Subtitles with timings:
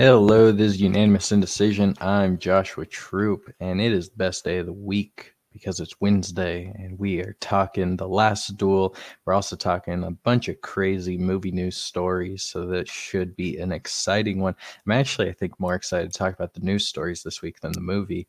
[0.00, 1.92] Hello, this is Unanimous Indecision.
[2.00, 6.72] I'm Joshua Troop, and it is the best day of the week because it's Wednesday,
[6.78, 8.94] and we are talking The Last Duel.
[9.24, 13.72] We're also talking a bunch of crazy movie news stories, so that should be an
[13.72, 14.54] exciting one.
[14.86, 17.72] I'm actually, I think, more excited to talk about the news stories this week than
[17.72, 18.28] the movie.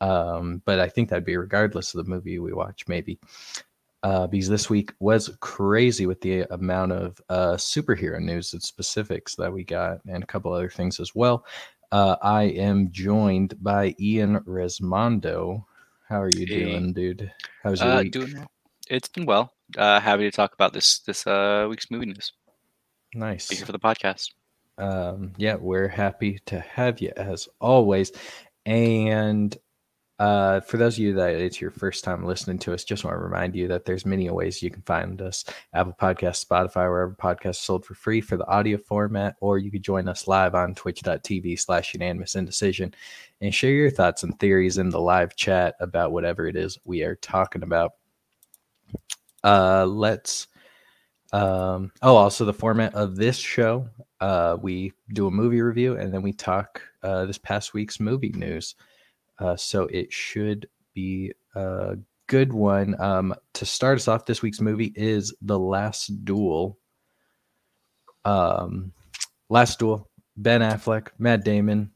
[0.00, 3.18] Um, but I think that'd be regardless of the movie we watch, maybe
[4.04, 9.34] uh, because this week was crazy with the amount of uh, superhero news and specifics
[9.34, 11.44] that we got, and a couple other things as well.
[11.90, 15.64] Uh, I am joined by Ian Resmondo.
[16.08, 16.64] How are you Hey.
[16.64, 17.32] doing, dude?
[17.62, 18.12] How's your Uh, week?
[18.12, 18.50] doing well.
[18.90, 19.52] It's been well.
[19.78, 22.32] Uh, happy to talk about this this uh, week's movie news.
[23.12, 23.48] Be Nice.
[23.48, 24.30] here for the podcast.
[24.76, 28.12] Um, yeah, we're happy to have you as always.
[28.66, 29.56] And
[30.24, 33.14] uh, for those of you that it's your first time listening to us, just want
[33.14, 35.44] to remind you that there's many ways you can find us:
[35.74, 39.82] Apple Podcasts, Spotify, wherever podcasts sold for free for the audio format, or you could
[39.82, 42.94] join us live on Twitch.tv/slash Unanimous Indecision
[43.42, 47.02] and share your thoughts and theories in the live chat about whatever it is we
[47.02, 47.92] are talking about.
[49.42, 50.48] Uh, let's.
[51.34, 56.14] Um, oh, also the format of this show, uh, we do a movie review and
[56.14, 58.74] then we talk uh, this past week's movie news.
[59.38, 61.96] Uh, so it should be a
[62.26, 63.00] good one.
[63.00, 66.78] Um, to start us off, this week's movie is The Last Duel.
[68.24, 68.92] Um,
[69.48, 71.90] Last Duel, Ben Affleck, Matt Damon,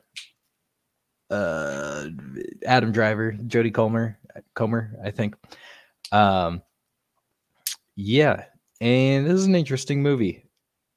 [1.31, 2.09] uh,
[2.67, 4.19] Adam Driver, Jodie Comer,
[4.55, 5.35] Comer, I think.
[6.13, 6.63] Um,
[7.97, 8.45] yeah,
[8.81, 10.45] and this is an interesting movie.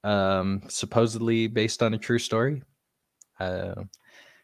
[0.03, 2.63] Um, supposedly based on a true story,
[3.39, 3.75] uh,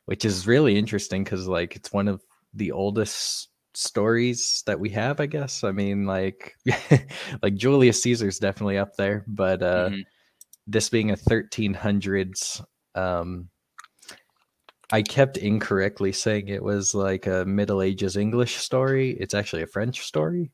[0.08, 2.22] which is really interesting because like it's one of
[2.54, 5.20] the oldest stories that we have.
[5.20, 5.64] I guess.
[5.64, 6.56] I mean, like,
[7.44, 10.04] like Julius Caesar's definitely up there, but uh, Mhm.
[10.66, 12.64] this being a 1300s.
[12.96, 13.50] Um,
[14.92, 19.12] I kept incorrectly saying it was like a Middle Ages English story.
[19.20, 20.52] It's actually a French story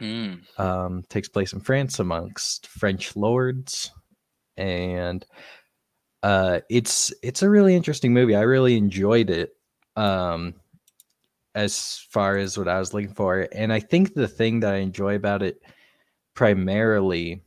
[0.00, 0.40] Mm.
[0.58, 3.92] um, takes place in France amongst French lords,
[4.56, 5.24] and
[6.22, 8.36] uh, it's it's a really interesting movie.
[8.36, 9.54] I really enjoyed it.
[9.96, 10.54] Um,
[11.54, 14.78] as far as what I was looking for, and I think the thing that I
[14.78, 15.60] enjoy about it
[16.34, 17.42] primarily,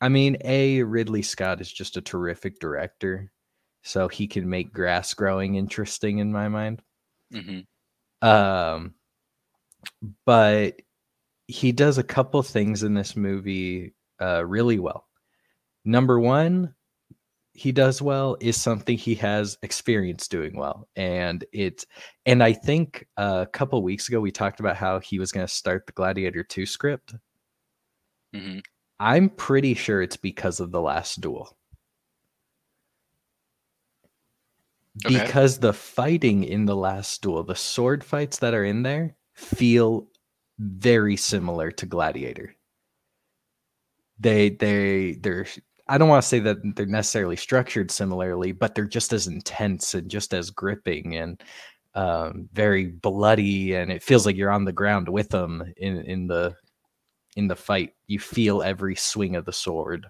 [0.00, 3.30] I mean, a Ridley Scott is just a terrific director,
[3.82, 6.82] so he can make grass growing interesting in my mind.
[7.32, 7.60] hmm
[8.22, 8.94] Um,
[10.24, 10.80] but
[11.46, 15.06] he does a couple things in this movie uh, really well.
[15.84, 16.74] Number one,
[17.54, 21.84] he does well is something he has experience doing well, and it
[22.26, 25.46] and I think uh, a couple weeks ago we talked about how he was going
[25.46, 27.14] to start the Gladiator two script.
[28.32, 28.58] hmm
[29.00, 31.56] I'm pretty sure it's because of the last duel.
[35.06, 35.24] Okay.
[35.24, 40.08] Because the fighting in the last duel, the sword fights that are in there feel
[40.58, 42.56] very similar to Gladiator.
[44.18, 45.46] They they they're
[45.88, 49.94] I don't want to say that they're necessarily structured similarly, but they're just as intense
[49.94, 51.42] and just as gripping and
[51.94, 56.26] um, very bloody, and it feels like you're on the ground with them in in
[56.26, 56.54] the
[57.36, 57.90] in the fight.
[58.06, 60.06] You feel every swing of the sword.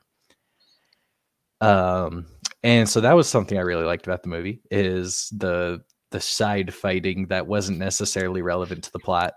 [1.60, 2.26] Um,
[2.62, 6.72] and so that was something I really liked about the movie is the the side
[6.74, 9.34] fighting that wasn't necessarily relevant to the plot.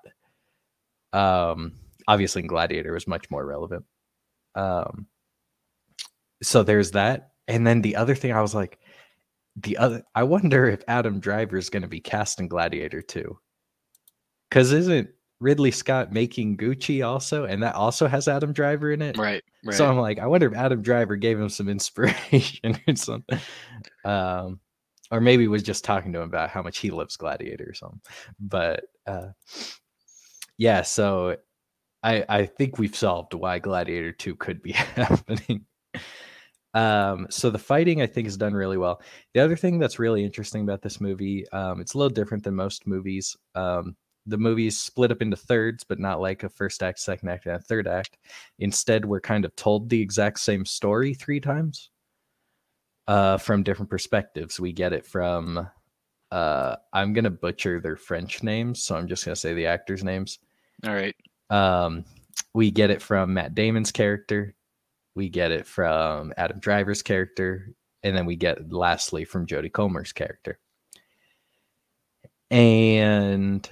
[1.14, 1.74] Um,
[2.08, 3.86] obviously, Gladiator was much more relevant.
[4.56, 5.08] Um,
[6.46, 8.80] so there's that, and then the other thing I was like,
[9.56, 13.40] the other I wonder if Adam Driver is going to be cast in Gladiator too,
[14.50, 19.18] because isn't Ridley Scott making Gucci also, and that also has Adam Driver in it?
[19.18, 19.44] Right.
[19.64, 19.76] Right.
[19.76, 23.40] So I'm like, I wonder if Adam Driver gave him some inspiration or something.
[24.04, 24.60] Um,
[25.12, 28.02] or maybe was just talking to him about how much he loves Gladiator or something.
[28.40, 29.30] But uh,
[30.58, 31.38] yeah, so
[32.04, 35.66] I I think we've solved why Gladiator 2 could be happening.
[36.76, 39.02] Um, so the fighting I think is done really well.
[39.34, 42.54] The other thing that's really interesting about this movie, um, it's a little different than
[42.54, 43.36] most movies.
[43.56, 43.96] Um,
[44.28, 47.56] the movie's split up into thirds, but not like a first act, second act, and
[47.56, 48.18] a third act.
[48.60, 51.92] Instead, we're kind of told the exact same story three times
[53.08, 54.60] uh, from different perspectives.
[54.60, 55.70] We get it from,
[56.32, 59.68] uh, I'm going to butcher their French names, so I'm just going to say the
[59.68, 60.40] actors' names.
[60.86, 61.16] All right.
[61.50, 62.04] Um,
[62.54, 64.56] we get it from Matt Damon's character.
[65.16, 67.74] We get it from Adam Driver's character.
[68.04, 70.60] And then we get lastly from Jodie Comer's character.
[72.52, 73.68] And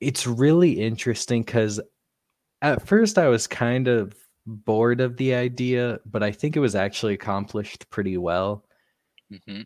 [0.00, 1.80] it's really interesting because
[2.62, 4.16] at first I was kind of
[4.46, 8.64] bored of the idea, but I think it was actually accomplished pretty well.
[9.32, 9.62] Mm-hmm.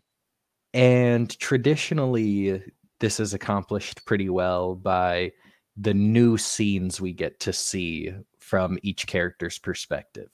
[0.73, 2.61] And traditionally,
[2.99, 5.31] this is accomplished pretty well by
[5.77, 8.13] the new scenes we get to see
[8.51, 10.29] from each character's perspective.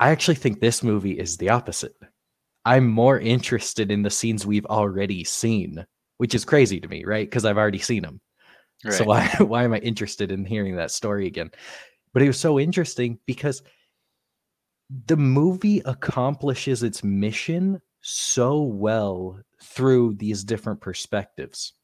[0.00, 1.94] I actually think this movie is the opposite.
[2.64, 5.84] I'm more interested in the scenes we've already seen,
[6.16, 7.28] which is crazy to me, right?
[7.28, 8.22] Because I've already seen them.
[8.82, 8.94] Right.
[8.94, 11.50] So why why am I interested in hearing that story again?
[12.14, 13.62] But it was so interesting because
[15.08, 21.74] the movie accomplishes its mission so well through these different perspectives.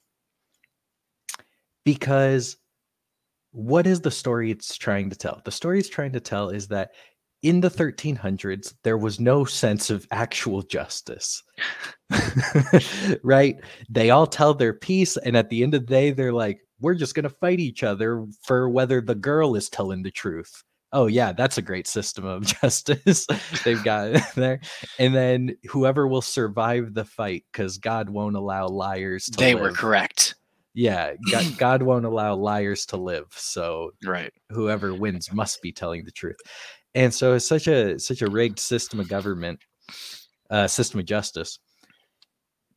[1.85, 2.57] Because
[3.57, 5.41] what is the story it's trying to tell?
[5.47, 6.91] The story it's trying to tell is that
[7.43, 11.43] in the 1300s, there was no sense of actual justice.
[13.23, 13.57] right?
[13.89, 16.95] They all tell their piece, and at the end of the day, they're like, we're
[16.95, 20.63] just going to fight each other for whether the girl is telling the truth.
[20.93, 23.27] Oh, yeah, that's a great system of justice
[23.65, 24.61] they've got there.
[24.99, 29.63] And then whoever will survive the fight, because God won't allow liars to They live.
[29.63, 30.36] were correct.
[30.79, 33.27] Yeah, God, God won't allow liars to live.
[33.31, 34.33] So right.
[34.51, 36.37] whoever wins must be telling the truth
[36.97, 39.61] and so it's such a such a rigged system of government
[40.51, 41.59] uh, system of justice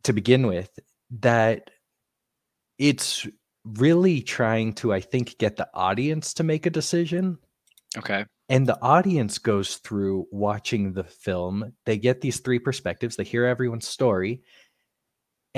[0.03, 0.77] to begin with
[1.21, 1.71] that
[2.77, 3.25] it's
[3.63, 7.37] really trying to i think get the audience to make a decision
[7.97, 13.23] okay and the audience goes through watching the film they get these three perspectives they
[13.23, 14.41] hear everyone's story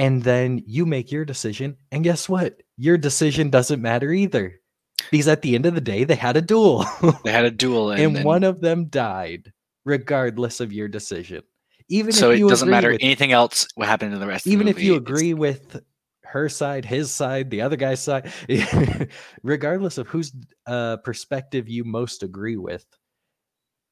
[0.01, 4.59] and then you make your decision and guess what your decision doesn't matter either
[5.11, 6.83] because at the end of the day they had a duel
[7.23, 9.53] they had a duel and, and one of them died
[9.85, 11.43] regardless of your decision
[11.87, 14.71] even so it doesn't matter anything else what happened to the rest even the?
[14.71, 15.79] Even if you agree with
[16.23, 18.31] her side his side the other guy's side
[19.43, 20.33] regardless of whose
[20.65, 22.85] uh, perspective you most agree with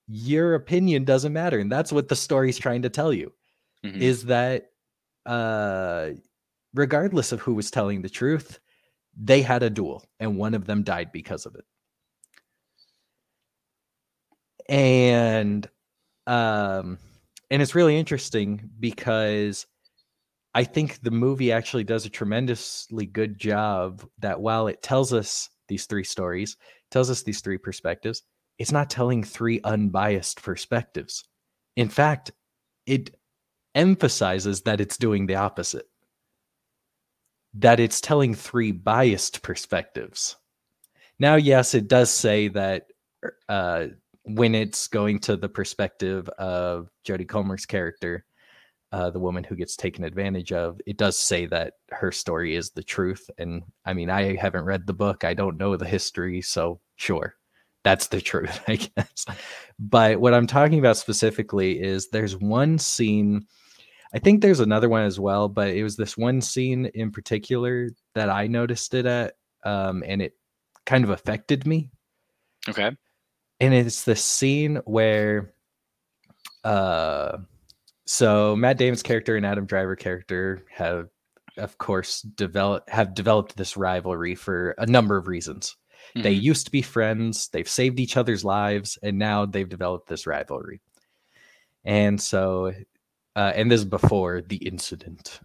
[0.07, 3.31] your opinion doesn't matter and that's what the story's trying to tell you
[3.85, 4.01] mm-hmm.
[4.01, 4.71] is that
[5.25, 6.09] uh
[6.73, 8.59] regardless of who was telling the truth
[9.21, 11.65] they had a duel and one of them died because of it.
[14.69, 15.67] And
[16.27, 16.97] um
[17.51, 19.65] and it's really interesting because
[20.53, 25.49] I think the movie actually does a tremendously good job that while it tells us
[25.67, 26.57] these three stories,
[26.91, 28.23] tells us these three perspectives,
[28.57, 31.23] it's not telling three unbiased perspectives.
[31.75, 32.31] In fact,
[32.85, 33.15] it
[33.75, 35.87] emphasizes that it's doing the opposite
[37.55, 40.35] that it's telling three biased perspectives.
[41.19, 42.87] Now, yes, it does say that
[43.47, 43.87] uh,
[44.23, 48.25] when it's going to the perspective of Jodie Comer's character,
[48.91, 52.71] uh, the woman who gets taken advantage of, it does say that her story is
[52.71, 53.29] the truth.
[53.37, 57.35] And I mean, I haven't read the book, I don't know the history, so sure,
[57.83, 59.25] that's the truth, I guess.
[59.77, 63.45] But what I'm talking about specifically is there's one scene
[64.13, 67.89] I think there's another one as well, but it was this one scene in particular
[68.15, 70.35] that I noticed it at, um, and it
[70.85, 71.91] kind of affected me.
[72.67, 72.91] Okay.
[73.59, 75.53] And it's the scene where,
[76.63, 77.37] uh,
[78.05, 81.09] so Matt Damon's character and Adam Driver character have,
[81.57, 85.75] of course, developed have developed this rivalry for a number of reasons.
[86.15, 86.23] Mm-hmm.
[86.23, 90.25] They used to be friends, they've saved each other's lives, and now they've developed this
[90.25, 90.81] rivalry.
[91.85, 92.73] And so
[93.39, 95.39] uh, and this is before the incident.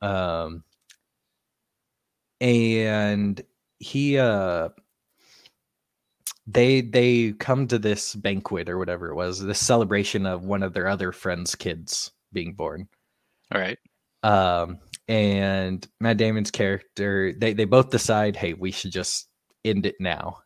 [0.00, 0.64] Um,
[2.40, 3.42] and
[3.78, 4.70] he uh
[6.46, 10.72] they they come to this banquet or whatever it was this celebration of one of
[10.72, 12.88] their other friends kids being born.
[13.54, 13.78] All right.
[14.22, 19.28] Um and matt damon's character they they both decide hey we should just
[19.62, 20.38] end it now.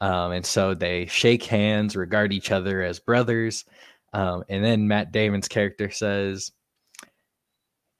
[0.00, 3.64] Um and so they shake hands regard each other as brothers
[4.12, 6.52] um, and then Matt Damon's character says,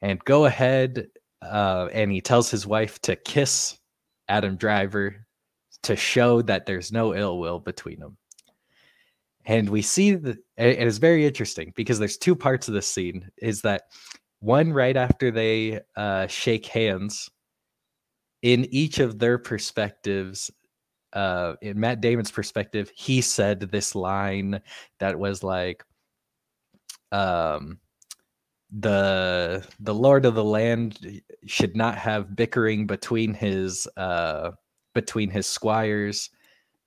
[0.01, 1.07] and go ahead.
[1.41, 3.79] Uh, and he tells his wife to kiss
[4.29, 5.27] Adam Driver
[5.83, 8.17] to show that there's no ill will between them.
[9.45, 13.29] And we see that it is very interesting because there's two parts of this scene.
[13.39, 13.83] Is that
[14.39, 17.29] one right after they uh, shake hands,
[18.43, 20.51] in each of their perspectives,
[21.13, 24.61] uh, in Matt Damon's perspective, he said this line
[25.01, 25.85] that was like,
[27.13, 27.79] um,
[28.81, 34.51] the the lord of the land should not have bickering between his uh
[34.95, 36.31] between his squires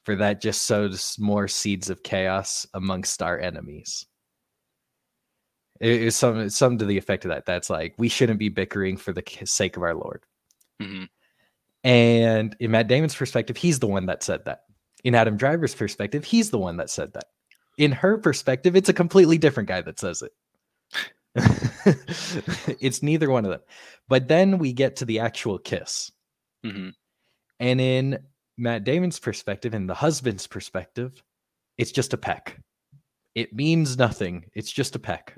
[0.06, 4.06] for that just sows more seeds of chaos amongst our enemies.
[5.82, 8.98] It is some some to the effect of that that's like we shouldn't be bickering
[8.98, 10.24] for the sake of our lord.
[10.82, 11.06] Mm-hmm.
[11.86, 14.64] and in matt damon's perspective he's the one that said that.
[15.04, 17.26] In adam driver's perspective he's the one that said that
[17.78, 20.32] in her perspective, it's a completely different guy that says it.
[22.80, 23.62] it's neither one of them.
[24.08, 26.12] But then we get to the actual kiss.
[26.64, 26.90] hmm
[27.60, 28.20] And in
[28.58, 31.22] Matt Damon's perspective, in the husband's perspective,
[31.78, 32.60] it's just a peck.
[33.34, 34.46] It means nothing.
[34.54, 35.36] It's just a peck.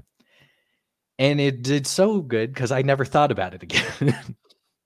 [1.18, 4.16] And it did so good because I never thought about it again.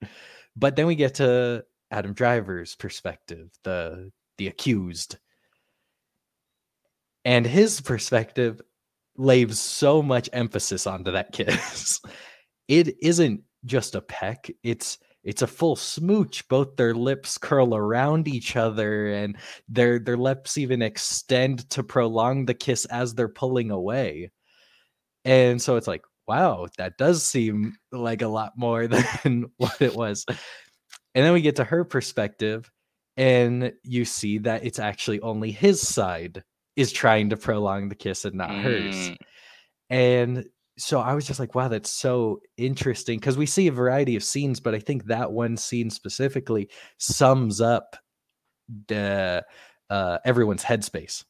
[0.55, 5.17] but then we get to Adam Driver's perspective, the the accused.
[7.25, 8.61] And his perspective
[9.17, 12.01] lays so much emphasis onto that kiss.
[12.67, 16.47] it isn't just a peck, it's it's a full smooch.
[16.47, 19.37] Both their lips curl around each other and
[19.69, 24.31] their their lips even extend to prolong the kiss as they're pulling away.
[25.25, 28.87] And so it's like, wow, that does seem like a lot more
[29.23, 30.25] than what it was.
[31.13, 32.71] And then we get to her perspective,
[33.17, 36.43] and you see that it's actually only his side
[36.75, 38.61] is trying to prolong the kiss and not mm.
[38.61, 39.11] hers.
[39.89, 40.45] And
[40.77, 44.23] so I was just like, wow, that's so interesting because we see a variety of
[44.23, 47.97] scenes, but I think that one scene specifically sums up
[48.87, 49.45] the
[49.89, 51.23] uh, everyone's headspace.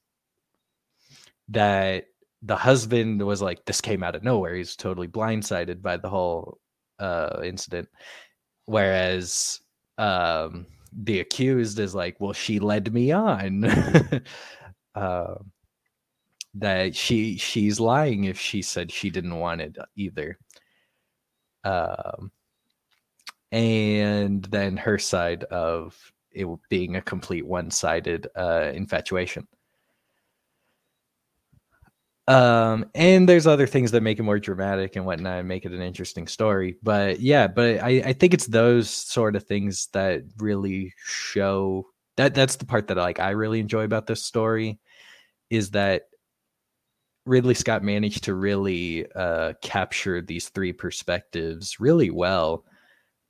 [1.49, 2.05] That
[2.41, 4.55] the husband was like, this came out of nowhere.
[4.55, 6.59] He's totally blindsided by the whole
[6.99, 7.89] uh, incident,
[8.65, 9.59] whereas
[9.97, 13.63] um, the accused is like, well, she led me on.
[14.95, 15.35] uh,
[16.55, 20.37] that she she's lying if she said she didn't want it either.
[21.63, 22.31] Um,
[23.51, 25.97] and then her side of
[26.31, 29.47] it being a complete one-sided uh, infatuation.
[32.27, 35.73] Um, and there's other things that make it more dramatic and whatnot and make it
[35.73, 36.77] an interesting story.
[36.81, 41.87] But yeah, but I, I think it's those sort of things that really show
[42.17, 44.79] that that's the part that like I really enjoy about this story
[45.49, 46.03] is that
[47.25, 52.65] Ridley Scott managed to really uh, capture these three perspectives really well.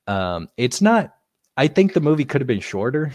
[0.08, 1.14] Um, it's not.
[1.58, 3.12] I think the movie could have been shorter.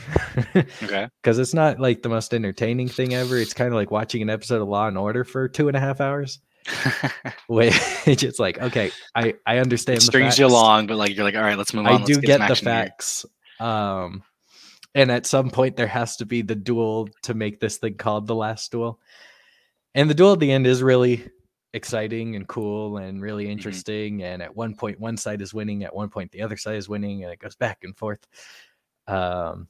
[0.55, 1.09] okay.
[1.23, 3.39] Because it's not like the most entertaining thing ever.
[3.39, 5.81] It's kind of like watching an episode of Law and Order for two and a
[5.81, 6.39] half hours.
[7.49, 7.75] Which
[8.07, 9.99] it's like, okay, I I understand.
[9.99, 12.03] It strings you along, but like you're like, all right, let's move on.
[12.03, 13.25] I do get, get the facts.
[13.59, 13.67] Here.
[13.67, 14.23] Um,
[14.97, 18.27] and at some point there has to be the duel to make this thing called
[18.27, 18.99] the last duel
[19.97, 21.31] and the duel at the end is really
[21.73, 23.53] exciting and cool and really mm-hmm.
[23.53, 24.19] interesting.
[24.19, 24.27] Mm-hmm.
[24.27, 25.85] And at one point, one side is winning.
[25.85, 28.27] At one point, the other side is winning, and it goes back and forth.
[29.07, 29.69] Um,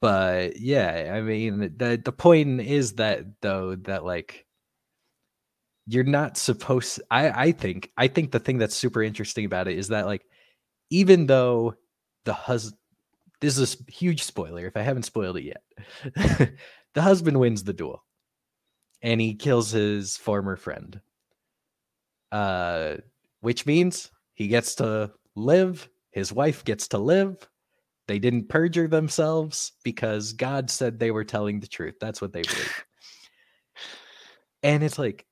[0.00, 4.46] but yeah, I mean, the the point is that though that like
[5.86, 7.00] you're not supposed.
[7.10, 10.24] I I think I think the thing that's super interesting about it is that like
[10.90, 11.74] even though
[12.24, 12.78] the husband
[13.40, 15.62] this is a huge spoiler if I haven't spoiled it yet.
[16.94, 18.04] the husband wins the duel
[19.02, 21.00] and he kills his former friend.
[22.32, 22.96] Uh,
[23.40, 27.48] which means he gets to live, his wife gets to live.
[28.06, 31.94] They didn't perjure themselves because God said they were telling the truth.
[32.00, 32.84] That's what they believe.
[34.62, 35.26] and it's like,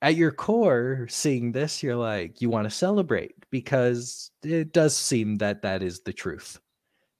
[0.00, 5.36] at your core, seeing this, you're like, you want to celebrate because it does seem
[5.36, 6.60] that that is the truth,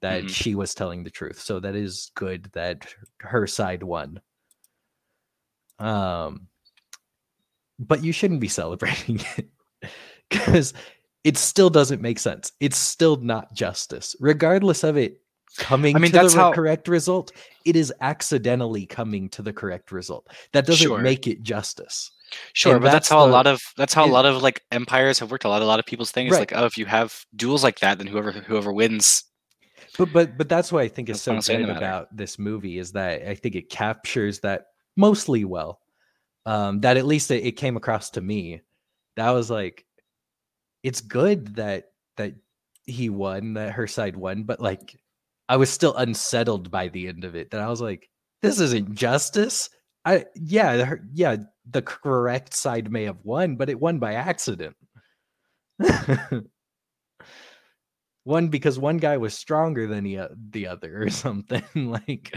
[0.03, 0.29] that mm-hmm.
[0.29, 1.41] she was telling the truth.
[1.41, 2.87] So that is good that
[3.21, 4.21] her side won.
[5.79, 6.49] Um,
[7.79, 9.49] but you shouldn't be celebrating it
[10.31, 10.75] because
[11.25, 12.53] it still doesn't make sense.
[12.61, 15.21] It's still not justice, regardless of it
[15.57, 16.53] coming I mean, to the how...
[16.53, 17.33] correct result.
[17.65, 20.29] It is accidentally coming to the correct result.
[20.53, 20.99] That doesn't sure.
[20.99, 22.11] make it justice.
[22.53, 24.27] Sure, and but that's, that's how the, a lot of that's how it, a lot
[24.27, 25.45] of like empires have worked.
[25.45, 26.41] A lot, a lot of people's things right.
[26.41, 29.25] like, oh, if you have duels like that, then whoever whoever wins
[29.99, 33.29] but but but that's what I think is so good about this movie is that
[33.29, 35.81] I think it captures that mostly well.
[36.47, 38.63] Um, that at least it, it came across to me.
[39.17, 39.85] That was like,
[40.85, 42.35] it's good that that
[42.85, 44.97] he won, that her side won, but like,
[45.49, 47.51] I was still unsettled by the end of it.
[47.51, 48.09] That I was like,
[48.43, 49.71] this isn't justice.
[50.05, 51.37] I yeah yeah
[51.71, 54.77] the correct side may have won, but it won by accident.
[58.29, 62.37] one because one guy was stronger than the, the other or something like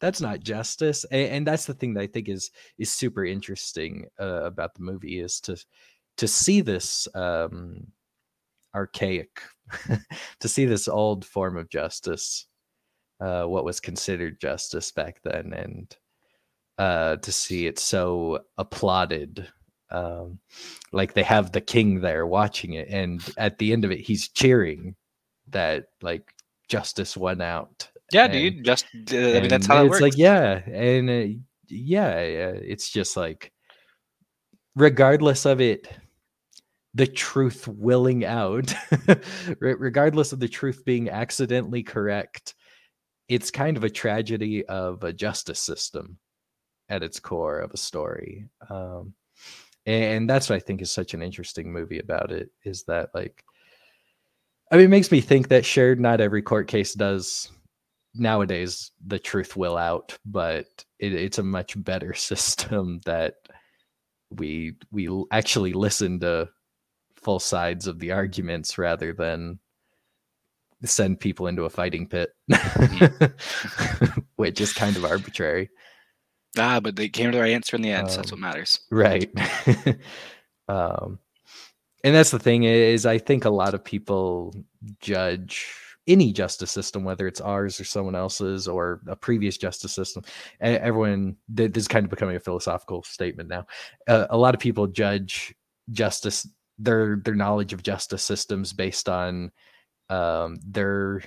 [0.00, 4.06] that's not justice and, and, that's the thing that i think is is super interesting
[4.18, 5.54] uh, about the movie is to
[6.16, 7.86] to see this um
[8.74, 9.42] archaic
[10.40, 12.46] to see this old form of justice
[13.20, 15.96] uh what was considered justice back then and
[16.78, 19.46] uh to see it so applauded
[19.90, 20.38] um,
[20.92, 24.28] like they have the king there watching it and at the end of it he's
[24.28, 24.94] cheering
[25.48, 26.32] that like
[26.68, 30.02] justice won out yeah and, dude just uh, i mean that's how it it's works.
[30.02, 33.52] like yeah and uh, yeah it's just like
[34.76, 35.88] regardless of it
[36.94, 38.74] the truth willing out.
[39.60, 42.54] Regardless of the truth being accidentally correct
[43.30, 46.18] it's kind of a tragedy of a justice system
[46.88, 49.14] at its core of a story um,
[49.86, 53.44] and that's what i think is such an interesting movie about it is that like
[54.72, 57.50] i mean it makes me think that shared not every court case does
[58.14, 60.66] nowadays the truth will out but
[60.98, 63.34] it, it's a much better system that
[64.30, 66.48] we we actually listen to
[67.22, 69.58] full sides of the arguments rather than
[70.84, 72.30] send people into a fighting pit,
[74.36, 75.68] which is kind of arbitrary.
[76.58, 78.06] Ah, but they came to the right answer in the end.
[78.06, 78.80] Um, so that's what matters.
[78.90, 79.30] Right.
[80.68, 81.18] um,
[82.02, 84.54] and that's the thing is, I think a lot of people
[85.00, 85.66] judge
[86.06, 90.24] any justice system, whether it's ours or someone else's or a previous justice system.
[90.60, 93.66] Everyone, this is kind of becoming a philosophical statement now.
[94.08, 95.54] Uh, a lot of people judge
[95.90, 96.48] justice
[96.80, 99.52] their their knowledge of justice systems based on
[100.08, 101.22] um, their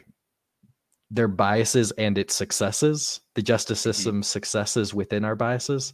[1.12, 3.90] their biases and its successes the justice mm-hmm.
[3.92, 4.24] system mm-hmm.
[4.24, 5.94] successes within our biases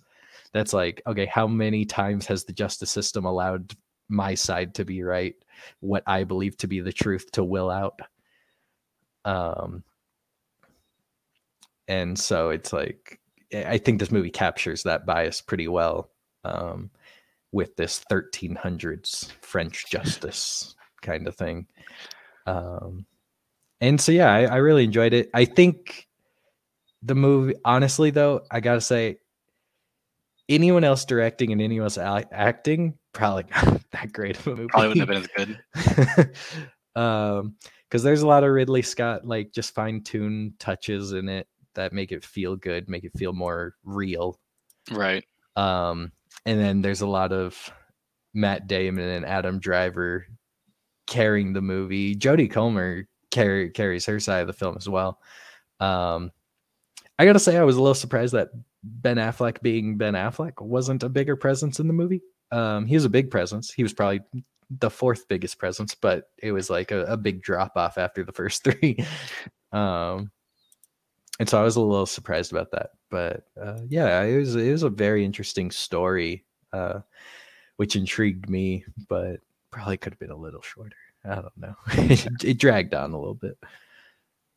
[0.54, 3.74] that's like okay how many times has the justice system allowed
[4.08, 5.36] my side to be right
[5.82, 8.00] what i believe to be the truth to will out
[9.26, 9.84] um
[11.90, 13.20] and so it's like
[13.54, 16.10] i think this movie captures that bias pretty well
[16.46, 16.90] um
[17.52, 21.68] with this 1300s French justice kind of thing.
[22.46, 23.06] Um,
[23.82, 25.30] and so, yeah, I, I really enjoyed it.
[25.34, 26.08] I think
[27.02, 29.20] the movie, honestly, though, I gotta say,
[30.50, 34.68] anyone else directing and anyone else acting, probably not that great of a movie.
[34.68, 36.36] Probably wouldn't have been as good.
[37.02, 37.56] um,
[37.90, 41.92] because there's a lot of Ridley Scott like just fine tuned touches in it that
[41.92, 44.40] make it feel good, make it feel more real.
[44.92, 45.26] Right.
[45.56, 46.12] Um,
[46.46, 47.72] and then there's a lot of
[48.34, 50.28] Matt Damon and Adam Driver
[51.08, 52.16] carrying the movie.
[52.16, 55.20] Jodie Comer carry, carries her side of the film as well.
[55.80, 56.32] Um,
[57.18, 58.50] I gotta say, I was a little surprised that
[58.84, 62.22] Ben Affleck, being Ben Affleck, wasn't a bigger presence in the movie.
[62.52, 63.72] Um, he was a big presence.
[63.72, 64.22] He was probably
[64.70, 68.32] the fourth biggest presence, but it was like a, a big drop off after the
[68.32, 69.04] first three.
[69.72, 70.32] um,
[71.40, 72.92] and so I was a little surprised about that.
[73.10, 77.00] But uh, yeah, it was it was a very interesting story, uh,
[77.78, 79.40] which intrigued me, but
[79.72, 80.96] probably could have been a little shorter.
[81.26, 81.76] I don't know.
[81.94, 83.58] it, it, dragged on a little bit.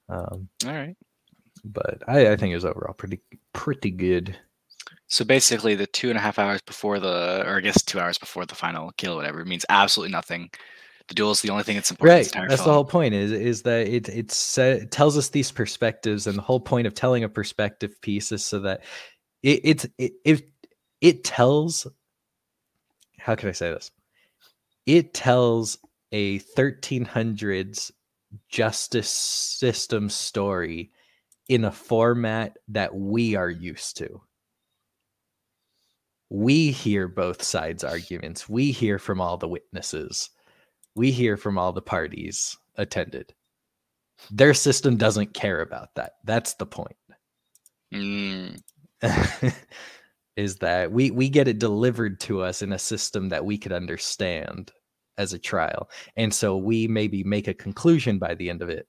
[0.08, 0.96] Um, All right,
[1.64, 3.20] but I, I think it was overall pretty
[3.52, 4.36] pretty good.
[5.06, 8.18] So basically, the two and a half hours before the, or I guess two hours
[8.18, 10.50] before the final kill, whatever, means absolutely nothing
[11.12, 12.34] the duel is the only thing that's important.
[12.34, 12.48] Right.
[12.48, 12.68] That's film.
[12.68, 13.12] the whole point.
[13.12, 16.86] Is is that it it's uh, it tells us these perspectives, and the whole point
[16.86, 18.82] of telling a perspective piece is so that
[19.42, 20.48] it it's it, it
[21.02, 21.86] it tells.
[23.18, 23.90] How can I say this?
[24.86, 25.78] It tells
[26.12, 27.92] a 1300s
[28.48, 30.90] justice system story
[31.48, 34.22] in a format that we are used to.
[36.30, 38.48] We hear both sides' arguments.
[38.48, 40.30] We hear from all the witnesses
[40.94, 43.34] we hear from all the parties attended.
[44.30, 46.12] Their system doesn't care about that.
[46.24, 46.96] That's the point.
[47.92, 48.60] Mm.
[50.36, 53.72] is that we we get it delivered to us in a system that we could
[53.72, 54.72] understand
[55.18, 55.90] as a trial.
[56.16, 58.86] And so we maybe make a conclusion by the end of it.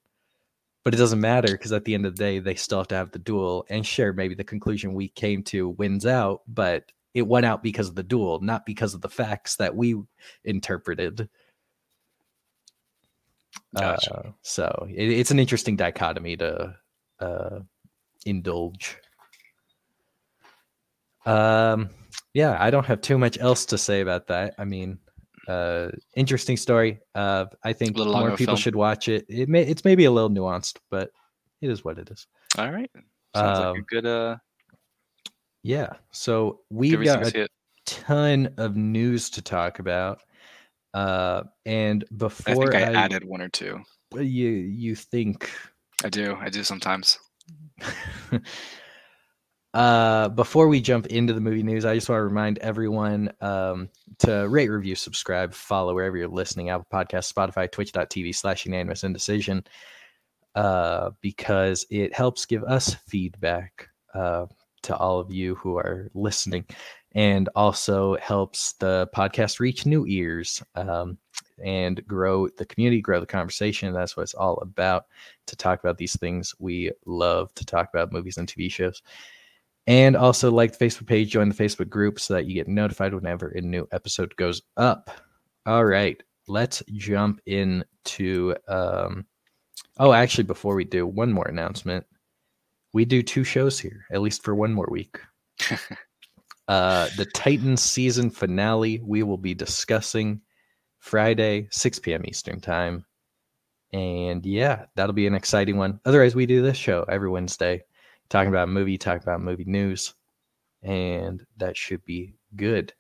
[0.84, 2.96] But it doesn't matter because at the end of the day, they still have to
[2.96, 3.66] have the duel.
[3.70, 7.88] And sure, maybe the conclusion we came to wins out, but it went out because
[7.88, 9.96] of the duel, not because of the facts that we
[10.44, 11.30] interpreted.
[13.76, 14.14] Gotcha.
[14.14, 16.76] Uh, so it, it's an interesting dichotomy to
[17.20, 17.60] uh,
[18.26, 18.98] indulge.
[21.26, 21.90] Um,
[22.34, 24.56] yeah, I don't have too much else to say about that.
[24.58, 25.00] I mean,
[25.48, 27.00] uh, interesting story.
[27.16, 28.58] Uh, I think more people film.
[28.58, 29.26] should watch it.
[29.30, 31.12] It may it's maybe a little nuanced, but
[31.62, 32.28] it is what it is.
[32.58, 32.92] All right,
[33.36, 34.06] sounds um, like a um, good.
[34.06, 34.38] Uh,
[35.64, 35.94] yeah.
[36.12, 37.48] So we've got a
[37.86, 40.22] ton of news to talk about.
[40.94, 43.82] Uh, and before I think I, I added one or two.
[44.14, 45.52] You you think
[46.04, 46.38] I do.
[46.40, 47.18] I do sometimes.
[49.74, 53.90] uh, before we jump into the movie news, I just want to remind everyone um,
[54.20, 59.64] to rate, review, subscribe, follow wherever you're listening Apple Podcast, Spotify, Twitch.tv slash unanimous indecision,
[60.56, 64.46] uh, because it helps give us feedback uh,
[64.84, 66.66] to all of you who are listening
[67.16, 71.18] and also helps the podcast reach new ears um,
[71.64, 73.94] and grow the community, grow the conversation.
[73.94, 75.06] That's what it's all about
[75.48, 79.02] to talk about these things we love to talk about movies and TV shows.
[79.86, 83.14] And also like the Facebook page, join the Facebook group so that you get notified
[83.14, 85.12] whenever a new episode goes up.
[85.66, 88.56] All right, let's jump into.
[88.68, 89.26] Um,
[90.00, 92.06] oh, actually, before we do, one more announcement.
[92.94, 95.20] We do two shows here, at least for one more week.
[96.68, 100.42] uh, the Titans season finale we will be discussing
[101.00, 102.24] Friday, 6 p.m.
[102.26, 103.06] Eastern Time.
[103.92, 106.00] And yeah, that'll be an exciting one.
[106.06, 107.84] Otherwise, we do this show every Wednesday,
[108.30, 110.16] talking about movie, talking about movie news,
[110.82, 112.94] and that should be good.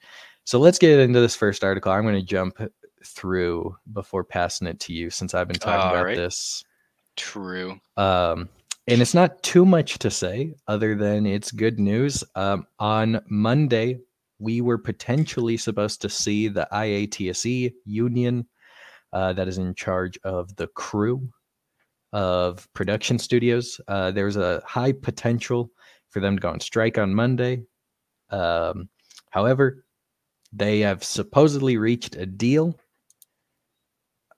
[0.43, 1.91] So let's get into this first article.
[1.91, 2.59] I'm going to jump
[3.05, 6.17] through before passing it to you since I've been talking All about right.
[6.17, 6.63] this.
[7.15, 7.79] True.
[7.97, 8.49] Um,
[8.87, 12.23] and it's not too much to say other than it's good news.
[12.35, 13.99] Um, on Monday,
[14.39, 18.47] we were potentially supposed to see the IATSE union
[19.13, 21.29] uh, that is in charge of the crew
[22.11, 23.79] of production studios.
[23.87, 25.71] Uh, there's a high potential
[26.09, 27.63] for them to go on strike on Monday.
[28.29, 28.89] Um,
[29.29, 29.85] however,
[30.51, 32.77] they have supposedly reached a deal.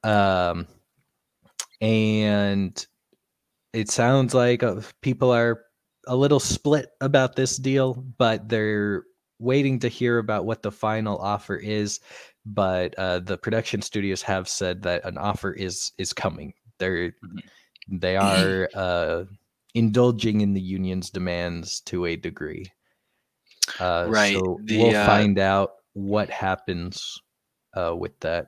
[0.04, 0.68] Um,
[1.82, 2.86] and
[3.76, 5.62] it sounds like uh, people are
[6.08, 9.04] a little split about this deal, but they're
[9.40, 12.00] waiting to hear about what the final offer is.
[12.46, 16.54] But uh, the production studios have said that an offer is is coming.
[16.78, 17.42] They're Mhm.
[17.88, 19.26] they are uh,
[19.74, 22.72] indulging in the union's demands to a degree.
[23.80, 27.22] Uh, Right, So the, we'll uh, find out what happens
[27.76, 28.48] uh, with that.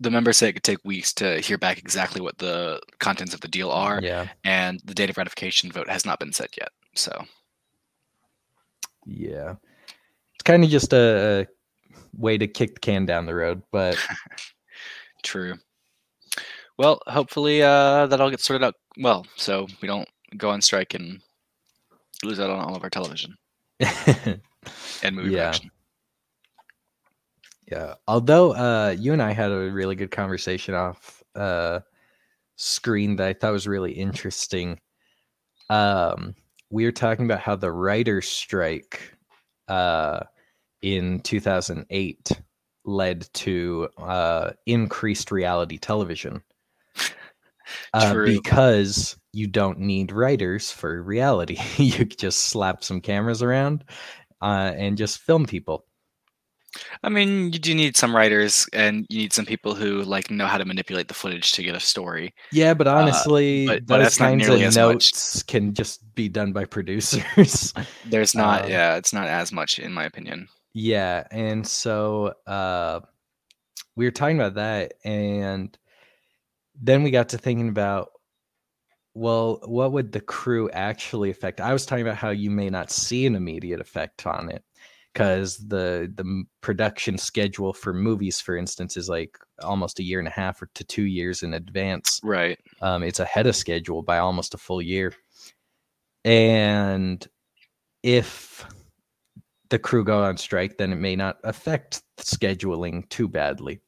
[0.00, 3.40] The members say it could take weeks to hear back exactly what the contents of
[3.40, 4.28] the deal are, Yeah.
[4.44, 6.70] and the date of ratification vote has not been set yet.
[6.94, 7.24] So,
[9.06, 9.54] Yeah.
[10.34, 11.46] It's kind of just a, a
[12.20, 13.96] way to kick the can down the road, but
[15.22, 15.54] true.
[16.76, 20.94] Well, hopefully uh, that all gets sorted out well, so we don't go on strike
[20.94, 21.20] and
[22.24, 23.36] lose out on all of our television
[23.80, 24.40] and
[25.14, 25.46] movie Yeah.
[25.52, 25.70] production.
[27.70, 27.94] Yeah.
[28.06, 31.80] Although uh you and I had a really good conversation off uh
[32.56, 34.78] screen that I thought was really interesting.
[35.70, 36.34] Um
[36.70, 39.16] we were talking about how the writers strike
[39.68, 40.20] uh
[40.82, 42.32] in 2008
[42.84, 46.42] led to uh increased reality television.
[47.94, 48.26] Uh, True.
[48.26, 51.56] because you don't need writers for reality.
[51.82, 53.84] you just slap some cameras around
[54.42, 55.86] uh, and just film people.
[57.02, 60.46] I mean, you do need some writers, and you need some people who like know
[60.46, 62.34] how to manipulate the footage to get a story.
[62.52, 65.46] Yeah, but honestly, but- but those kinds of as much.
[65.46, 67.72] can just be done by producers.
[68.06, 70.48] There's not, Um, yeah, it's not as much in my opinion.
[70.72, 73.00] yeah, and so uh,
[73.96, 75.76] we were talking about that, and
[76.80, 78.10] then we got to thinking about,
[79.14, 81.60] well, what would the crew actually affect?
[81.60, 84.64] I was talking about how you may not see an immediate effect on it
[85.14, 90.28] because the the production schedule for movies, for instance, is like almost a year and
[90.28, 92.20] a half or to two years in advance.
[92.22, 92.58] Right.
[92.82, 95.14] Um, it's ahead of schedule by almost a full year.
[96.24, 97.26] And
[98.02, 98.66] if
[99.70, 103.80] the crew go on strike, then it may not affect scheduling too badly.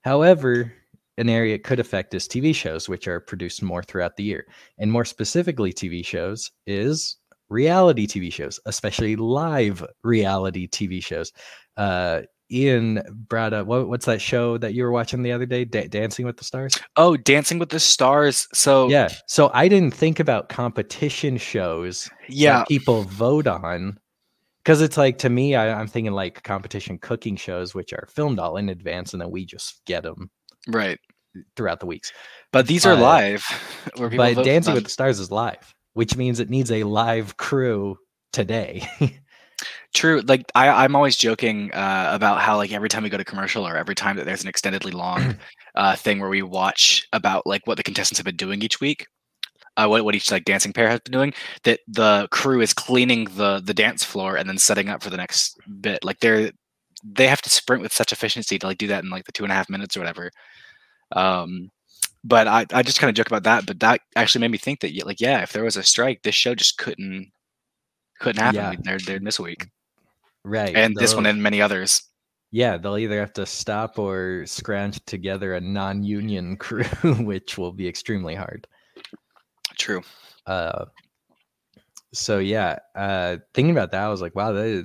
[0.00, 0.72] However,
[1.18, 4.46] an area it could affect is TV shows, which are produced more throughout the year.
[4.78, 7.16] And more specifically, TV shows is
[7.48, 11.32] reality TV shows, especially live reality TV shows.
[11.76, 15.64] Uh, Ian brought up what, what's that show that you were watching the other day,
[15.64, 16.78] Da- Dancing with the Stars?
[16.96, 18.48] Oh, Dancing with the Stars.
[18.54, 19.08] So Yeah.
[19.26, 23.98] So I didn't think about competition shows yeah, that people vote on.
[24.64, 28.38] Because it's like to me, I, I'm thinking like competition cooking shows, which are filmed
[28.38, 30.30] all in advance, and then we just get them
[30.66, 30.98] right.
[31.56, 32.12] throughout the weeks.
[32.52, 33.44] But these are But- live.
[33.96, 37.36] Where people But Dancing with the Stars is live, which means it needs a live
[37.38, 37.98] crew
[38.32, 38.86] today.
[39.94, 40.20] True.
[40.20, 43.66] Like I, I'm always joking uh, about how like every time we go to commercial
[43.66, 45.36] or every time that there's an extendedly long
[45.74, 49.08] uh, thing where we watch about like what the contestants have been doing each week,
[49.76, 51.34] uh, what what each like dancing pair has been doing,
[51.64, 55.16] that the crew is cleaning the the dance floor and then setting up for the
[55.16, 56.04] next bit.
[56.04, 56.52] Like they're
[57.02, 59.42] they have to sprint with such efficiency to like do that in like the two
[59.42, 60.30] and a half minutes or whatever.
[61.10, 61.72] Um,
[62.24, 63.66] but I, I just kind of joke about that.
[63.66, 66.34] But that actually made me think that like yeah, if there was a strike, this
[66.34, 67.30] show just couldn't
[68.20, 68.82] couldn't happen.
[68.84, 68.96] Yeah.
[68.96, 69.66] They'd, they'd miss a week
[70.48, 70.74] right.
[70.74, 72.02] and this one and many others.
[72.50, 76.84] Yeah, they'll either have to stop or scrounge together a non-union crew,
[77.20, 78.66] which will be extremely hard.
[79.76, 80.02] True.
[80.46, 80.86] Uh,
[82.12, 84.84] so yeah, uh, thinking about that, I was like, wow, that is,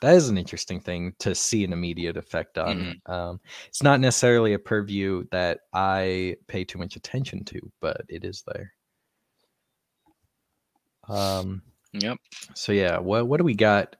[0.00, 3.00] that is an interesting thing to see an immediate effect on.
[3.06, 8.24] Um, it's not necessarily a purview that I pay too much attention to, but it
[8.24, 8.72] is there.
[11.08, 12.18] Um, Yep.
[12.54, 13.96] So yeah, what what do we got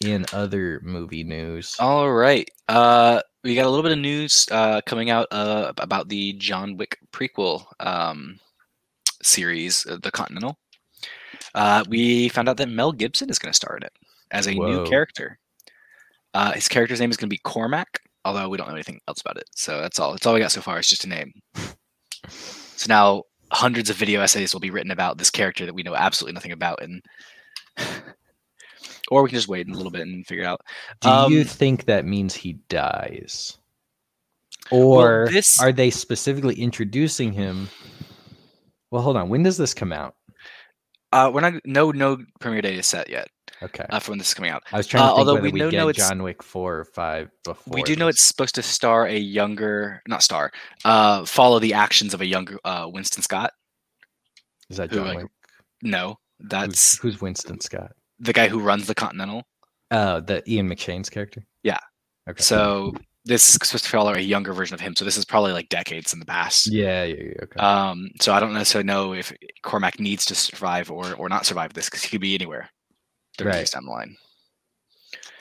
[0.00, 1.76] in other movie news?
[1.78, 2.48] All right.
[2.68, 6.76] Uh, we got a little bit of news uh, coming out uh, about the John
[6.76, 8.38] Wick prequel um,
[9.22, 10.58] series, uh, The Continental.
[11.54, 13.92] Uh, we found out that Mel Gibson is going to star in it
[14.30, 15.38] as a new character.
[16.34, 19.20] Uh, his character's name is going to be Cormac, although we don't know anything else
[19.20, 19.44] about it.
[19.54, 20.12] So that's all.
[20.12, 20.78] That's all we got so far.
[20.78, 21.32] It's just a name.
[22.28, 25.94] so now hundreds of video essays will be written about this character that we know
[25.94, 27.02] absolutely nothing about, and
[29.10, 30.60] or we can just wait a little bit and figure it out.
[31.00, 33.56] Do you Um, think that means he dies?
[34.70, 37.68] Or this- are they specifically introducing him?
[38.90, 39.28] Well, hold on.
[39.28, 40.14] When does this come out?
[41.10, 43.28] Uh, we're not no no premiere date is set yet
[43.62, 43.84] Okay.
[43.90, 44.62] uh, when this is coming out.
[44.72, 46.42] I was trying to uh, think although we we, know- get know it's- John Wick
[46.42, 47.74] 4 or 5 before.
[47.74, 50.50] we do know it's supposed to star a younger, not star,
[50.84, 53.52] uh, follow the actions of a younger uh, Winston Scott.
[54.70, 55.26] Is that who, John like, Wick?
[55.82, 57.92] No, Who's, that's who's Winston Scott?
[58.20, 59.42] the guy who runs the Continental.
[59.90, 61.44] Oh, the Ian McShane's character?
[61.62, 61.78] Yeah.
[62.28, 62.42] Okay.
[62.42, 62.92] So
[63.24, 64.94] this is supposed to follow a younger version of him.
[64.96, 66.66] So this is probably like decades in the past.
[66.66, 67.44] yeah, yeah, yeah.
[67.44, 67.58] Okay.
[67.60, 71.72] Um, so I don't necessarily know if Cormac needs to survive or or not survive
[71.72, 72.68] this because he could be anywhere.
[73.38, 73.70] 30 Right.
[73.70, 74.16] the line.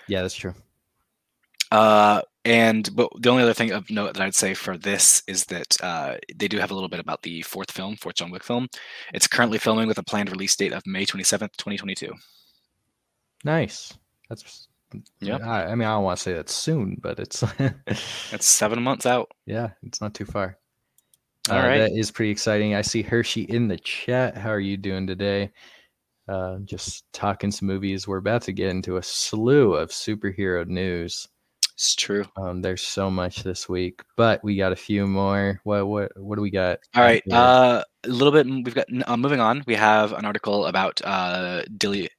[0.07, 0.53] yeah, that's true.
[1.71, 5.43] Uh, and but the only other thing of note that I'd say for this is
[5.45, 8.43] that uh, they do have a little bit about the fourth film, fourth John Wick
[8.43, 8.69] film.
[9.13, 12.13] It's currently filming with a planned release date of May twenty seventh, twenty twenty two.
[13.43, 13.93] Nice.
[14.29, 14.69] That's
[15.19, 15.38] yeah.
[15.45, 17.43] I, I mean, I don't want to say that's soon, but it's
[18.31, 19.29] it's seven months out.
[19.45, 20.57] yeah, it's not too far.
[21.49, 21.77] All Uh, right.
[21.79, 22.75] That is pretty exciting.
[22.75, 24.38] I see Hershey in the chat.
[24.38, 25.51] How are you doing today?
[26.27, 28.07] Uh, just talking some movies.
[28.07, 31.27] We're about to get into a slew of superhero news.
[31.77, 32.25] It's true.
[32.35, 35.61] Um, there's so much this week, but we got a few more.
[35.63, 36.79] What what what do we got?
[36.95, 37.21] All right.
[37.31, 38.47] Uh, a little bit.
[38.47, 39.63] We've got uh, moving on.
[39.67, 42.09] We have an article about uh, Dilly,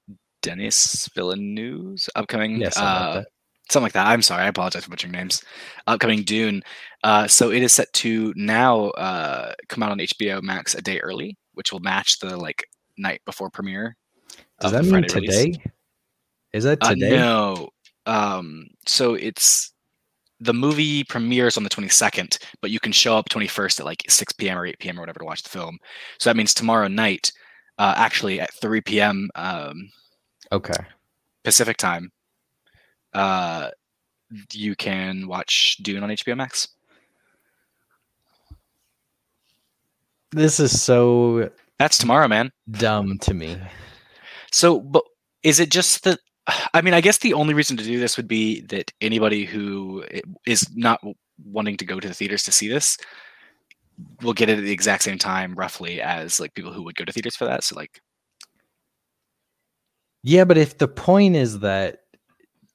[0.43, 3.27] Denis Villeneuve's upcoming yeah, something uh, like that.
[3.69, 4.07] something like that.
[4.07, 5.43] I'm sorry, I apologize for butchering names.
[5.87, 6.63] Upcoming Dune.
[7.03, 11.01] Uh, so it is set to now uh, come out on HBO Max a day
[11.01, 12.65] early, which will match the like
[12.97, 13.97] night before premiere.
[14.61, 15.37] Does that mean Friday release.
[15.37, 15.63] today?
[16.53, 17.11] Is that Uh, today?
[17.11, 17.69] no.
[18.07, 19.73] Um, so it's
[20.41, 24.33] the movie premieres on the 22nd, but you can show up 21st at like 6
[24.35, 24.57] p.m.
[24.59, 24.99] or 8 p.m.
[24.99, 25.79] or whatever to watch the film.
[26.19, 27.33] So that means tomorrow night,
[27.79, 29.29] uh, actually at 3 p.m.
[29.35, 29.91] Um,
[30.51, 30.73] Okay.
[31.45, 32.11] Pacific time,
[33.13, 33.71] uh,
[34.53, 36.69] you can watch Dune on HBO Max.
[40.31, 42.51] This is so That's tomorrow, man.
[42.71, 43.57] dumb to me.
[44.53, 45.05] So, but
[45.43, 46.19] is it just that?
[46.73, 50.05] I mean, I guess the only reason to do this would be that anybody who
[50.47, 50.99] is not
[51.45, 52.97] wanting to go to the theaters to see this
[54.23, 57.05] will get it at the exact same time, roughly, as like people who would go
[57.05, 57.65] to theaters for that.
[57.65, 58.01] So, like,
[60.23, 62.01] Yeah, but if the point is that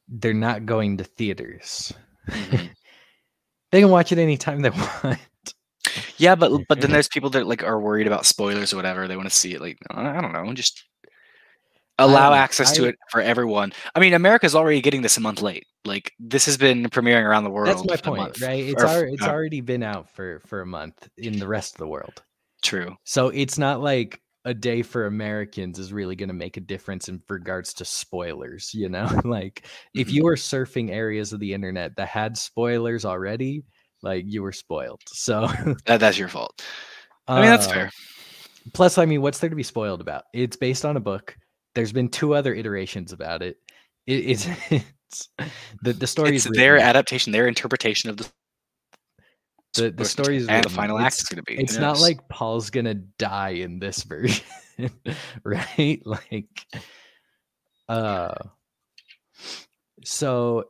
[0.07, 1.91] they're not going to theaters,
[2.29, 2.69] Mhm.
[3.71, 4.69] they can watch it anytime they
[5.03, 5.19] want.
[6.17, 9.07] yeah, but but then there's people that like are worried about spoilers or whatever.
[9.07, 9.61] They want to see it.
[9.61, 10.83] Like, I don't know, just
[11.99, 13.73] allow access to it for everyone.
[13.95, 15.65] I mean, America's already getting this a month late.
[15.85, 17.67] Like, this has been premiering around the world.
[17.67, 18.41] That's my point, month.
[18.41, 18.63] right?
[18.63, 21.73] It's or- already, it's uh, already been out for for a month in the rest
[21.75, 22.23] of the world.
[22.61, 22.95] True.
[23.03, 27.07] So it's not like a day for Americans is really going to make a difference
[27.09, 29.07] in regards to spoilers, you know?
[29.23, 30.11] like if Mhm.
[30.13, 33.63] you were surfing areas of the internet that had spoilers already,
[34.01, 34.99] like you were spoiled.
[35.07, 35.47] So
[35.85, 36.61] That, that's your fault.
[37.27, 37.91] I mean, that's uh, fair.
[38.73, 40.23] Plus, I mean, what's there to be spoiled about?
[40.33, 41.37] It's based on a book.
[41.75, 43.57] There's been two other iterations about it.
[44.05, 45.29] it it's, it's
[45.81, 48.29] the the story It's is their written- adaptation, their interpretation of the
[49.75, 50.71] the, the story is and written.
[50.71, 51.59] final act is going to be.
[51.59, 54.45] it's not like Paul's gonna die in this version,
[55.43, 55.99] right?
[56.05, 56.65] Like,
[57.89, 58.35] uh,
[60.03, 60.65] so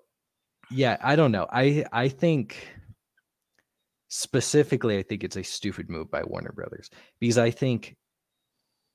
[0.71, 1.47] yeah, I don't know.
[1.51, 2.65] I I think
[4.07, 6.89] specifically, I think it's a stupid move by Warner Brothers
[7.19, 7.95] because I think,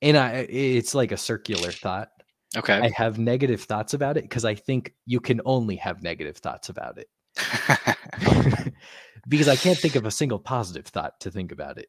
[0.02, 2.10] and I it's like a circular thought.
[2.56, 2.78] okay.
[2.78, 6.68] I have negative thoughts about it because I think you can only have negative thoughts
[6.68, 7.08] about it
[9.28, 11.88] because I can't think of a single positive thought to think about it.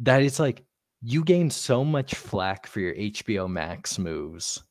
[0.00, 0.64] That it's like
[1.02, 4.62] you gain so much flack for your HBO Max moves.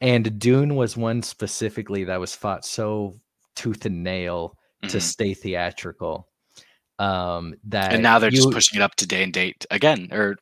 [0.00, 3.20] And Dune was one specifically that was fought so
[3.54, 5.00] tooth and nail to Mhm.
[5.02, 6.28] stay theatrical.
[6.98, 10.08] Um that and now they're just pushing it up to day and date again.
[10.12, 10.36] Or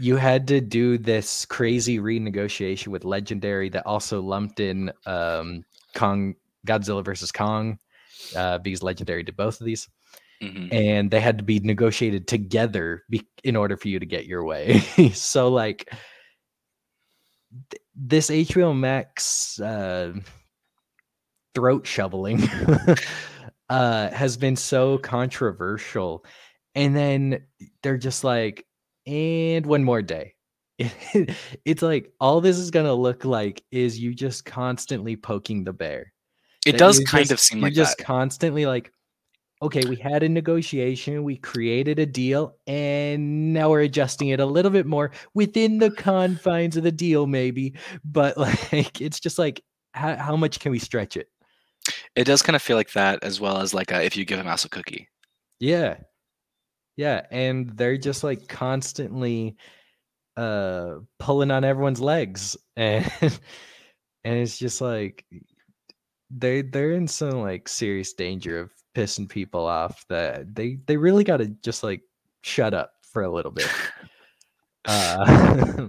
[0.00, 5.62] you had to do this crazy renegotiation with Legendary that also lumped in um,
[5.94, 6.34] Kong
[6.66, 7.78] Godzilla versus Kong
[8.34, 9.88] uh, because Legendary did both of these,
[10.42, 10.72] Mhm.
[10.72, 14.42] and they had to be negotiated together be- in order for you to get your
[14.44, 14.78] way.
[15.12, 15.92] so like,
[17.70, 20.14] th- this HBO Max uh,
[21.54, 22.42] throat shoveling
[23.68, 26.24] uh, has been so controversial,
[26.74, 27.42] and then
[27.82, 28.64] they're just like,
[29.06, 30.34] and one more day.
[30.78, 36.12] it's like all this is gonna look like is you just constantly poking the bear.
[36.66, 38.04] It That does kind just- of seem you're like just that.
[38.04, 38.92] constantly like
[39.62, 44.46] okay we had a negotiation we created a deal and now we're adjusting it a
[44.46, 48.38] little bit more within the confines of the deal maybe but
[48.72, 51.28] like it's just like how, how much can we stretch it
[52.16, 54.38] It does kind of feel like that, as well as like a, if you give
[54.38, 55.08] a mouse a cookie.
[55.58, 55.96] yeah
[56.96, 59.56] yeah and they're just like constantly
[60.36, 65.24] uh pulling on everyone's legs and and it's just like
[66.30, 71.24] they they're in some like serious danger of pissing people off that they they really
[71.24, 72.02] got to just like
[72.42, 73.68] shut up for a little bit
[74.86, 75.88] uh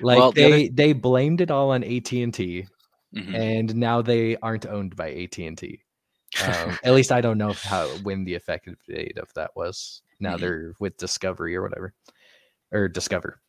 [0.00, 2.66] like Well, other- they they blamed it all on AT&T
[3.14, 3.32] Mhm.
[3.34, 5.80] and now they aren't owned by AT&T
[6.42, 10.02] um, at least I don't know how when the effective date of that was.
[10.20, 10.40] Now Mhm.
[10.40, 11.92] they're with Discovery or whatever,
[12.72, 13.40] or Discover.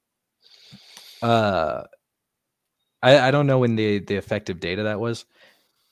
[1.22, 1.84] Uh,
[3.02, 5.26] I I don't know when the the effective date of that was,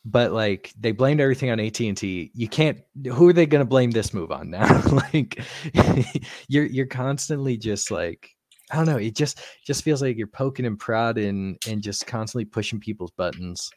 [0.06, 2.32] but like they blamed everything on AT and T.
[2.34, 2.79] You can't.
[3.12, 4.82] Who are they going to blame this move on now?
[5.13, 5.41] like
[6.47, 8.29] you're you're constantly just like.
[8.71, 8.97] I don't know.
[8.97, 13.69] It just just feels like you're poking and prodding and just constantly pushing people's buttons.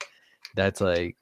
[0.55, 1.17] That's like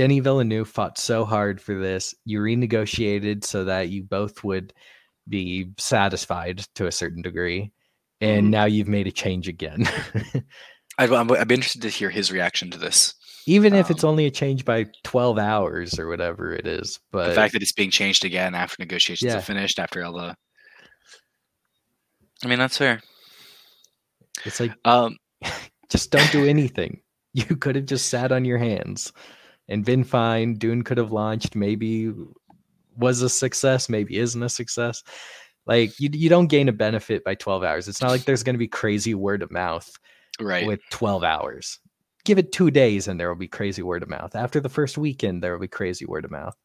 [0.00, 2.14] Denis Villeneuve fought so hard for this.
[2.24, 4.72] You renegotiated so that you both would
[5.28, 7.70] be satisfied to a certain degree,
[8.22, 8.50] and Mhm.
[8.50, 9.86] now you've made a change again.
[10.98, 13.14] I'd, I'm- I'd be interested to hear his reaction to this.
[13.44, 17.28] Even if it's Um, only a change by twelve hours or whatever it is, but
[17.28, 19.36] the fact that it's being changed again after negotiations Yeah.
[19.38, 20.34] are finished, after all the.
[22.42, 23.02] I mean, that's fair.
[24.46, 25.18] it's like Um,
[25.90, 27.02] just don't do anything.
[27.34, 29.12] You could have just sat on your hands
[29.70, 30.54] and been fine.
[30.54, 32.12] Dune could have launched, maybe
[32.96, 35.02] was a success, maybe isn't a success.
[35.66, 37.88] Like you, you don't gain a benefit by 12 hours.
[37.88, 39.90] It's not like there's going to be crazy word of mouth
[40.40, 40.66] right.
[40.66, 41.78] with 12 hours.
[42.24, 44.34] Give it two days and there will be crazy word of mouth.
[44.34, 46.56] After the first weekend, there will be crazy word of mouth.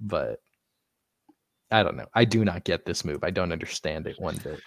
[0.00, 0.40] But
[1.70, 2.08] I don't know.
[2.12, 3.22] I do not get this move.
[3.22, 4.60] I don't understand it one bit.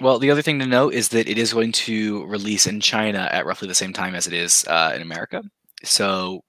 [0.00, 3.28] Well, the other thing to note is that it is going to release in China
[3.30, 5.42] at roughly the same time as it is uh, in America.
[5.84, 6.42] So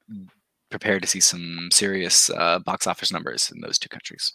[0.69, 4.31] prepare to see some serious uh, box office numbers in those two countries.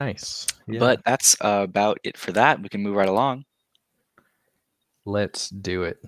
[0.00, 0.46] Nice.
[0.66, 0.78] Yeah.
[0.78, 2.62] But that's uh, about it for that.
[2.62, 3.44] We can move right along.
[5.04, 5.98] let's do it.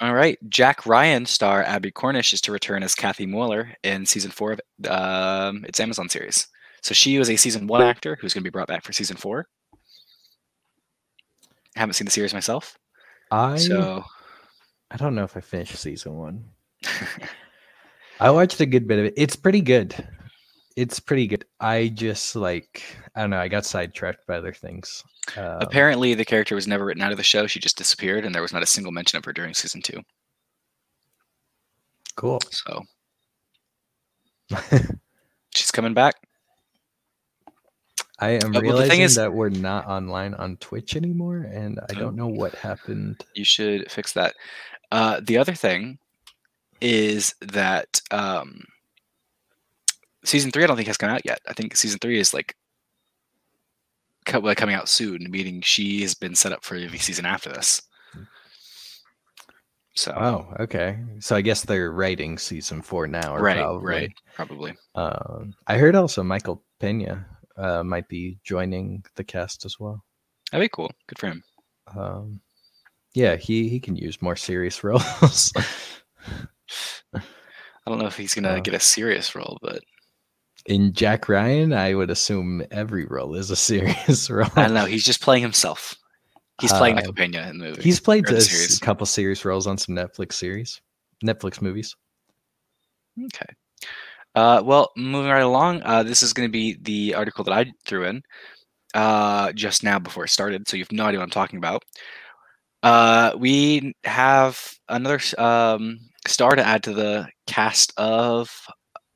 [0.00, 0.38] All right.
[0.48, 4.60] Jack Ryan star Abbie Cornish is to return as Cathy Mueller in season four of
[4.88, 6.48] um, its Amazon series.
[6.82, 9.16] So she was a season one actor who's going to be brought back for season
[9.16, 9.46] four.
[11.78, 12.76] I haven't seen the series myself.
[13.30, 14.02] I So
[14.90, 16.44] I don't know if I finished season one.
[18.20, 19.14] I watched a good bit of it.
[19.16, 19.94] It's pretty good.
[20.74, 21.44] It's pretty good.
[21.60, 22.82] I just like
[23.14, 23.38] I don't know.
[23.38, 25.04] I got sidetracked by other things.
[25.36, 27.46] Um, apparently the character was never written out of the show.
[27.46, 30.02] She just disappeared and there was not a single mention of her during season two.
[32.16, 32.40] cool.
[32.50, 32.82] So
[35.54, 36.16] she's coming back.
[38.20, 41.94] I am Uh, well, realizing is- that we're not online on Twitch anymore, and I
[41.94, 43.24] don't know what happened.
[43.34, 44.34] You should fix that.
[44.90, 45.98] Uh, the other thing
[46.80, 48.64] is that um,
[50.24, 51.40] season three, I don't think has come out yet.
[51.46, 52.56] I think season three is like
[54.24, 57.82] co- coming out soon, meaning she has been set up for the season after this.
[59.94, 60.98] So Oh, okay.
[61.18, 63.86] So I guess they're writing season four now, or right, probably.
[63.86, 64.76] right, probably.
[64.94, 67.26] Um, I heard also Michael Pena
[67.58, 70.04] uh, might be joining the cast as well.
[70.52, 70.90] That'd be cool.
[71.08, 71.42] Good for him.
[71.96, 72.40] Um,
[73.14, 75.52] yeah, he he can use more serious roles.
[77.14, 77.20] I
[77.86, 79.82] don't know if he's gonna Uh, get a serious role, but
[80.66, 84.48] In Jack Ryan, I would assume every role is a serious role.
[84.56, 84.84] I don't know.
[84.84, 85.94] He's just playing himself.
[86.60, 87.82] He's playing Uh, Michael Pena in the movie.
[87.82, 88.78] He's played a series.
[88.80, 90.80] couple serious roles on some Netflix series,
[91.24, 91.94] Netflix movies.
[93.18, 93.46] Okay.
[94.34, 97.72] Uh, well, moving right along, uh, this is going to be the article that I
[97.84, 98.22] threw in
[98.94, 101.84] uh, just now before it started, so you have no idea what I'm talking about.
[102.82, 108.50] Uh, we have another um, star to add to the cast of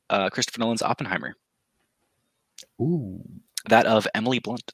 [0.09, 1.35] uh, Christopher Nolan's Oppenheimer,
[2.81, 3.23] Ooh,
[3.69, 4.73] that of Emily Blunt.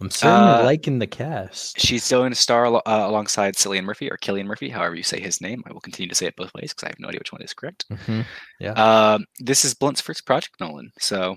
[0.00, 1.80] I'm certainly Uh, liking the cast.
[1.80, 5.20] She's still going to star uh, alongside Cillian Murphy or Killian Murphy, however you say
[5.20, 5.62] his name.
[5.66, 7.42] I will continue to say it both ways because I have no idea which one
[7.42, 7.84] is correct.
[7.90, 8.24] Mhm.
[8.76, 10.92] Um, this is Blunt's first project, Nolan.
[11.00, 11.36] So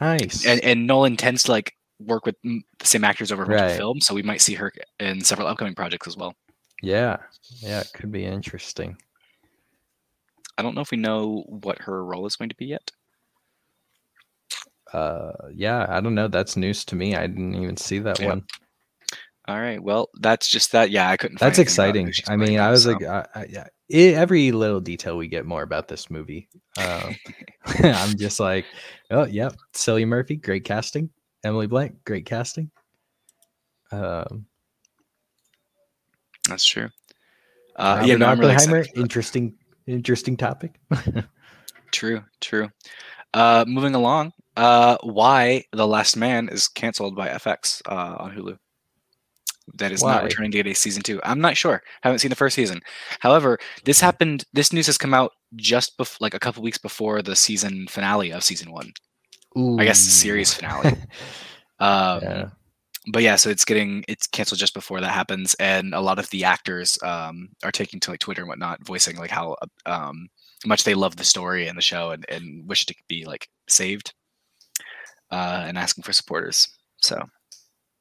[0.00, 0.44] Nice.
[0.44, 3.76] and, and Nolan tends to like work with mm, the same actors over Right.
[3.76, 4.70] films, so we might see her
[5.00, 6.34] in several upcoming projects as well.
[6.82, 7.16] yeah.
[7.60, 8.98] Yeah, it could be interesting.
[10.58, 12.90] I don't know if we know what her role is going to be yet.
[14.92, 16.28] Uh yeah, I don't know.
[16.28, 17.14] That's news to me.
[17.16, 18.28] I didn't even see that Yeah.
[18.28, 18.44] one.
[19.46, 20.90] All right, well, that's just that.
[20.90, 21.38] Yeah, I couldn't.
[21.38, 22.12] find That's exciting.
[22.28, 25.46] I mean, I was so- like, I, I, yeah, i every little detail we get
[25.46, 26.50] more about this movie.
[26.76, 27.16] Um,
[27.82, 28.66] I'm just like,
[29.10, 31.08] oh, yep, Cillian Murphy, great casting.
[31.44, 32.70] Emily Blunt, great casting.
[33.90, 34.44] Um,
[36.46, 36.90] that's true.
[37.76, 39.54] Uh, yeah, no, I'm really Oppenheimer, for interesting,
[39.86, 40.78] interesting topic.
[41.90, 42.68] True, true.
[43.32, 48.58] Uh, moving along, uh, why The Last Man is canceled by FX uh, on Hulu.
[49.74, 50.14] That is Why?
[50.14, 51.20] not returning to get a season two.
[51.22, 51.82] I'm not sure.
[52.02, 52.80] Haven't seen the first season.
[53.20, 54.44] However, this happened.
[54.52, 58.32] This news has come out just bef- like a couple weeks before the season finale
[58.32, 58.92] of season one.
[59.78, 60.92] I guess the series finale.
[61.80, 62.48] Um, yeah.
[63.12, 66.28] but yeah, so it's getting it's canceled just before that happens, and a lot of
[66.30, 69.54] the actors um, are taking to like Twitter and whatnot, voicing like how
[69.86, 70.28] um,
[70.66, 73.48] much they love the story and the show, and, and wish it could be like
[73.68, 74.12] saved,
[75.30, 76.68] uh, and asking for supporters.
[76.98, 77.28] So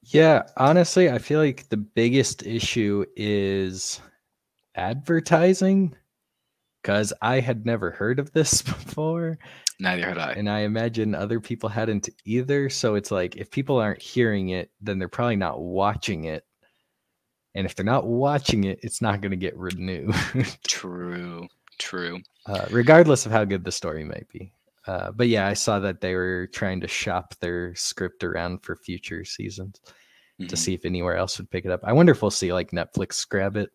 [0.04, 4.00] Yeah, honestly, I feel like the biggest issue is
[4.76, 5.96] advertising
[6.82, 9.38] because I had never heard of this before.
[9.80, 10.34] neither had I.
[10.34, 12.70] and I imagine other people hadn't either.
[12.70, 16.46] So it's like if people aren't hearing it, then they're probably not watching it.
[17.56, 20.14] And if they're not watching it, it's not going to get renewed,
[20.68, 21.48] True,
[21.80, 22.22] true.
[22.46, 24.54] uh, regardless of how good the story might be.
[24.88, 28.76] Uh, but yeah, I saw that they were trying to shop their script around for
[28.76, 29.82] future seasons
[30.40, 30.58] to Mhm.
[30.58, 31.82] see if anywhere else would pick it up.
[31.84, 33.70] I wonder if we'll see like Netflix grab it.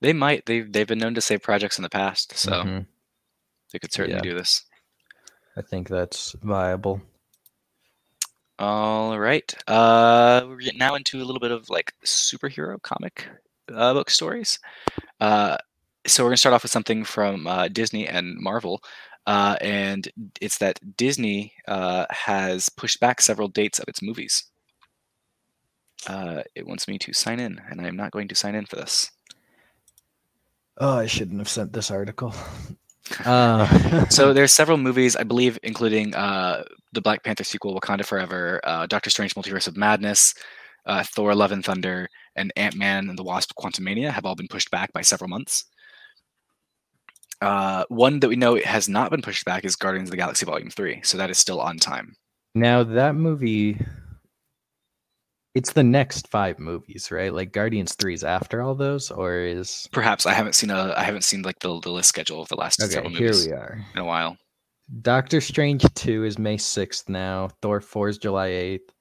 [0.00, 0.46] They might.
[0.46, 2.86] They've they've been known to save projects in the past, so Mhm.
[3.72, 4.32] they could certainly Yeah.
[4.32, 4.64] do this.
[5.56, 7.02] I think that's viable.
[8.58, 9.52] All right.
[9.66, 13.28] Uh, we're getting now into a little bit of like superhero comic
[13.72, 14.58] uh, book stories.
[15.20, 15.56] Uh,
[16.06, 18.82] so we're gonna start off with something from uh, Disney and Marvel,
[19.26, 20.08] uh, and
[20.40, 24.44] it's that Disney uh, has pushed back several dates of its movies.
[26.06, 28.66] Uh, it wants me to sign in, and I am not going to sign in
[28.66, 29.10] for this.
[30.78, 32.34] Oh, I shouldn't have sent this article.
[33.26, 36.62] Uh, So there's several movies, I believe, including uh,
[36.92, 40.34] the Black Panther sequel, Wakanda Forever, uh, Doctor Strange: Multiverse of Madness,
[40.86, 44.48] uh, Thor: Love and Thunder, and Ant Man and the Wasp: Quantumania have all been
[44.48, 45.64] pushed back by several months.
[47.42, 50.46] Uh, one that we know has not been pushed back is Guardians of the Galaxy
[50.46, 52.14] Volume Three, so that is still on time.
[52.54, 53.84] Now that movie,
[55.54, 57.34] it's the next five movies, right?
[57.34, 61.02] Like Guardians Three is after all those, or is Perhaps I haven't seen a I
[61.02, 62.92] haven't seen like the, the list schedule of the last okay?
[62.92, 63.84] several Here movies we are.
[63.94, 64.36] in a while.
[65.00, 67.48] Doctor Strange Two is May sixth now.
[67.60, 68.92] Thor Four is July eighth.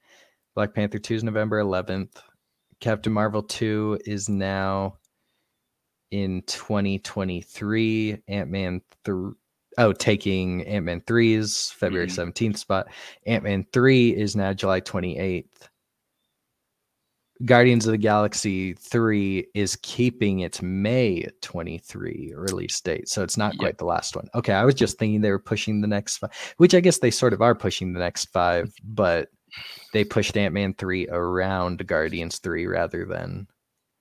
[0.55, 2.21] Black Panther Two is November eleventh.
[2.79, 4.95] Captain Marvel Two is now
[6.11, 8.21] in 2023.
[8.27, 9.31] Ant Man three.
[9.77, 12.11] Oh, taking Ant Man 3's February Mhm.
[12.11, 12.87] 17th spot.
[13.25, 15.69] Ant Man 3 is now July 28th.
[17.45, 23.07] Guardians of the Galaxy 3 is keeping its May 23 release date.
[23.07, 23.59] So it's not Yep.
[23.59, 24.27] quite the last one.
[24.35, 24.51] Okay.
[24.53, 27.31] I was just thinking they were pushing the next five, which I guess they sort
[27.31, 29.29] of are pushing the next five, but
[29.93, 33.47] they pushed Ant Man 3 around Guardians 3 rather than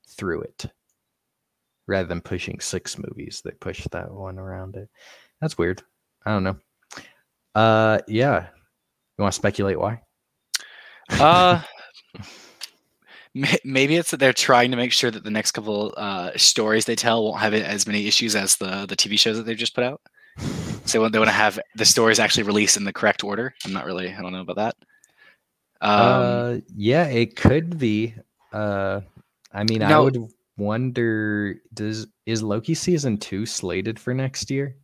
[0.09, 0.67] through it.
[1.91, 4.88] Rather than pushing six movies, they pushed that one around it.
[5.41, 5.82] That's weird.
[6.24, 6.57] I don't know.
[7.53, 8.47] Uh, yeah.
[9.18, 10.01] You want to speculate why?
[11.11, 11.61] Uh,
[13.64, 16.95] maybe it's that they're trying to make sure that the next couple uh, stories they
[16.95, 19.82] tell won't have as many issues as the the TV shows that they've just put
[19.82, 20.01] out.
[20.84, 23.53] So they want, to have the stories actually released in the correct order.
[23.64, 24.14] I'm not really.
[24.14, 24.76] I don't know about that.
[25.80, 28.14] Um, uh, yeah, it could be.
[28.53, 29.01] Uh,
[29.53, 30.30] I mean, I would
[30.61, 34.77] wonder does is Loki season two slated for next year?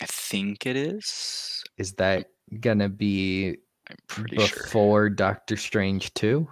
[0.00, 1.62] I think it is.
[1.76, 2.26] Is that
[2.60, 3.56] gonna be
[3.88, 4.64] I'm pretty sure.
[4.64, 6.48] before Doctor Strange two?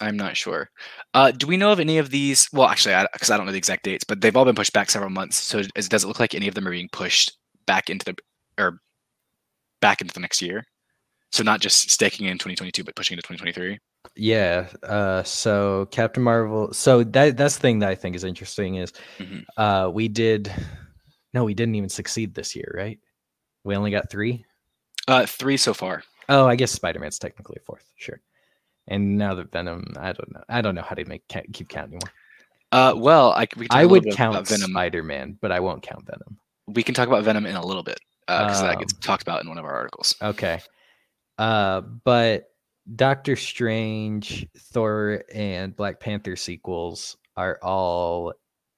[0.00, 0.70] I'm not sure.
[1.12, 2.48] Uh, do we know of any of these?
[2.52, 4.88] Well, actually, because I, don't know the exact dates, but they've all been pushed back
[4.88, 5.36] several months.
[5.36, 8.16] So is, does it look like any of them are being pushed back into the
[8.62, 8.80] or
[9.80, 10.64] back into the next year?
[11.32, 13.78] So not just staking in 2022, but pushing into 2023.
[14.16, 14.68] Yeah.
[14.82, 16.72] Uh, so Captain Marvel.
[16.72, 19.44] So that that's the thing that I think is interesting is, Mhm.
[19.56, 20.52] uh, we did.
[21.32, 22.98] No, we didn't even succeed this year, right?
[23.64, 24.44] We only got three.
[25.06, 26.02] Uh, three so far.
[26.28, 28.20] Oh, I guess Spider Man's technically a fourth, sure.
[28.88, 30.42] And now that Venom, I don't know.
[30.48, 31.22] I don't know how to make
[31.52, 32.12] keep count anymore.
[32.72, 34.70] Uh, well, I, we I would count Venom.
[34.70, 36.38] Spider Man, but I won't count Venom.
[36.68, 39.42] We can talk about Venom in a little bit because that gets Um, talked about
[39.42, 40.14] in one of our articles.
[40.22, 40.60] Okay.
[41.38, 42.49] Uh, but
[42.96, 48.32] Doctor Strange, Thor, and Black Panther sequels are all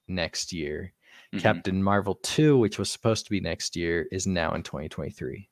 [0.08, 0.92] next year.
[1.32, 1.40] Mhm.
[1.40, 5.48] Captain Marvel 2, which was supposed to be next year, is now in 2023.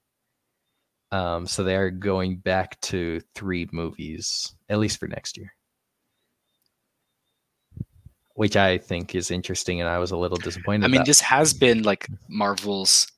[1.13, 5.55] Um, so they are going back to three movies, at least for next year.
[8.35, 10.85] Which I think is interesting, and I was a little disappointed.
[10.85, 11.07] I mean, about.
[11.07, 13.11] this has been like Marvel's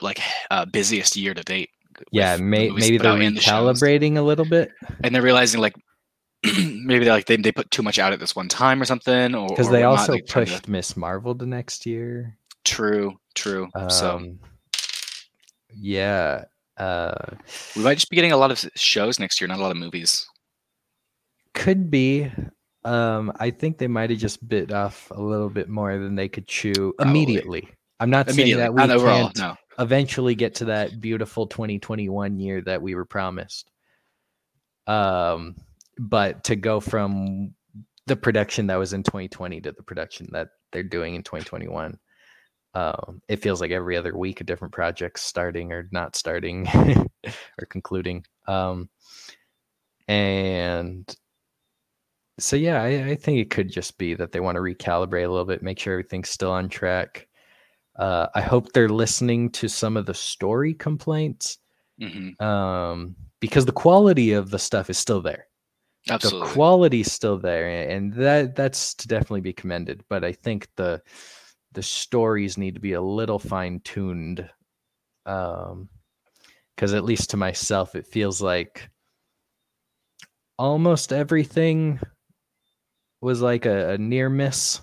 [0.00, 0.20] like
[0.50, 1.70] uh, busiest year to date.
[2.10, 4.72] Yeah, may, maybe they're and the a little bit
[5.04, 5.74] and they're realizing like
[6.44, 9.34] maybe they're like they, they put too much out at this one time or something,
[9.34, 12.36] or because they also like, pushed Miss Marvel to next year.
[12.64, 13.68] True, true.
[13.88, 14.40] so Um,
[15.74, 16.44] yeah,
[16.76, 17.14] uh,
[17.76, 19.76] we might just be getting a lot of shows next year, not a lot of
[19.76, 20.26] movies.
[21.54, 22.30] could be.
[22.84, 26.28] Um, I think they might have just bit off a little bit more than they
[26.28, 27.10] could chew Probably.
[27.10, 27.68] immediately.
[28.00, 29.30] I'm not saying that we not overall.
[29.30, 33.70] can't No, eventually get to that beautiful 2021 year that we were promised.
[34.86, 35.56] Um,
[35.98, 37.54] but to go from
[38.06, 41.98] the production that was in 2020 to the production that they're doing in 2021,
[42.74, 46.66] um, it feels like every other week a different project starting or not starting
[47.26, 48.24] or concluding.
[48.48, 48.88] Um,
[50.08, 51.14] and
[52.38, 55.30] so yeah, I, I think it could just be that they want to recalibrate a
[55.30, 57.28] little bit, make sure everything's still on track.
[57.96, 61.58] Uh, I hope they're listening to some of the story complaints
[61.98, 65.46] hmm um, because the quality of the stuff is still there.
[66.08, 66.48] absolutely.
[66.48, 70.02] The quality's still there, and that that's to definitely be commended.
[70.08, 71.02] But I think the
[71.72, 74.48] the stories need to be a little fine tuned,
[75.26, 75.88] um,
[76.74, 78.88] because at least to myself, it feels like
[80.58, 82.00] almost everything
[83.20, 84.80] was like a, a near miss.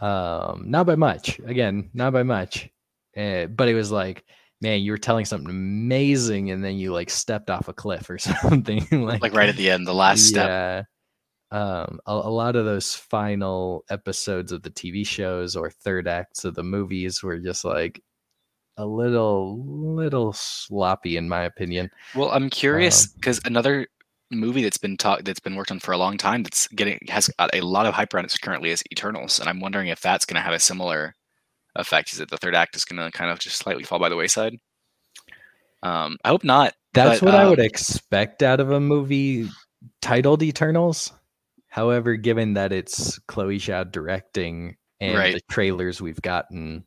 [0.00, 1.38] Um, not by much.
[1.40, 2.68] Again, not by much.
[3.16, 4.24] Uh, but it was like,
[4.60, 8.18] man, you were telling something amazing, and then you like stepped off a cliff or
[8.18, 8.86] something.
[8.92, 10.46] like, like right at the end, the last step.
[10.48, 10.82] yeah.
[11.50, 16.44] Um, a, a lot of those final episodes of the TV shows or third acts
[16.44, 18.02] of the movies were just like
[18.76, 21.90] a little, little sloppy, in my opinion.
[22.14, 23.88] Well, I'm curious Um, because another
[24.30, 27.28] movie that's been talked that's been worked on for a long time that's getting has
[27.38, 30.24] got a lot of hype around it currently is Eternals, and I'm wondering if that's
[30.26, 31.14] going to have a similar
[31.76, 32.12] effect.
[32.12, 34.16] Is that the third act is going to kind of just slightly fall by the
[34.16, 34.58] wayside?
[35.82, 36.74] Um, I hope not.
[36.94, 39.48] That's but, what I would um, expect out of a movie
[40.02, 41.12] titled Eternals.
[41.68, 45.34] However, given that it's Chloe Zhao directing and Right.
[45.34, 46.84] the trailers we've gotten,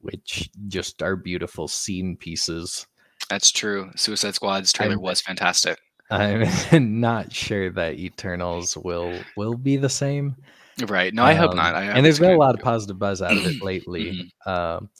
[0.00, 2.86] which just are beautiful scene pieces,
[3.28, 3.90] That's true.
[3.94, 5.78] Suicide Squad's trailer I'm- was fantastic.
[6.12, 10.36] I'm not sure that Eternals will will be the same.
[10.86, 11.12] Right?
[11.12, 11.74] No, I hope Um, not.
[11.74, 14.30] I, and there's been a lot of positive buzz out of it lately.
[14.46, 14.50] Mhm.
[14.50, 14.90] Um,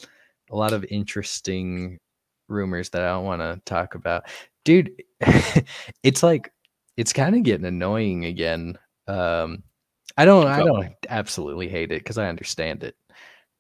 [0.51, 1.99] a lot of interesting
[2.49, 4.25] rumors that I don't want to talk about,
[4.65, 4.91] dude.
[6.03, 6.53] it's like
[6.97, 8.79] it's kind of getting annoying again.
[9.07, 9.63] Um,
[10.17, 12.95] I don't, I don't absolutely hate it because I understand it,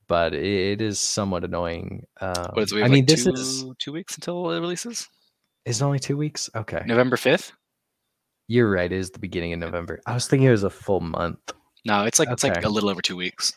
[0.07, 2.05] but it, is somewhat annoying.
[2.21, 2.77] Um, What is it?
[2.77, 5.09] We I have mean, like this is two weeks until it releases.
[5.65, 6.51] Is it only two weeks.
[6.55, 7.53] Okay, November fifth.
[8.49, 8.91] you're right.
[8.91, 10.01] It is the beginning of November.
[10.07, 11.39] I was thinking it was a full month.
[11.85, 13.53] No, it's like it's like a little over two weeks.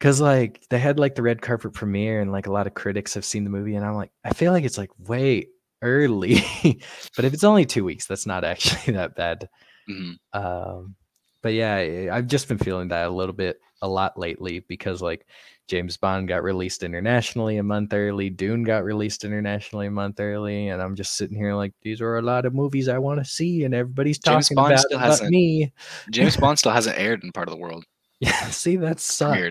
[0.00, 3.14] Cause like they had like the red carpet premiere and like a lot of critics
[3.14, 5.48] have seen the movie and I'm like I feel like it's like way
[5.82, 6.34] early,
[7.16, 9.48] but if it's only two weeks, that's not actually that bad.
[9.88, 10.14] Mhm.
[10.32, 10.96] Um,
[11.44, 15.02] but yeah, I- I've just been feeling that a little bit a lot lately because
[15.02, 15.26] like
[15.68, 20.68] James Bond got released internationally a month early, Dune got released internationally a month early,
[20.68, 23.24] and I'm just sitting here like these are a lot of movies I want to
[23.26, 25.72] see, and everybody's James talking Bond about still it hasn't- me.
[26.10, 27.84] James Bond still hasn't aired in part of the world.
[28.20, 29.00] Yeah, see that Weird.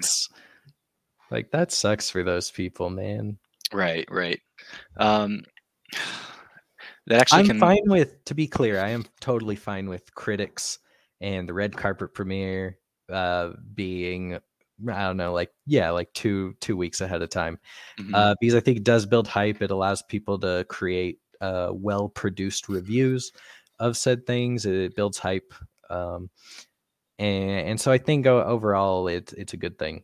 [0.03, 0.29] sucks.
[1.29, 3.37] Like that sucks for those people, man.
[3.71, 4.39] Right, right.
[4.97, 5.43] Um,
[7.07, 7.59] that actually I'm can.
[7.59, 10.79] fine with, to be clear, I am totally fine with critics
[11.23, 12.77] and the red carpet premiere
[13.11, 17.57] uh, being, I don't know, like yeah, like two two weeks ahead of time,
[17.97, 18.13] Mhm.
[18.13, 19.61] uh, because I think it does build hype.
[19.61, 23.31] It allows people to create uh, well produced reviews
[23.79, 24.65] of said things.
[24.65, 25.53] It builds hype,
[25.89, 26.29] um,
[27.17, 30.03] and and so I think overall it's it's a good thing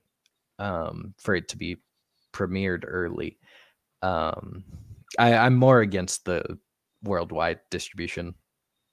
[0.59, 1.78] um, for it to be
[2.34, 3.38] premiered early.
[4.01, 4.63] Um,
[5.17, 6.57] I, I'm more against the
[7.03, 8.36] worldwide distribution.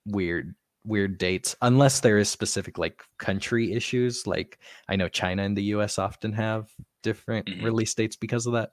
[0.07, 0.55] Weird,
[0.87, 4.27] weird dates, unless there is specific like country issues.
[4.27, 4.59] Like
[4.89, 5.99] I know China and the U.S.
[5.99, 6.71] often have
[7.03, 7.63] different Mhm.
[7.65, 8.71] release dates because of that.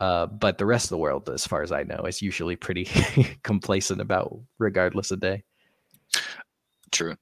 [0.00, 2.84] Uh, but the rest of the world, as far as I know, is usually pretty
[3.42, 5.44] complacent about regardless of day.
[6.90, 7.16] True.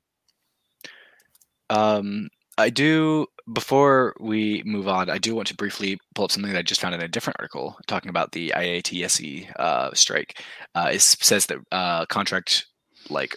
[1.71, 6.53] Um, I do before we move on, I do want to briefly pull up something
[6.53, 10.43] that I just found in a different article talking about the IATSE uh, strike.
[10.75, 12.67] Uh, it says that uh, contract
[13.11, 13.37] like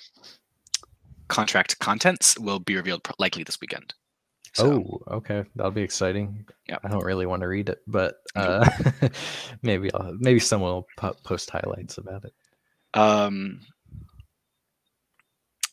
[1.32, 3.94] contract contents will be revealed likely this weekend.
[4.54, 6.46] So, oh, okay, that'll be exciting.
[6.68, 8.70] Yeah, I don't really want to read it, but uh,
[9.62, 12.34] maybe I'll, maybe someone will po- post highlights about it.
[12.94, 13.62] Um,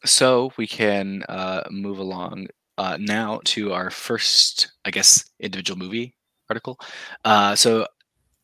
[0.05, 2.47] so we can uh, move along
[2.79, 6.15] uh, now to our first, I guess, individual movie
[6.49, 6.79] article.
[7.25, 7.89] Uh, so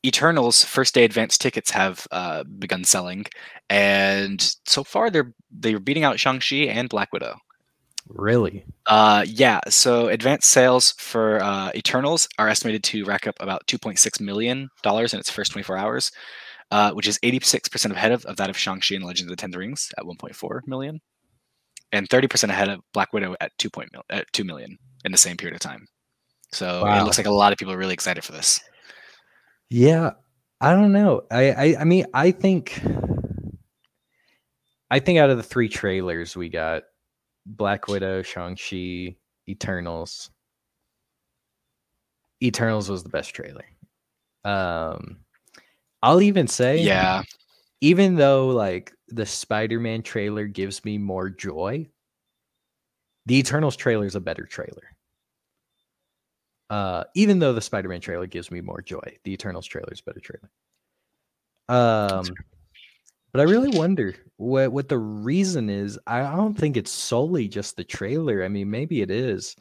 [0.05, 3.27] Eternals first day advance tickets have uh, begun selling,
[3.71, 7.37] and so far they're they're beating out Shang Chi and Black Widow.
[8.09, 8.67] Really?
[8.87, 9.61] Uh, yeah.
[9.69, 15.15] So advanced sales for uh, Eternals are estimated to rack up about 2.6 million dollars
[15.15, 16.11] in its first 24 hours,
[16.71, 19.37] uh, which is 86 percent ahead of, of that of Shang Chi and Legend of
[19.37, 21.01] the Ten Rings at 1.4 million,
[21.93, 23.71] and 30 percent ahead of Black Widow at 2.
[23.77, 25.87] Mil- at 2 million in the same period of time.
[26.53, 27.01] So wow.
[27.01, 28.61] it looks like a lot of people are really excited for this.
[29.71, 30.13] Yeah,
[30.61, 31.23] I don't know.
[31.31, 32.81] I, I I mean I think
[34.91, 36.85] I think out of the three trailers we got,
[37.47, 39.17] Black Widow, Shang-Chi,
[39.49, 40.31] Eternals.
[42.43, 43.65] Eternals was the best trailer.
[44.45, 45.19] Um
[46.03, 47.23] I'll even say Yeah.
[47.81, 51.89] Even though like the Spider-Man trailer gives me more joy,
[53.27, 54.94] the Eternals trailer is a better trailer.
[56.75, 60.21] Uh even though the Spider-Man trailer gives me more joy, the Eternals trailer is better
[60.21, 60.51] trailer.
[61.69, 62.25] Um
[63.33, 65.99] but I really wonder what what the reason is.
[66.07, 68.45] I don't think it's solely just the trailer.
[68.45, 69.57] I mean, maybe it is,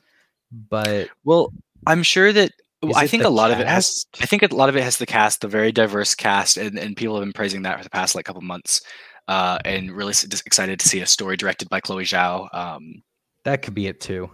[0.69, 1.51] but well,
[1.87, 2.51] I'm sure that
[2.95, 3.55] I think a lot cast?
[3.55, 4.05] of it has.
[4.21, 6.95] I think a lot of it has the cast, the very diverse cast, and, and
[6.95, 8.81] people have been praising that for the past like couple months,
[9.27, 10.13] uh, and really
[10.45, 12.53] excited to see a story directed by Chloe Zhao.
[12.53, 13.01] Um,
[13.45, 14.29] that could be it too.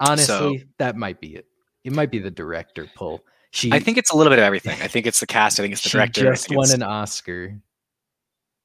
[0.00, 1.46] Honestly, so, that might be it.
[1.88, 3.24] It might be the director pull.
[3.50, 4.80] She, I think it's a little bit of everything.
[4.82, 5.58] I think it's the cast.
[5.58, 6.24] I think it's the director.
[6.24, 7.58] Just won an Oscar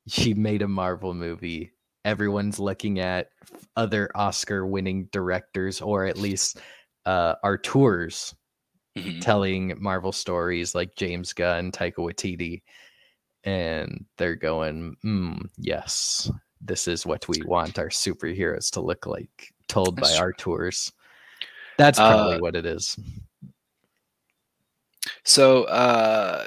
[0.07, 1.71] she made a Marvel movie.
[2.05, 3.29] Everyone's looking at
[3.75, 6.59] other Oscar winning directors, or at least
[7.05, 8.35] uh, auteurs
[8.97, 9.19] mm-hmm.
[9.19, 12.61] telling Marvel stories like James Gunn, Taika Waititi.
[13.45, 16.29] And they're going, mm, yes,
[16.61, 20.27] this is what we want our superheroes to look like, told That's by true.
[20.27, 20.91] auteurs.
[21.77, 22.97] That's probably uh, what it is.
[25.23, 26.45] So, uh,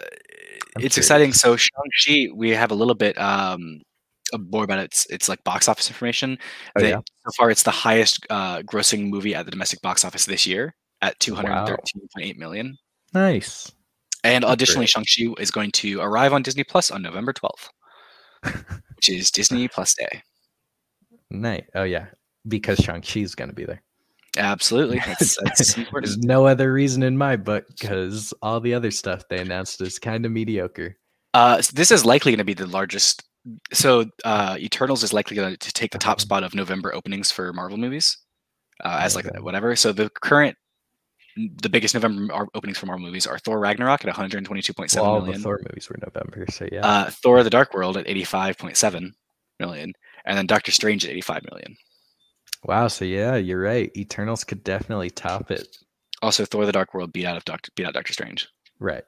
[0.77, 0.97] I'm it's curious.
[0.99, 1.33] exciting.
[1.33, 3.81] So Shang-Chi, we have a little bit um,
[4.39, 6.39] more about its its like box office information.
[6.79, 6.97] Oh, yeah.
[6.97, 10.75] So far, it's the highest uh, grossing movie at the domestic box office this year
[11.03, 11.77] at 213.8
[12.17, 12.33] wow.
[12.37, 12.77] million.
[13.15, 13.73] Nice.
[14.25, 17.69] And That's additionally, Shang-Chi is going to arrive on Disney Plus on November 12th,
[18.97, 20.23] which is Disney Plus Day.
[21.31, 21.65] Nice.
[21.75, 22.07] Oh yeah,
[22.47, 23.83] because Shang-Chi is going to be there.
[24.37, 24.99] Absolutely.
[25.07, 29.39] That's, that's There's no other reason in my book because all the other stuff they
[29.39, 30.97] announced is kind of mediocre.
[31.35, 33.23] Uh, so this is likely going to be the largest.
[33.73, 36.23] So uh, Eternals is likely going to take the top uh-huh.
[36.23, 38.19] spot of November openings for Marvel movies,
[38.85, 39.77] uh, as like whatever.
[39.77, 40.57] So the current,
[41.37, 45.37] the biggest November openings for Marvel movies are Thor Ragnarok at 122.7 well, all million.
[45.37, 46.87] the Thor movies were November, so yeah.
[46.87, 49.13] Uh, Thor: The Dark World at 85.7
[49.61, 49.93] million,
[50.25, 51.77] and then Doctor Strange at 85 million.
[52.67, 52.89] Wow.
[52.89, 53.91] So yeah, you're right.
[53.97, 55.79] Eternals could definitely top it.
[56.21, 58.49] Also, Thor: The Dark World beat out of Doctor beat out Doctor Strange.
[58.81, 59.05] Right.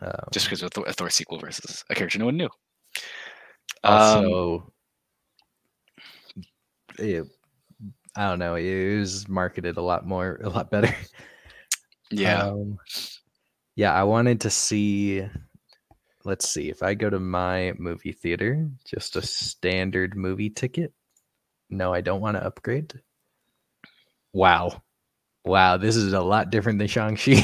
[0.00, 2.50] Um, Just because of a Thor sequel versus a character no one knew.
[3.82, 4.72] Also,
[6.36, 6.44] um,
[6.98, 7.26] it,
[8.16, 8.54] I don't know.
[8.54, 10.94] It was marketed a lot more, a lot better.
[12.10, 12.44] Yeah.
[12.44, 12.78] Um,
[13.76, 15.26] yeah, I wanted to see.
[16.24, 20.94] Let's see if I go to my movie theater, just a standard movie ticket
[21.70, 22.92] no, I don't want to upgrade.
[24.32, 24.82] Wow.
[25.44, 27.42] Wow, this is a lot different than Shang-Chi.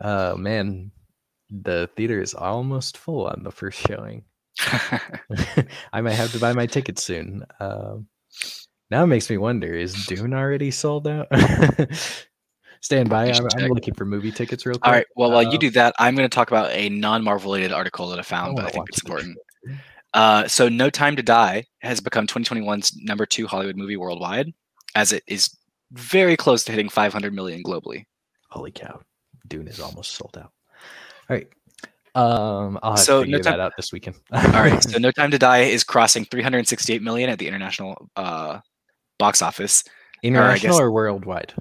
[0.00, 0.90] uh man,
[1.50, 4.24] the theater is almost full on the first showing.
[5.92, 7.44] I might have to buy my ticket soon.
[7.60, 7.96] Uh,
[8.90, 11.28] now it makes me wonder: Is Dune already sold out?
[12.80, 13.30] Stand by.
[13.30, 14.86] I'm, I'm, looking for movie tickets real quick.
[14.86, 15.06] All right.
[15.16, 18.08] Well, while uh, you do that, I'm going to talk about a non-Marvel related article
[18.08, 19.38] that I found, I but I think it's important.
[20.14, 24.52] Uh, so No Time to Die has become 2021's number two Hollywood movie worldwide,
[24.94, 25.54] as it is
[25.92, 28.04] very close to hitting 500 million globally.
[28.50, 29.00] Holy cow!
[29.48, 30.52] Dune is almost sold out.
[31.28, 31.48] All right.
[32.14, 34.16] Um, I'll have so to figure no time, that out this weekend.
[34.32, 34.80] all right.
[34.82, 38.60] So No Time to Die is crossing 368 million at the international uh,
[39.18, 39.82] box office.
[40.22, 41.52] International or, or worldwide?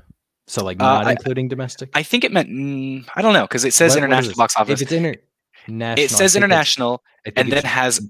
[0.45, 1.89] So like uh, not uh, including domestic?
[1.95, 4.57] I think it meant mm, I don't know because it says what, international what box
[4.57, 4.81] office.
[4.81, 7.01] If it's international, it says international
[7.35, 8.07] and then has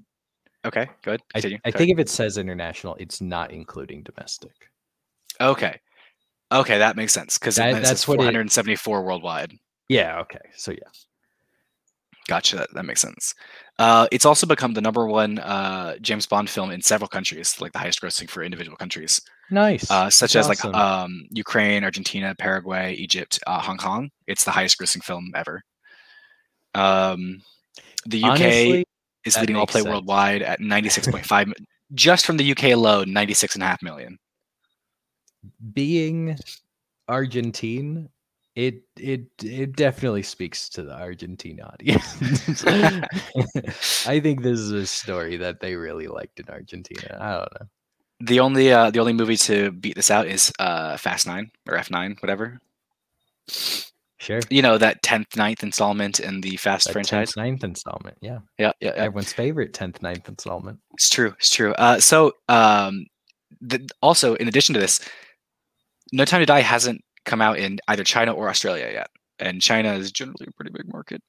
[0.66, 1.22] Okay, good.
[1.36, 4.53] I, I think if it says international, it's not including domestic.
[5.41, 5.80] Okay.
[6.51, 9.53] Okay, that makes sense because That- that's what it- 474 worldwide.
[9.89, 10.20] Yeah.
[10.22, 10.39] Okay.
[10.55, 10.78] So yeah.
[12.28, 12.55] Gotcha.
[12.55, 13.36] That, that makes sense.
[13.80, 17.74] Uh, it's also become the number one uh, James Bond film in several countries, like
[17.74, 19.20] the highest grossing for individual countries,
[19.51, 19.91] Nice.
[19.91, 24.09] uh, such That's as like um, Ukraine, Argentina, Paraguay, Egypt, uh, Hong Kong.
[24.28, 25.64] It's the highest grossing film ever.
[26.76, 27.41] Um,
[28.05, 28.86] the UK Honestly,
[29.26, 29.89] is that leading all play sense.
[29.91, 31.53] worldwide at 96.5
[31.93, 34.17] just from the UK alone 96.5 million
[35.74, 36.38] being
[37.07, 38.09] Argentine,
[38.55, 42.63] it it it definitely speaks to the Argentine audience.
[44.07, 47.17] I think this is a story that they really liked in Argentina.
[47.19, 47.67] I don't know.
[48.21, 51.78] the only uh, the only movie to beat this out is uh, fast 9 or
[51.78, 52.59] f9 whatever
[54.24, 54.39] Sure.
[54.49, 58.17] you know that 10th 9th installment in the fast That franchise 10th, ninth installment.
[58.21, 58.39] Yeah.
[58.57, 59.03] yeah yeah, yeah.
[59.03, 60.80] Everyone's favorite 10th, ninth installment.
[60.93, 63.05] it's true it's true uh, so um,
[63.59, 65.01] the, also in addition to this
[66.13, 69.09] no time to die hasn't come out in either china or australia yet
[69.39, 71.21] and china is generally a pretty big market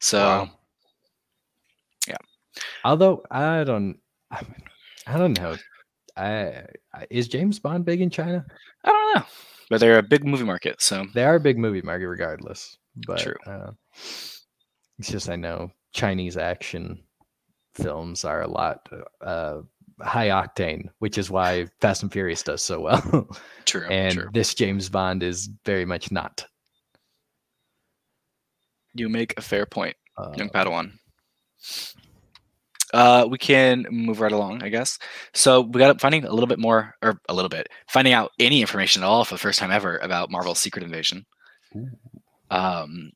[0.00, 0.50] so Wow.
[2.08, 2.16] yeah.
[2.84, 3.98] Although I don't
[5.06, 5.56] I don't know.
[6.16, 6.64] I,
[6.94, 8.44] I is James Bond big in China?
[8.84, 9.26] i don't know
[9.70, 12.76] but they're a big movie market so They are a big movie market regardless.
[13.06, 13.34] But True.
[13.46, 13.70] Uh,
[14.98, 17.02] it's just I know Chinese action
[17.74, 18.88] films are a lot
[19.20, 19.60] uh,
[20.00, 23.28] high octane, which is why Fast and Furious does so well.
[23.64, 26.46] true and true this James Bond is very much not.
[28.94, 30.92] you make a fair point Uh, young Padawan.
[32.94, 35.00] Uh, we can move right along, I guess.
[35.32, 38.30] So we got up finding a little bit more, or a little bit, finding out
[38.38, 41.26] any information at all for the first time ever about Marvel's Secret Invasion.
[42.52, 43.10] Um,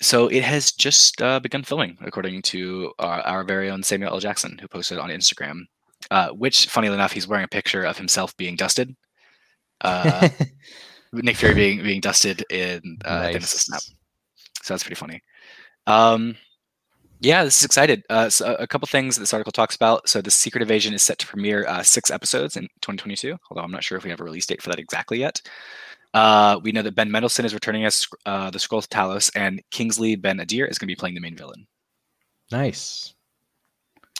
[0.00, 4.20] so it has just uh, begun filming, according to our, our very own Samuel L.
[4.20, 5.62] Jackson, who posted on Instagram.
[6.08, 8.94] Uh, which, funnily enough, he's wearing a picture of himself being dusted.
[9.80, 10.28] Uh,
[11.12, 13.80] Nick Fury being being dusted in uh, Thanos's snap.
[13.80, 13.94] nice.
[14.62, 15.20] So that's pretty funny.
[15.88, 16.36] Um,
[17.20, 18.04] yeah, this is excited.
[18.10, 20.08] Uh, so a couple things this article talks about.
[20.08, 23.70] So the Secret Invasion is set to premiere uh, six episodes in 2022, although I'm
[23.70, 25.40] not sure if we have a release date for that exactly yet.
[26.14, 30.16] Uh, we know that Ben Mendelsohn is returning as uh, the Skrull Talos, and Kingsley
[30.16, 31.66] Ben Adir is going to be playing the main villain.
[32.50, 33.14] Nice.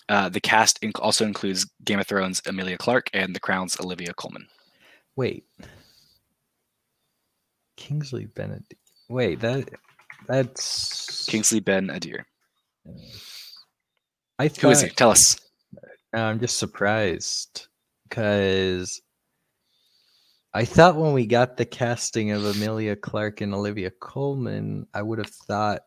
[0.09, 4.13] Uh, the cast inc- also includes Game of Thrones Emilia Clarke and The Crown's Olivia
[4.15, 4.47] Colman.
[5.17, 5.45] Wait.
[7.77, 8.75] Kingsley Benedict.
[9.09, 9.69] Wait, that
[10.27, 12.25] that's Kingsley Ben Adir.
[14.39, 14.89] I Who is he?
[14.89, 15.39] thought- Tell us.
[16.13, 17.67] I'm just surprised
[18.09, 19.01] because
[20.55, 25.19] I thought when we got the casting of Emilia Clarke and Olivia Colman, I would
[25.19, 25.83] have thought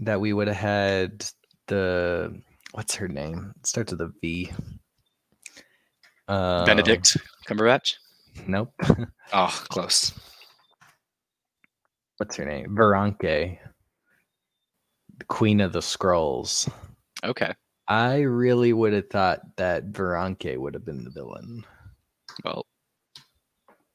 [0.00, 1.24] that we would have had
[1.68, 2.42] the
[2.72, 3.52] what's her name?
[3.60, 4.50] It starts with a V.
[6.26, 7.16] Uh, Benedict
[7.46, 7.94] Cumberbatch.
[8.48, 8.72] Nope.
[9.32, 10.12] Oh, close.
[12.16, 12.74] what's her name?
[12.74, 13.71] Veranke, the
[15.28, 16.70] Queen of the Skrulls.
[17.24, 17.52] Okay.
[17.88, 21.64] I really would have thought that Veranke would have been the villain.
[22.44, 22.66] Well,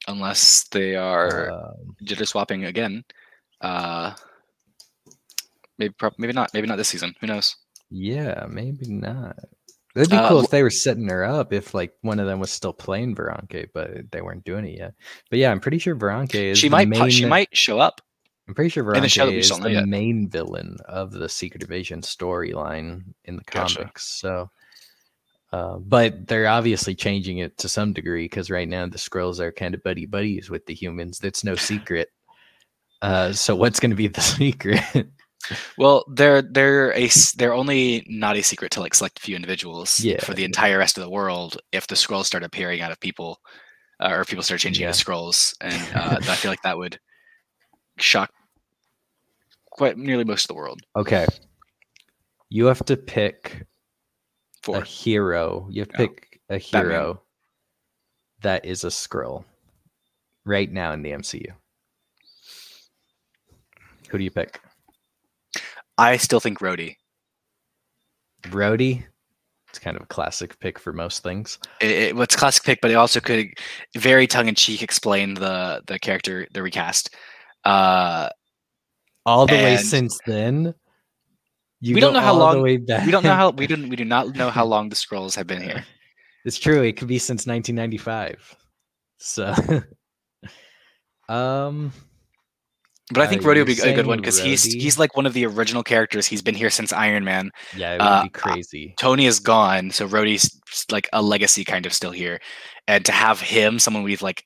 [0.07, 3.03] unless they are Um, jitter swapping again,
[3.61, 4.13] uh,
[5.77, 6.53] maybe maybe not.
[6.53, 7.15] Maybe not this season.
[7.21, 7.55] Who knows?
[7.89, 9.37] yeah, maybe not.
[9.95, 12.39] It'd be Uh, cool if they were setting her up if like one of them
[12.39, 14.93] was still playing Veranke, but they weren't doing it yet.
[15.31, 16.87] But yeah, I'm pretty sure Veranke is She the might.
[16.89, 18.01] main, she might show up.
[18.47, 19.87] I'm pretty sure in the show that Veranke we is just don't know the yet.
[19.89, 23.79] main villain of the Secret Invasion storyline in the Gotcha.
[23.79, 24.05] comics.
[24.05, 24.49] So
[25.53, 29.51] uh, but they're obviously changing it to some degree because right now the Skrulls are
[29.51, 31.19] kind of buddy buddies with the humans.
[31.19, 32.09] That's no secret.
[33.01, 34.81] Uh, so what's going to be the secret?
[35.77, 39.99] Well, they're they're a they're only not a secret to like select few individuals.
[40.01, 40.21] Yeah.
[40.21, 43.39] For the entire rest of the world, if the Skrulls start appearing out of people,
[44.01, 44.89] uh, or people start changing Yeah.
[44.89, 46.99] into Skrulls, and uh, I feel like that would
[47.99, 48.31] shock
[49.77, 50.81] quite nearly most of the world.
[50.95, 51.25] okay,
[52.49, 53.65] you have to pick
[54.63, 55.67] For a hero.
[55.69, 57.21] You have to pick a hero
[58.41, 59.43] that is a Skrull
[60.45, 61.51] right now in the MCU.
[64.09, 64.61] Who do you pick?
[65.97, 66.95] I still think Rhodey.
[68.43, 69.03] Rhodey.
[69.69, 71.59] It's kind of a classic pick for most things.
[71.81, 73.47] It, it, what's a classic pick, but it also could
[73.97, 77.13] very tongue in cheek explain the the character, the recast.
[77.65, 78.29] Uh,
[79.27, 80.73] All the way since then.
[81.81, 83.05] You We don't know how long- The way back.
[83.05, 85.45] we don't know how we don't we do not know how long the Skrulls have
[85.45, 85.85] been here.
[86.45, 86.81] It's true.
[86.81, 88.55] It could be since 1995.
[89.19, 89.53] So,
[91.29, 91.91] um,
[93.11, 95.25] But I think Uh, Rhodey would be a good one because he's he's like one
[95.25, 96.25] of the original characters.
[96.25, 97.51] He's been here since Iron Man.
[97.75, 98.93] yeah, it would Uh, be crazy.
[98.97, 100.49] Tony is gone, so Rhodey's
[100.91, 102.39] like a legacy kind of still here,
[102.87, 104.43] and to have him, someone we've like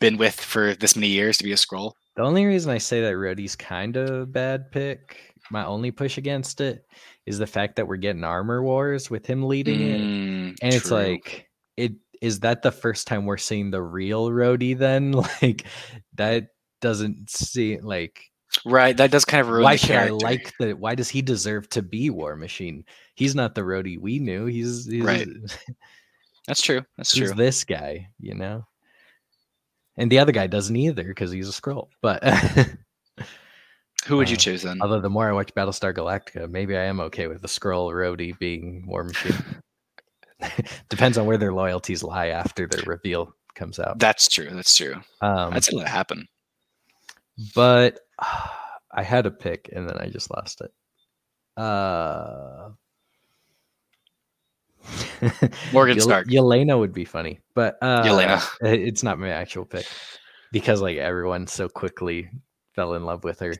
[0.00, 1.92] been with for this many years to be a Skrull.
[2.18, 6.18] The only reason I say that Rhodey's kind of a bad pick, my only push
[6.18, 6.84] against it,
[7.26, 10.90] is the fact that we're getting armor wars with him leading it, Mm, and it's
[10.90, 14.76] like, it is that the first time we're seeing the real Rhodey?
[14.76, 15.12] Then,
[15.42, 15.64] like,
[16.14, 16.48] that
[16.80, 18.24] doesn't seem like
[18.66, 18.96] right.
[18.96, 20.72] That does kind of ruin why should I like the?
[20.72, 22.84] Why does he deserve to be War Machine?
[23.14, 24.46] He's not the Rhodey we knew.
[24.46, 25.28] He's, he's Right.
[26.48, 26.82] That's true.
[26.96, 27.32] That's true.
[27.32, 28.08] this guy?
[28.18, 28.66] You know.
[29.98, 31.88] And the other guy doesn't either because he's a Skrull.
[32.00, 32.22] But
[34.06, 34.78] Who would you uh, choose then?
[34.80, 38.38] although the more I watch Battlestar Galactica, maybe I am okay with the Skrull Rhodey
[38.38, 39.34] being War Machine.
[40.88, 43.98] Depends on where their loyalties lie after their reveal comes out.
[43.98, 44.48] That's true.
[44.52, 44.94] That's true.
[45.20, 46.28] Um, I'd say let it happen.
[47.54, 47.98] but
[48.90, 50.70] I had a pick and then I just lost it.
[51.60, 52.70] Uh,
[55.72, 56.28] Morgan Yel- Stark.
[56.28, 58.42] Yelena would be funny, but uh, Yelena.
[58.62, 59.86] It's not my actual pick
[60.52, 62.30] because like everyone so quickly
[62.74, 63.54] fell in love with her.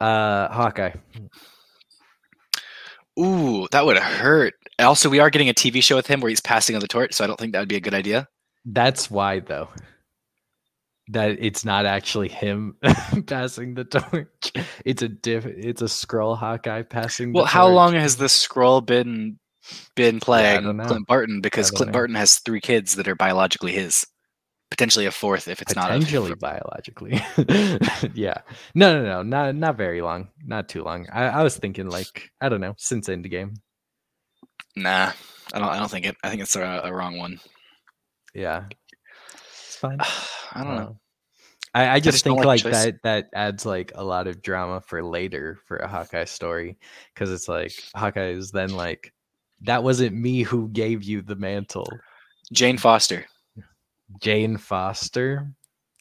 [0.00, 0.92] Uh, Hawkeye.
[3.18, 4.54] Ooh, that would hurt.
[4.78, 7.12] Also, we are getting a TV show with him where he's passing on the torch,
[7.12, 8.28] so I don't think that would be a good idea.
[8.64, 9.68] That's why though.
[11.08, 12.76] That it's not actually him
[13.26, 14.52] passing the torch.
[14.84, 15.44] It's a diff.
[15.44, 17.32] It's a Skrull Hawkeye passing.
[17.32, 17.74] Well, how torch.
[17.74, 19.38] long has this Skrull been
[19.94, 20.86] been playing don't.
[20.86, 21.40] Clint Barton?
[21.40, 21.92] Because Clint know.
[21.92, 24.06] Barton has three kids that are biologically his,
[24.70, 25.90] potentially a fourth if it's not.
[25.90, 27.20] of- potentially biologically?
[28.14, 28.40] yeah.
[28.74, 30.28] No, no, no, not not very long.
[30.44, 31.06] Not too long.
[31.12, 33.56] I, I was thinking like I don't know since Endgame.
[34.76, 35.12] Nah,
[35.52, 35.68] I don't.
[35.68, 36.16] I don't think it.
[36.22, 37.40] I think it's a, a wrong one.
[38.34, 38.64] Yeah.
[39.32, 39.98] It's fine.
[40.52, 40.82] I don't know.
[40.82, 44.42] Uh, I, I just just think like like that that adds like a lot of
[44.42, 46.78] drama for later for a Hawkeye story
[47.14, 49.12] because it's like Hawkeye is then like
[49.62, 51.88] that wasn't me who gave you the mantle,
[52.52, 53.26] Jane Foster.
[54.20, 55.50] Jane Foster.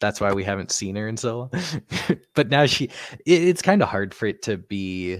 [0.01, 1.51] That's why we haven't seen her in so long.
[2.33, 2.85] but now she,
[3.25, 5.19] it, it's kind of hard for it to be.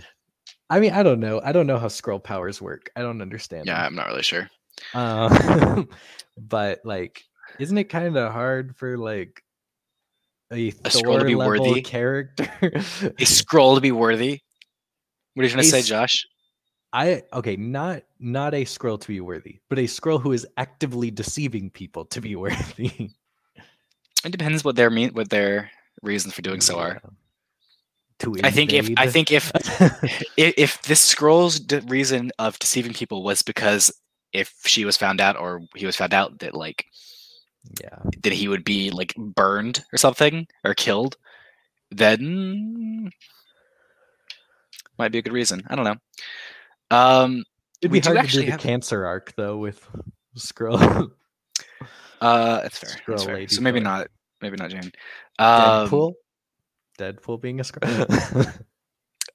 [0.70, 1.42] I mean, I don't know.
[1.44, 2.90] I don't know how Skrull powers work.
[2.96, 3.68] I don't understand.
[3.68, 3.76] them.
[3.76, 4.50] Yeah, I'm not really sure.
[4.94, 5.90] Um,
[6.38, 7.24] but like,
[7.60, 9.44] isn't it kind of hard for like
[10.52, 11.82] a, A Skrull to be level worthy?
[11.82, 12.50] character?
[12.62, 14.40] A Skrull to be worthy.
[15.34, 16.26] What are you trying to A say, Josh?
[16.92, 21.12] I okay, not not a Skrull to be worthy, but a Skrull who is actively
[21.12, 23.12] deceiving people to be worthy.
[24.26, 25.72] It depends what their mean, what their
[26.02, 27.02] reasons for doing so are.
[28.20, 29.52] To I think if I think if
[30.36, 33.94] if, if this Skrull's d- reason of deceiving people was because
[34.34, 36.86] if she was found out or he was found out that like
[37.82, 41.16] yeah, that he would be like burned or something or killed,
[41.92, 43.10] then
[44.98, 45.64] might be a good reason.
[45.70, 45.96] I don't know.
[46.92, 47.44] Um,
[47.82, 49.86] it'd we be do hard to actually do the have- cancer arc though with
[50.38, 51.12] Skrull.
[52.22, 52.90] uh, that's fair.
[52.90, 53.48] Skrull That's fair.
[53.50, 53.84] So maybe Thor.
[53.84, 54.08] not.
[54.42, 54.92] Maybe not Jane.
[55.38, 56.14] Um, Deadpool.
[56.98, 58.06] Deadpool being a scroll.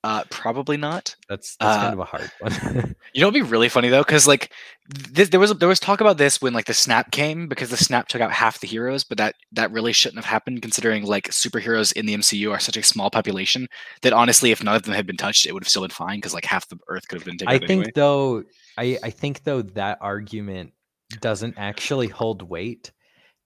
[0.05, 1.16] uh, probably not.
[1.28, 2.94] that's that's Uh, kind of a hard one.
[3.14, 4.52] You know, it'd be really funny though, because like
[4.88, 7.76] this, there was there was talk about this when like the snap came because the
[7.76, 11.28] snap took out half the heroes, but that that really shouldn't have happened considering like
[11.30, 13.68] superheroes in the MCU are such a small population
[14.02, 16.18] that honestly, if none of them had been touched, it would have still been fine
[16.18, 17.92] because like half the Earth could have been taken I think anyway.
[17.94, 18.44] though,
[18.76, 20.72] I I think though that argument
[21.20, 22.92] doesn't actually hold weight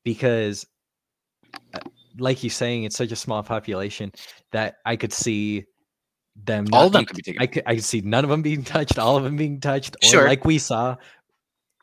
[0.05, 0.67] because,
[1.75, 1.81] uh,
[2.19, 4.13] like you're saying, it's such a small population
[4.53, 5.67] that I could see
[6.45, 6.67] them.
[6.73, 7.43] All of them could be taken.
[7.43, 9.97] I could I could see none of them being touched, all of them being touched,
[10.03, 10.29] or Sure.
[10.29, 10.97] like we saw.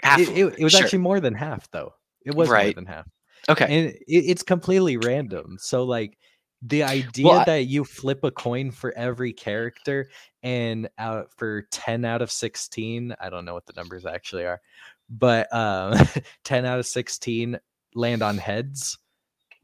[0.01, 0.19] half.
[0.19, 0.83] It, it, it was sure.
[0.83, 1.93] actually more than half, though.
[2.25, 3.07] It was more than half,
[3.49, 3.65] okay.
[3.65, 5.57] and it, it's completely random.
[5.59, 6.17] So like.
[6.61, 10.09] The idea I- that you flip a coin for every character
[10.41, 14.61] and out for 10 out of 16 i don't know what the numbers actually are
[15.07, 15.93] but um
[16.43, 17.59] 10 out of 16
[17.93, 18.97] land on heads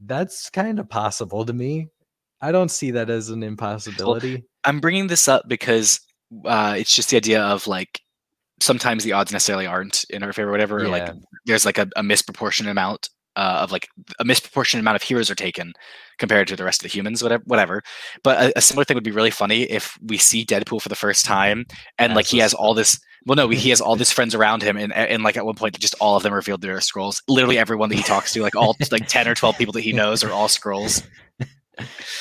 [0.02, 1.88] that's kind of possible to me
[2.42, 6.00] i don't see that as an impossibility I'm bringing this up because
[6.46, 8.02] uh, it's just the idea of like
[8.60, 10.84] sometimes the odds necessarily aren't in our favor, or whatever.
[10.84, 11.14] or, Like
[11.46, 13.88] there's like a, a misproportionate amount uh, of like
[14.20, 15.74] a misproportionate amount of heroes are taken
[16.20, 17.44] compared to the rest of the humans, whatever.
[17.48, 17.82] Whatever.
[18.24, 20.96] But a, a similar thing would be really funny if we see Deadpool for the
[20.96, 21.66] first time
[21.98, 23.00] and like he has all this.
[23.26, 25.80] Well, no, he has all these friends around him, and and like at one point,
[25.80, 27.22] just all of them revealed their Skrulls.
[27.28, 29.94] Literally everyone that he talks to, like all like ten or twelve people that he
[29.94, 31.04] knows, are all Skrulls.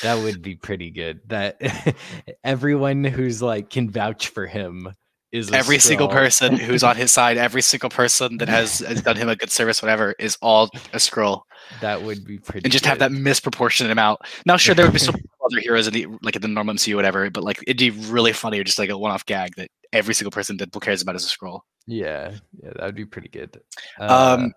[0.01, 1.61] That would be pretty good that
[2.43, 4.95] everyone who's like can vouch for him
[5.31, 9.01] is a every single person who's on his side, every single person that has, has
[9.01, 11.43] done him a good service, whatever, is all a Skrull.
[11.79, 13.21] that would be pretty And just have that good.
[13.21, 14.19] misproportionate amount.
[14.45, 16.95] Now, sure, there would be some other heroes in the like in the normal MCU,
[16.95, 20.13] whatever, but like it'd be really funny, or just like a one-off gag that every
[20.13, 21.61] single person Deadpool cares about is a Skrull.
[21.87, 22.31] yeah
[22.61, 23.59] yeah that would be pretty good
[23.99, 24.53] uh, Um,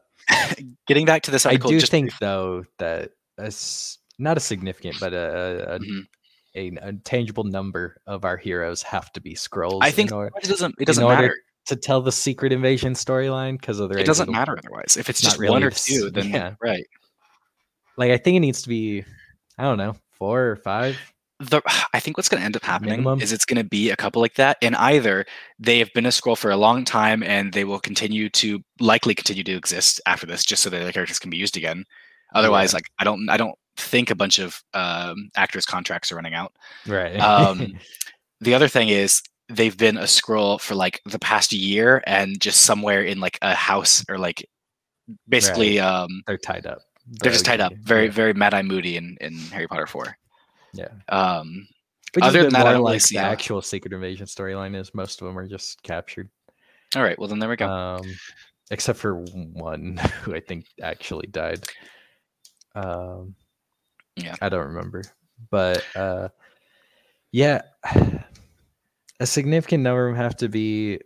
[0.89, 4.97] getting back to this I do just think though that a s not a significant,
[5.01, 6.07] but a, a, Mhm.
[6.55, 9.81] a, a tangible number of our heroes have to be Skrulls.
[9.83, 10.75] I think order, it doesn't.
[10.79, 11.35] It doesn't matter.
[11.67, 14.97] to tell the secret invasion storyline because otherwise It doesn't matter otherwise.
[14.99, 16.55] If it's not just really one or two, then yeah.
[16.61, 16.85] right.
[17.97, 19.05] Like I think it needs to be,
[19.59, 20.99] I don't know, four or five.
[21.41, 21.63] the
[21.95, 23.21] I think what's going to end up happening Minimum.
[23.21, 25.25] is it's going to be a couple like that, and either
[25.59, 29.15] they have been a Skrull for a long time and they will continue to likely
[29.15, 31.85] continue to exist after this, just so that the characters can be used again.
[32.35, 32.77] Otherwise, Yeah.
[32.77, 36.53] like I don't, I don't think a bunch of um, actors' contracts are running out.
[36.87, 37.17] Right.
[37.19, 37.79] Um,
[38.41, 42.63] the other thing is they've been a Skrull for like the past year and just
[42.63, 44.47] somewhere in like a house or like
[45.29, 46.79] basically um they're tied up.
[47.21, 48.11] they're just tied up very yeah.
[48.11, 50.17] very mad eye moody in in harry potter 4
[50.73, 50.89] Yeah.
[51.11, 51.69] um
[52.15, 54.95] Which other than that, I don't like the actual secret invasion storyline is.
[54.95, 56.31] Most of them are just captured.
[56.97, 58.01] all right well then there we go um,
[58.71, 61.67] except for one who I think actually died.
[62.75, 63.35] Um,
[64.17, 64.35] Yeah.
[64.41, 65.03] I don't remember,
[65.51, 66.29] but uh,
[67.33, 67.63] yeah,
[69.21, 71.01] a significant number of them have to be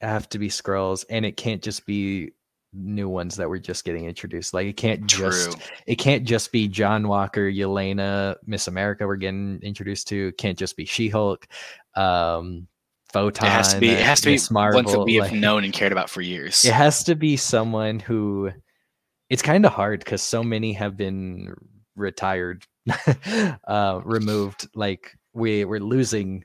[0.00, 2.32] have to be Skrulls, and it can't just be
[2.74, 4.54] new ones that were just getting introduced.
[4.54, 9.16] Like it can't true just it can't just be John Walker, Yelena, Miss America we're
[9.16, 10.28] getting introduced to.
[10.28, 11.46] It can't just be She Hulk,
[11.94, 12.66] um,
[13.12, 13.46] Photon.
[13.46, 15.64] it has to be it has to be Miss ones that we have like- known
[15.64, 18.50] and cared about for years It has to be someone who.
[19.32, 21.54] It's kind of hard because so many have been
[21.96, 22.66] retired,
[23.66, 24.68] uh, removed.
[24.74, 26.44] Like we we're losing.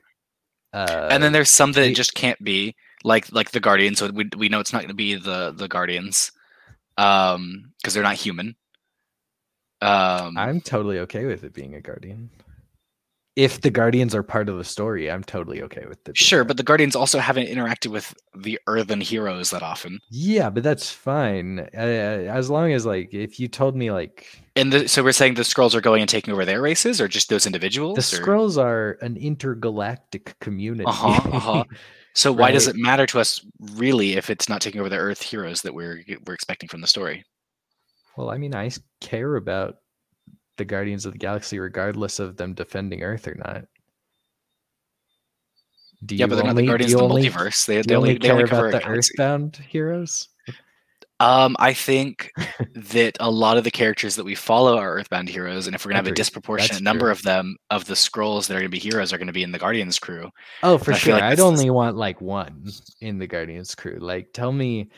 [0.72, 2.74] Uh, and then there's some that it just can't be
[3.04, 5.68] like like the guardians so we, we know it's not going to be the the
[5.68, 6.32] guardians
[6.96, 8.56] um because they're not human
[9.80, 12.30] um I'm totally okay with it being a guardian.
[13.38, 16.04] If the guardians are part of the story, I'm totally okay with it.
[16.06, 20.50] being sure but the guardians also haven't interacted with the earthen heroes that often Yeah,
[20.50, 21.60] but that's fine.
[21.72, 24.26] Uh, as long as like if you told me like
[24.56, 27.06] and the, so we're saying the Skrulls are going and taking over their races or
[27.06, 30.86] just those individuals the or- Skrulls are an intergalactic community.
[30.86, 31.64] Uh-huh, uh-huh.
[32.16, 33.40] so why does it matter to us
[33.76, 36.88] really if it's not taking over the earth heroes that we're we're expecting from the
[36.88, 37.24] story
[38.16, 38.68] well, I mean, i
[39.00, 39.76] care about
[40.58, 43.64] the Guardians of the Galaxy regardless of them defending Earth or not.
[46.04, 48.18] Do yeah but they're not the guardians of the only, multiverse they, they only, only
[48.18, 49.14] they only care about the galaxy.
[49.14, 50.28] Earthbound heroes?
[51.20, 52.30] Um, I think
[52.76, 55.90] that a lot of the characters that we follow are Earthbound heroes, and if we're
[55.90, 57.10] gonna have a disproportionate That's number true.
[57.10, 59.58] of them of the Skrulls that are gonna be heroes are gonna be in the
[59.58, 60.30] Guardians crew.
[60.62, 61.14] Oh, for sure.
[61.14, 63.98] like I'd only want like one in the Guardians crew.
[64.00, 64.90] Like, tell me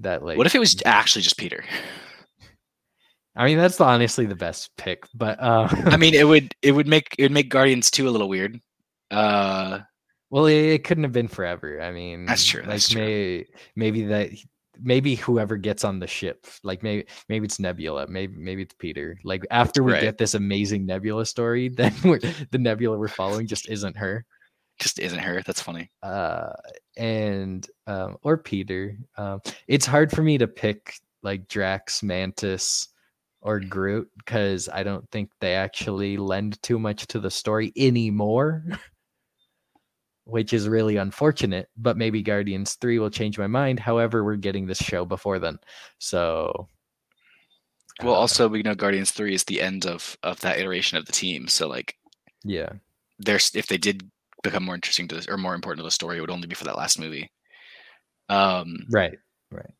[0.00, 1.64] that like what if it was actually just Peter?
[3.36, 6.86] I mean, that's honestly the best pick, but uh, I mean, it would it would
[6.86, 8.60] make it would make Guardians two a little weird.
[9.10, 9.80] Uh,
[10.30, 11.80] well, it, it couldn't have been forever.
[11.80, 13.44] I mean, That's true, Like, that's true.
[13.76, 14.30] maybe that,
[14.82, 19.16] maybe whoever gets on the ship, like maybe maybe it's Nebula, maybe maybe it's Peter.
[19.24, 20.00] Like after we Right.
[20.00, 22.20] get this amazing Nebula story, then we're,
[22.50, 24.24] the Nebula we're following just isn't her.
[24.80, 25.42] just isn't her.
[25.46, 25.90] That's funny.
[26.02, 26.50] uh
[26.96, 32.88] and um or peter um it's hard for me to pick like drax mantis
[33.44, 38.64] or groot because i don't think they actually lend too much to the story anymore
[40.24, 44.66] which is really unfortunate but maybe guardians 3 will change my mind however we're getting
[44.66, 45.58] this show before then
[45.98, 46.68] so
[48.02, 51.06] Well, uh, also we know Guardians three is the end of of that iteration of
[51.06, 51.46] the team.
[51.46, 51.94] So like,
[52.44, 52.70] yeah
[53.18, 54.10] there's if they did
[54.42, 56.54] become more interesting to this or more important to the story, it would only be
[56.54, 57.30] for that last movie.
[58.28, 59.18] Um, Right,
[59.50, 59.70] right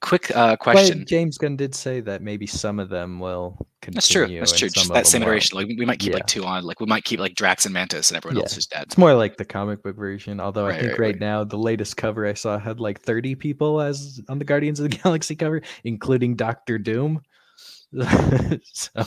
[0.00, 1.04] quick uh, but question.
[1.06, 4.26] james gunn did say that maybe some of them will continue That's true.
[4.38, 4.68] That's true.
[4.70, 5.58] Just that same iteration.
[5.58, 6.16] Like we might keep Yeah.
[6.16, 6.64] like two on.
[6.64, 8.44] Like we might keep like Drax and Mantis, and everyone Yeah.
[8.44, 8.84] else is dead.
[8.84, 10.40] It's more like the comic book version.
[10.40, 11.20] Although Right, I think right, right, right.
[11.20, 14.90] now the latest cover I saw had like 30 people as on the Guardians of
[14.90, 17.20] the Galaxy cover, including Doctor Doom.
[18.72, 19.04] so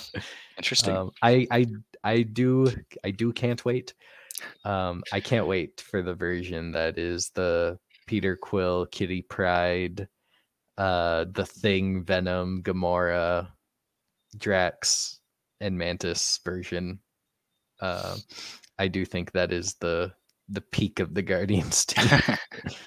[0.58, 0.96] Interesting.
[0.96, 1.66] um, I I
[2.04, 2.72] I do
[3.04, 3.94] I do can't wait.
[4.64, 10.08] Um, I can't wait for the version that is the Peter Quill, Kitty Pryde,
[10.78, 13.48] uh, the Thing, Venom, Gamora,
[14.38, 15.20] Drax,
[15.60, 17.00] and Mantis version.
[17.82, 18.20] Um,
[18.80, 20.14] I do think that is the
[20.50, 22.08] the peak of the Guardians team.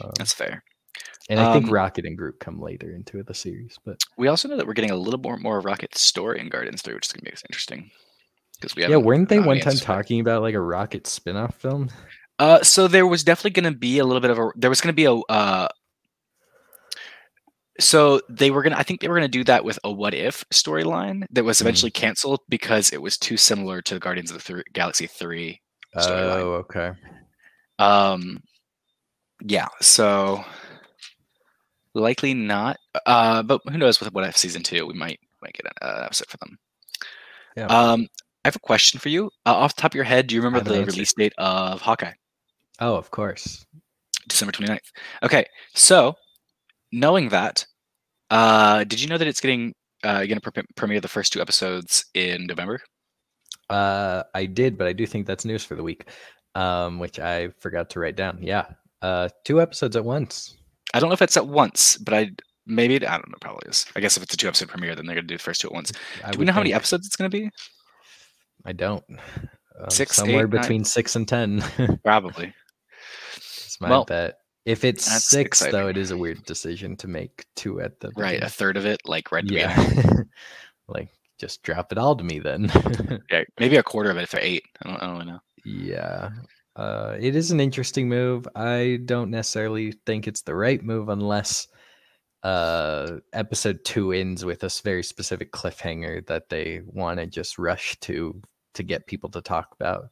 [0.00, 0.62] Um, That's fair.
[1.28, 4.48] and I think um, Rocket and Groot come later into the series, but We also
[4.48, 7.12] know that we're getting a little more more Rocket story in Guardians Three, which is
[7.12, 7.90] gonna be interesting.
[8.60, 9.96] Because we yeah, weren't they one time answers for that.
[9.96, 11.90] talking about like a Rocket spin-off film?
[12.38, 14.50] Uh, so there was definitely going to be a little bit of a.
[14.56, 15.14] There was going to be a.
[15.14, 15.68] Uh,
[17.82, 18.76] so they were gonna.
[18.76, 21.62] I think they were gonna do that with a what if storyline that was Mhm.
[21.62, 25.60] eventually canceled because it was too similar to the Guardians of the Galaxy Three.
[25.96, 26.40] Storyline.
[26.40, 26.92] Oh, okay.
[27.78, 28.42] Um,
[29.44, 29.68] yeah.
[29.80, 30.44] So
[31.94, 32.78] Likely not.
[33.04, 36.02] Uh, but who knows with what if season two, we might might get an uh,
[36.06, 36.58] episode for them.
[37.54, 37.66] Yeah.
[37.66, 38.06] Um,
[38.44, 39.26] I have a question for you.
[39.44, 40.90] Uh, off the top of your head, do you remember the answer.
[40.92, 42.14] release date of Hawkeye?
[42.80, 43.66] Oh, of course.
[44.26, 44.78] December 29th.
[45.22, 46.14] Okay, so
[46.92, 47.66] knowing that,
[48.32, 51.40] uh, did you know that it's getting uh, going to pre- premiere the first two
[51.40, 52.80] episodes in November?
[53.70, 56.06] Uh, I did, but I do think that's news for the week,
[56.54, 58.38] um, which I forgot to write down.
[58.42, 58.66] Yeah,
[59.02, 60.56] uh, two episodes at once.
[60.94, 62.30] I don't know if it's at once, but I
[62.66, 63.38] maybe it, I don't know.
[63.40, 63.86] Probably is.
[63.96, 65.60] I guess if it's a two episode premiere, then they're going to do the first
[65.60, 65.92] two at once.
[66.24, 67.50] I Do we know how many episodes it's going to be?
[68.64, 69.04] I don't.
[69.80, 70.60] Um, Six, somewhere eight, nine?
[70.60, 71.62] between six and ten.
[72.04, 72.52] Probably.
[73.36, 74.36] It's my Well, bet.
[74.64, 78.10] If it's that's six, though, it is a weird decision to make two at the
[78.16, 79.76] Right, a third of it, like right beginning.
[79.96, 80.12] Yeah,
[80.88, 81.08] like
[81.38, 82.70] just drop it all to me then.
[83.30, 84.64] Yeah, maybe a quarter of it if they're eight.
[84.82, 85.40] I don't, I don't know.
[85.64, 86.30] yeah,
[86.76, 88.46] uh, it is an interesting move.
[88.54, 91.66] I don't necessarily think it's the right move unless
[92.44, 97.96] uh episode two ends with a very specific cliffhanger that they want to just rush
[98.00, 98.40] to
[98.74, 100.06] to get people to talk about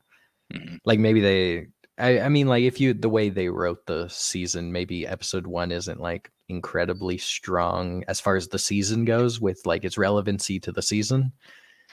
[0.52, 0.78] Mhm.
[0.84, 1.66] like maybe they
[2.00, 5.70] I, I mean like if you the way they wrote the season maybe episode one
[5.70, 10.72] isn't like incredibly strong as far as the season goes with like its relevancy to
[10.72, 11.32] the season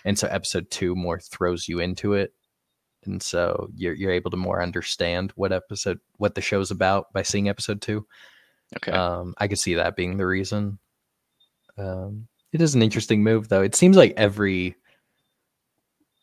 [0.05, 2.33] and so episode two more throws you into it
[3.05, 7.21] and so you're, you're able to more understand what episode what the show's about by
[7.23, 8.05] seeing episode two.
[8.75, 8.91] Okay.
[8.91, 10.77] um i could see that being the reason.
[11.77, 13.61] Um it is an interesting move though.
[13.61, 14.75] It seems like every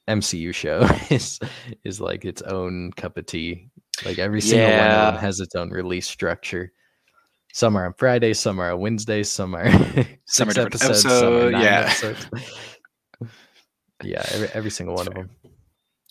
[0.08, 1.40] mcu show is
[1.82, 3.70] is like its own cup of tea
[4.04, 6.72] like every single one of them has its own release structure
[7.52, 9.70] some are on fridays some are on wednesdays some are
[10.26, 11.80] Some are different episodes, some are yeah.
[11.90, 12.26] episodes.
[14.02, 15.30] yeah every, every single one of them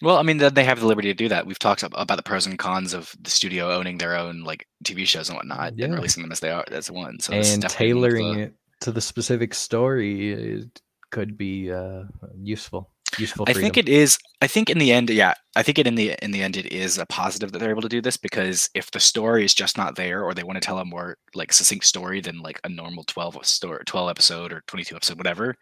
[0.01, 1.45] Well, I mean, then they have the liberty to do that.
[1.45, 5.05] We've talked about the pros and cons of the studio owning their own like TV
[5.05, 5.85] shows and whatnot, Yeah.
[5.85, 7.19] and releasing them as they are as one.
[7.19, 7.71] So and definitely one of
[8.11, 10.65] tailoring the- it to the specific story
[11.11, 12.03] could be uh
[12.41, 14.17] useful useful I think it is.
[14.41, 16.71] I think in the end, yeah, I think it in the in the end it
[16.71, 19.77] is a positive that they're able to do this because if the story is just
[19.77, 22.69] not there, or they want to tell a more like succinct story than like a
[22.69, 25.55] normal twelve story, twelve episode or twenty two episode, whatever,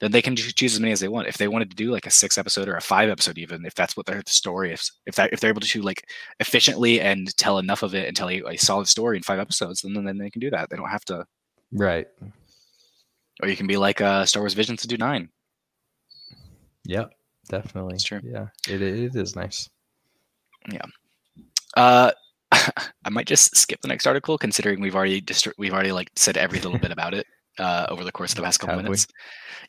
[0.00, 1.28] then they can choose as many as they want.
[1.28, 3.74] If they wanted to do like a six episode or a five episode, even if
[3.74, 6.04] that's what their story is, if that if they're able to like
[6.40, 9.82] efficiently and tell enough of it and tell a, a solid story in five episodes,
[9.82, 10.70] then then they can do that.
[10.70, 11.26] They don't have to,
[11.72, 12.06] right
[13.42, 15.28] or you can be like uh, Star Wars Visions to do nine.
[16.86, 17.10] Yep,
[17.48, 17.94] definitely.
[17.94, 18.20] It's true.
[18.22, 19.68] Yeah, it it is nice.
[20.70, 20.82] Yeah.
[21.76, 22.10] Uh,
[22.52, 26.36] I might just skip the next article, considering we've already dist- we've already like said
[26.36, 27.26] every little bit about it
[27.58, 28.90] uh, over the course of the past couple Have we?
[28.90, 29.06] minutes.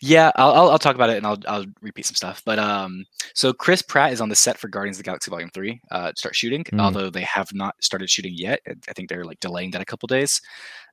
[0.01, 2.41] Yeah, I'll, I'll I'll talk about it and I'll I'll repeat some stuff.
[2.45, 3.03] But um,
[3.33, 6.11] so Chris Pratt is on the set for Guardians of the Galaxy Volume Three uh,
[6.11, 6.79] to start shooting, Mm.
[6.81, 8.59] although they have not started shooting yet.
[8.67, 10.39] I- I think they're like delaying that a couple days.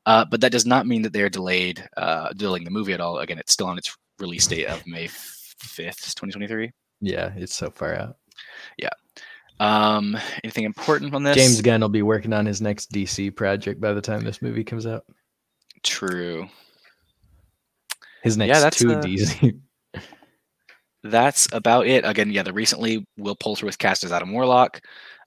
[0.07, 3.01] Uh, but that does not mean that they are delayed uh, delaying the movie at
[3.01, 3.19] all.
[3.19, 5.09] Again, it's still on its release date of May
[5.65, 6.73] fifth, twenty twenty three.
[7.01, 8.17] Yeah, it's so far out.
[8.79, 8.91] Yeah.
[9.61, 11.37] Um, anything important on this?
[11.37, 14.65] James Gunn will be working on his next DC project by the time this movie
[14.65, 15.05] comes out.
[15.83, 16.49] True.
[18.23, 19.59] His next Yeah, that's, two uh, DC.
[21.05, 22.05] that's about it.
[22.05, 24.81] Again, yeah, the recently Will Poulter was cast as Adam Warlock.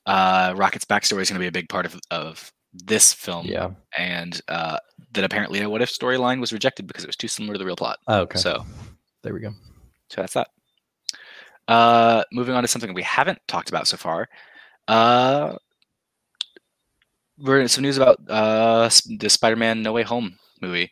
[0.06, 3.46] Uh, Rocket's backstory is going to be a big part of, of this film.
[3.46, 3.70] yeah.
[3.98, 4.78] And uh,
[5.14, 7.66] that apparently a what if storyline was rejected because it was too similar to the
[7.66, 8.00] real plot.
[8.08, 8.40] Oh, okay.
[8.40, 8.66] So,
[9.24, 9.54] there we go.
[10.10, 10.50] So that's that.
[11.68, 14.30] Uh, moving on to something we haven't talked about so far.
[14.88, 15.56] Uh,
[17.40, 18.90] we're in some news about uh,
[19.20, 20.92] the Spider-Man No Way Home movie,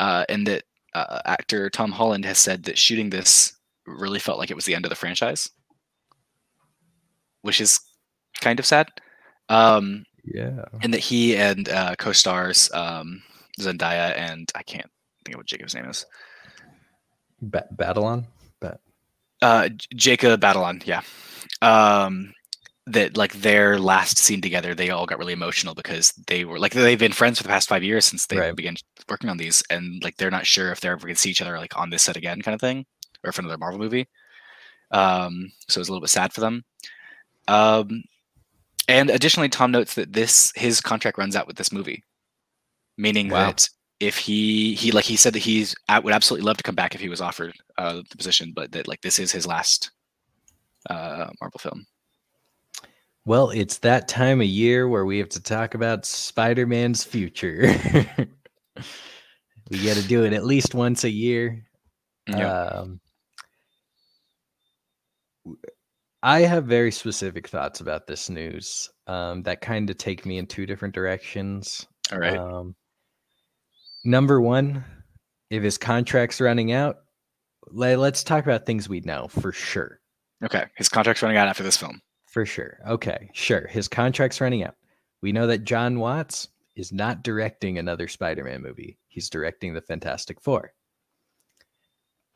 [0.00, 0.64] uh, and that
[0.94, 3.54] uh, actor Tom Holland has said that shooting this
[3.86, 5.50] really felt like it was the end of the franchise,
[7.42, 7.78] which is
[8.40, 8.88] kind of sad.
[9.48, 10.64] Um, Yeah.
[10.82, 13.22] and that he and uh, co-stars um,
[13.60, 14.90] Zendaya and I can't
[15.24, 16.04] think of what Jacob's name is.
[17.40, 18.26] Ba- Babylon.
[19.42, 21.02] Uh, Jacob Batalon, yeah.
[21.62, 22.32] Um,
[22.88, 26.72] that like their last scene together, they all got really emotional because they were like
[26.72, 28.54] they've been friends for the past five years since they Right.
[28.56, 28.76] began
[29.08, 31.42] working on these, and like they're not sure if they're ever going to see each
[31.42, 32.86] other like on this set again, kind of thing,
[33.24, 34.08] or for another Marvel movie.
[34.92, 36.64] Um, so it was a little bit sad for them.
[37.48, 38.04] Um,
[38.88, 42.04] and additionally, Tom notes that this his contract runs out with this movie,
[42.96, 43.46] meaning Wow.
[43.46, 43.68] that
[44.00, 46.94] if he he like he said that he's I would absolutely love to come back
[46.94, 49.90] if he was offered uh, the position, but that like this is his last
[50.90, 51.86] uh, Marvel film.
[53.24, 57.62] Well, it's that time of year where we have to talk about Spider-Man's future.
[59.68, 61.66] we got to do it at least once a year.
[62.32, 63.00] Um,
[66.22, 70.46] I have very specific thoughts about this news um, that kind of take me in
[70.46, 71.86] two different directions.
[72.12, 72.38] All right.
[72.38, 72.76] Um,
[74.06, 74.84] Number one,
[75.50, 76.98] if his contract's running out,
[77.66, 79.98] let, let's talk about things we know for sure.
[80.44, 82.00] Okay, his contract's running out after this film.
[82.26, 82.78] For sure.
[82.86, 83.66] Okay, sure.
[83.66, 84.76] His contract's running out.
[85.22, 86.46] We know that Jon Watts
[86.76, 88.96] is not directing another Spider-Man movie.
[89.08, 90.72] He's directing the Fantastic Four.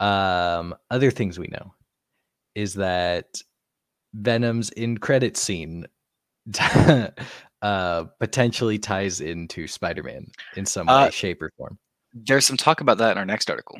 [0.00, 1.72] Um, other things we know
[2.56, 3.40] is that
[4.14, 5.86] Venom's in credit scene
[7.62, 10.26] uh, potentially ties into Spider-Man
[10.56, 11.78] in some way, Uh, shape, or form.
[12.14, 13.78] There's some talk about that in our next article.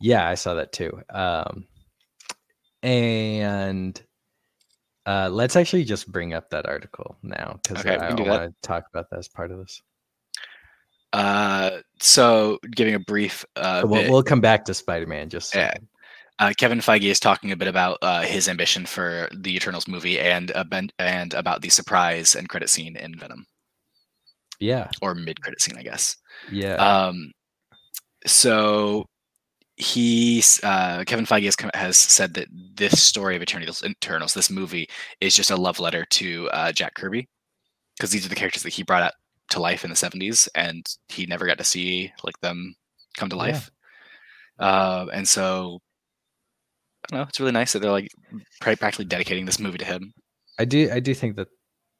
[0.00, 1.00] Yeah, I saw that too.
[1.10, 1.66] Um,
[2.82, 4.00] and
[5.06, 8.30] uh, let's actually just bring up that article now because Okay, I can do that.
[8.30, 9.80] want to talk about that as part of this.
[11.12, 15.60] Uh, so giving a brief uh, So we'll, we'll come back to Spider-Man just so-
[15.60, 15.74] Yeah.
[16.38, 20.18] Uh, Kevin Feige is talking a bit about uh, his ambition for the Eternals movie
[20.20, 23.46] and uh, ben- and about the surprise and credit scene in Venom
[24.60, 26.16] yeah, or mid credit scene, I guess.
[26.46, 27.32] yeah, Um,
[28.26, 29.06] so
[29.76, 34.88] he's uh, Kevin Feige has, has said that this story of Eternals, Eternals, this movie,
[35.20, 37.28] is just a love letter to uh, Jack Kirby
[37.96, 39.12] because these are the characters that he brought out
[39.50, 42.74] to life in the '70s, and he never got to see like them
[43.16, 43.42] come to Yeah.
[43.52, 43.70] life.
[44.58, 45.80] Uh, and so,
[47.04, 47.26] I don't know.
[47.28, 48.08] It's really nice that they're like
[48.60, 50.12] practically dedicating this movie to him.
[50.58, 50.90] I do.
[50.92, 51.48] I do think that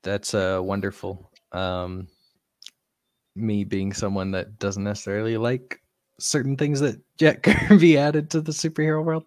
[0.02, 1.31] that's uh, wonderful.
[1.52, 2.09] Um,
[3.36, 5.81] me being someone that doesn't necessarily like
[6.20, 9.24] certain things that Jack Kirby added to the superhero world,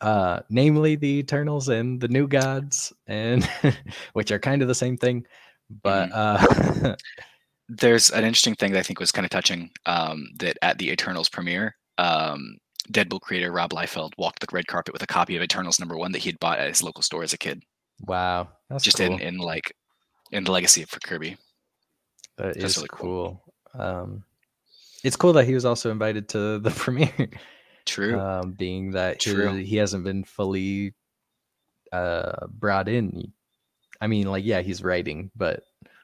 [0.00, 3.48] uh, namely the Eternals and the New Gods, and
[4.14, 5.26] which are kind of the same thing.
[5.82, 6.96] But uh,
[7.68, 10.90] there's an interesting thing that I think was kind of touching um, that at the
[10.90, 12.56] Eternals premiere, um,
[12.92, 16.12] Deadpool creator Rob Liefeld walked the red carpet with a copy of Eternals number one
[16.12, 17.62] that he'd bought at his local store as a kid,
[18.00, 19.06] wow, that's just cool.
[19.06, 19.74] in in like
[20.32, 21.36] in the legacy for Kirby.
[22.36, 23.42] That That's is really cool.
[23.74, 24.24] Um,
[25.02, 27.30] it's cool that he was also invited to the premiere.
[27.86, 28.18] True.
[28.18, 29.54] um, being that True.
[29.54, 30.94] he hasn't been fully
[31.92, 33.32] uh, brought in.
[34.00, 35.62] I mean, like, yeah, he's writing, but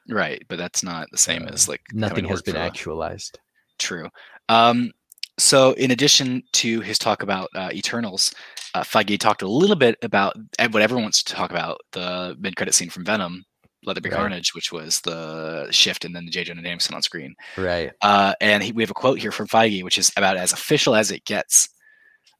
[0.09, 3.39] right, but that's not the same as uh, like nothing has been a- actualized.
[3.77, 4.09] True.
[4.47, 4.91] Um,
[5.37, 8.33] so, in addition to his talk about uh, Eternals,
[8.73, 10.35] uh, Feige talked a little bit about
[10.71, 13.43] what everyone wants to talk about the mid-credit scene from Venom,
[13.85, 14.17] Let There Be Right.
[14.17, 16.43] Carnage, which was the shift and then the J.
[16.43, 17.35] Jonah Jameson on screen.
[17.57, 17.91] Right.
[18.01, 20.95] Uh, and he, we have a quote here from Feige, which is about as official
[20.95, 21.69] as it gets.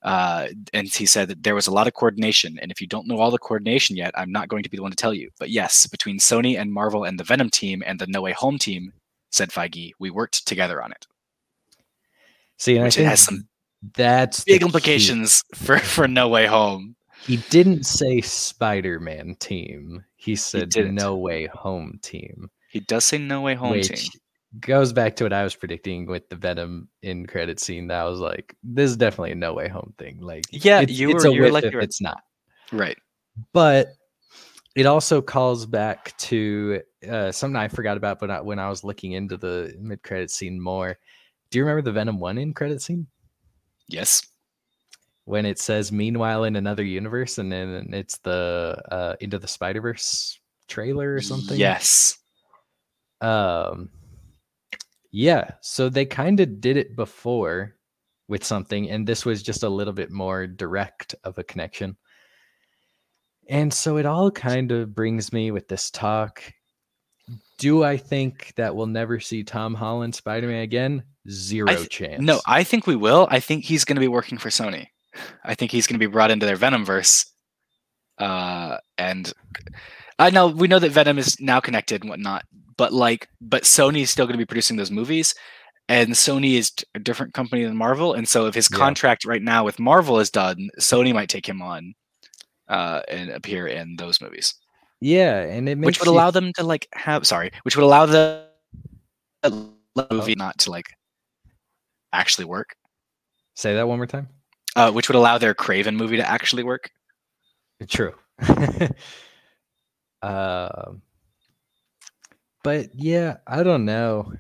[0.04, 3.08] Uh, and he said that there was a lot of coordination, and if you don't
[3.08, 5.30] know all the coordination yet, I'm not going to be the one to tell you.
[5.40, 8.58] But yes, between Sony and Marvel and the Venom team and the No Way Home
[8.58, 8.92] team,
[9.32, 11.08] said Feige, we worked together on it,
[12.64, 13.48] See, which has some
[13.96, 14.66] that's big key.
[14.66, 16.96] implications for for No Way Home.
[17.26, 20.04] He didn't say Spider-Man team.
[20.16, 20.96] He said didn't.
[20.96, 24.22] No Way Home team, He does say No Way Home which team.
[24.62, 27.88] goes back to what I was predicting with the Venom in credit scene.
[27.88, 30.20] That I was like, this is definitely a No Way Home thing.
[30.22, 32.22] Like, Yeah, it's, you it's were- a you were like if it's not.
[32.72, 32.98] Right.
[33.52, 33.88] but
[34.76, 38.84] it also calls back to uh, something I forgot about, but I, when I was
[38.86, 40.98] looking into the mid credit scene more.
[41.54, 43.06] Do you remember the Venom one in credit scene
[43.88, 44.26] Yes.
[45.26, 49.80] when it says "Meanwhile in another universe" and then it's the uh, Into the Spider
[49.80, 51.60] Verse trailer or something?
[51.60, 52.18] Yes.
[53.22, 53.92] Um,
[55.12, 55.52] yeah.
[55.62, 57.76] So they kind of did it before
[58.28, 61.96] with something, and this was just a little bit more direct of a connection.
[63.48, 66.42] And so it all kind of brings me with this talk.
[67.58, 71.04] Do I think that we'll never see Tom Holland Spider Man again?
[71.30, 72.22] Zero th- chance.
[72.22, 73.28] No, I think we will.
[73.32, 74.88] I think he's going to be working for Sony.
[75.46, 77.26] I think he's going to be brought into their Venomverse.
[78.18, 79.32] Uh, and
[80.20, 82.44] I know we know that Venom is now connected and whatnot,
[82.78, 85.34] but like, but Sony is still going to be producing those movies,
[85.88, 88.14] and Sony is a different company than Marvel.
[88.14, 88.78] And so, if his Yeah.
[88.78, 91.94] contract right now with Marvel is done, Sony might take him on
[92.68, 94.54] uh, and appear in those movies,
[95.04, 97.84] yeah, and it makes which would you allow them to like have sorry, which would
[97.84, 98.48] allow the
[100.10, 100.86] movie not to like
[102.14, 102.76] actually work.
[103.56, 104.30] say that one more time.
[104.78, 106.90] uh, which would allow their Kraven movie to actually work.
[107.88, 108.14] True.
[110.22, 111.02] um,
[112.64, 114.32] but yeah, I don't know.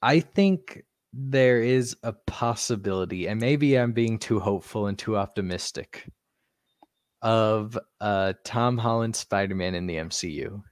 [0.00, 6.08] I think there is a possibility, and maybe I'm being too hopeful and too optimistic,
[7.24, 10.62] of uh, Tom Holland Spider Man in the MCU.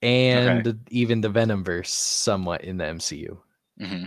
[0.00, 3.36] And even the Venomverse somewhat in the MCU
[3.78, 4.04] hmm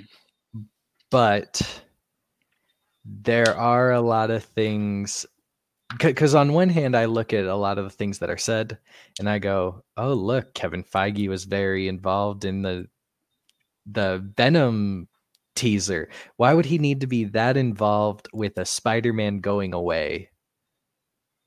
[1.11, 1.83] but
[3.03, 5.25] there are a lot of things
[5.99, 8.77] because on one hand i look at a lot of the things that are said
[9.19, 12.87] and i go oh look kevin feige was very involved in the
[13.87, 15.07] the Venom
[15.61, 16.09] teaser.
[16.37, 20.29] Why would he need to be that involved with a Spider-Man going away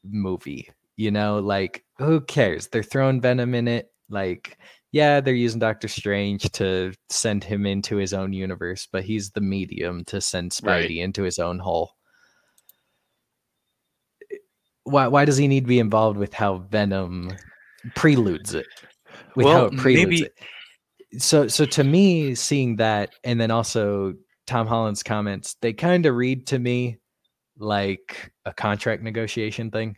[0.04, 0.70] movie?
[0.96, 2.68] You know, like who cares?
[2.68, 3.90] They're throwing Venom in it.
[4.08, 4.56] Like,
[4.92, 9.40] yeah, they're using Doctor Strange to send him into his own universe, but he's the
[9.40, 10.90] medium to send Spidey right.
[10.90, 11.94] into his own hole.
[14.84, 17.32] Why why does he need to be involved with how Venom
[17.96, 18.66] preludes it?
[19.34, 20.34] With well, how it preludes maybe, it
[21.18, 24.14] so so to me seeing that and then also
[24.46, 26.98] tom holland's comments they kind of read to me
[27.58, 29.96] like a contract negotiation thing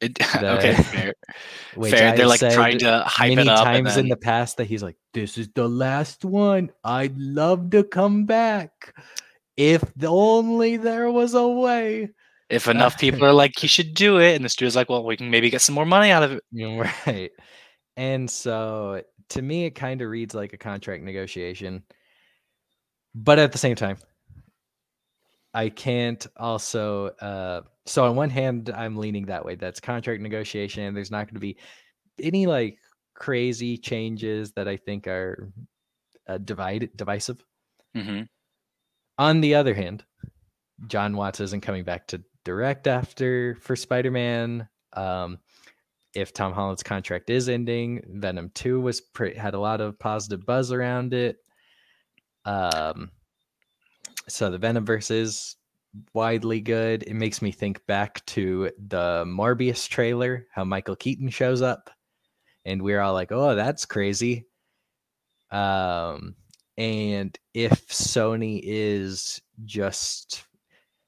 [0.00, 1.14] it, the, okay fair,
[1.82, 2.16] fair.
[2.16, 4.04] they're like trying to hype many it up times then...
[4.04, 6.70] in the past that he's like this is the last one.
[6.84, 8.94] I'd love to come back
[9.56, 12.10] if only there was a way.
[12.48, 15.16] If enough people are like "You should do it and the studio's like well we
[15.16, 16.42] can maybe get some more money out of it.
[16.52, 17.30] Right.
[17.96, 21.82] And so to me, it kind of reads like a contract negotiation.
[23.14, 23.98] But at the same time,
[25.54, 27.08] I can't also.
[27.20, 29.54] Uh, so on one hand, I'm leaning that way.
[29.54, 30.94] That's contract negotiation.
[30.94, 31.58] There's not going to be
[32.20, 32.78] any like
[33.14, 35.50] crazy changes that I think are
[36.28, 37.42] uh, divided divisive.
[37.96, 38.22] Mm-hmm.
[39.18, 40.04] On the other hand,
[40.86, 44.68] Jon Watts isn't coming back to direct after for Spider-Man.
[44.92, 45.38] Um,
[46.14, 48.02] if Tom Holland's contract is ending.
[48.08, 51.36] Venom 2 was pretty, had a lot of positive buzz around it.
[52.44, 53.10] Um
[54.28, 55.56] so the Venomverse is
[56.12, 57.02] widely good.
[57.04, 61.90] It makes me think back to the Morbius trailer, how Michael Keaton shows up
[62.64, 64.46] and we're all like, "Oh, that's crazy."
[65.50, 66.36] Um
[66.76, 70.44] and if Sony is just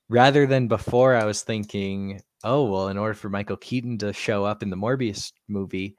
[0.09, 4.45] rather than before I was thinking oh well in order for michael keaton to show
[4.45, 5.97] up in the morbius movie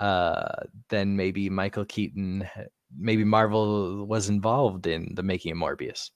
[0.00, 0.48] uh
[0.88, 2.48] then maybe michael keaton
[2.96, 6.10] maybe marvel was involved in the making of morbius.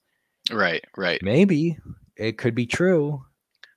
[0.51, 1.21] Right right.
[1.21, 1.77] Maybe.
[2.17, 3.23] It could be true.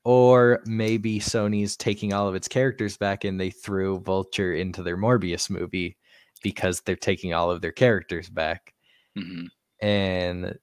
[0.05, 4.97] Or maybe sony's taking all of its characters back and they threw vulture into their
[4.97, 5.97] morbius movie
[6.43, 8.73] because they're taking all of their characters back.
[9.19, 9.47] Mm-hmm.
[9.81, 10.59] and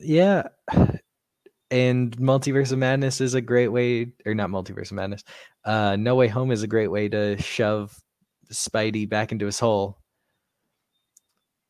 [0.00, 0.44] yeah
[1.70, 5.24] and multiverse of madness is a great way or not multiverse of madness
[5.64, 7.96] uh no way home is a great way to shove
[8.52, 9.98] spidey back into his hole.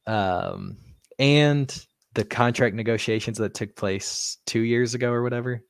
[0.06, 0.76] Um
[1.18, 5.62] and the contract negotiations that took place two years ago or whatever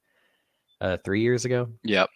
[0.80, 1.68] uh three years ago.
[1.84, 2.10] Yep.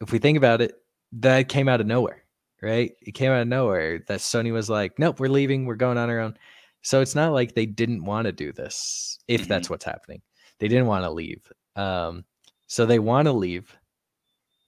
[0.00, 0.74] If we think about it
[1.12, 2.22] that came out of nowhere
[2.62, 2.92] right?
[3.02, 5.66] It came out of nowhere that sony was like nope we're leaving.
[5.66, 6.36] We're going on our own.
[6.82, 9.48] So it's not like they didn't want to do this if mm-hmm.
[9.48, 10.22] that's what's happening
[10.58, 11.50] they didn't want to leave.
[11.76, 12.24] Um,
[12.66, 13.76] so they want to leave,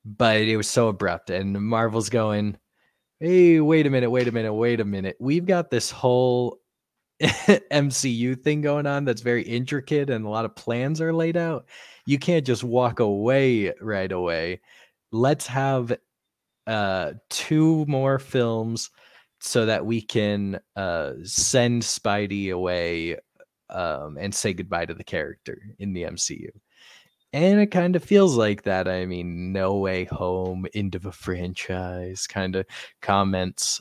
[0.04, 1.30] but it was so abrupt.
[1.30, 2.56] And Marvel's going,
[3.20, 5.16] hey, wait a minute, wait a minute, wait a minute.
[5.18, 6.58] We've got this whole
[7.20, 11.66] MCU thing going on that's very intricate and a lot of plans are laid out.
[12.04, 14.60] You can't just walk away right away.
[15.12, 15.96] Let's have
[16.66, 18.90] uh, two more films
[19.40, 23.16] so that we can uh, send Spidey away
[23.70, 26.50] um, and say goodbye to the character in the MCU.
[27.32, 28.88] And it kind of feels like that.
[28.88, 32.66] I mean, no way home end of the franchise kind of
[33.02, 33.80] comments.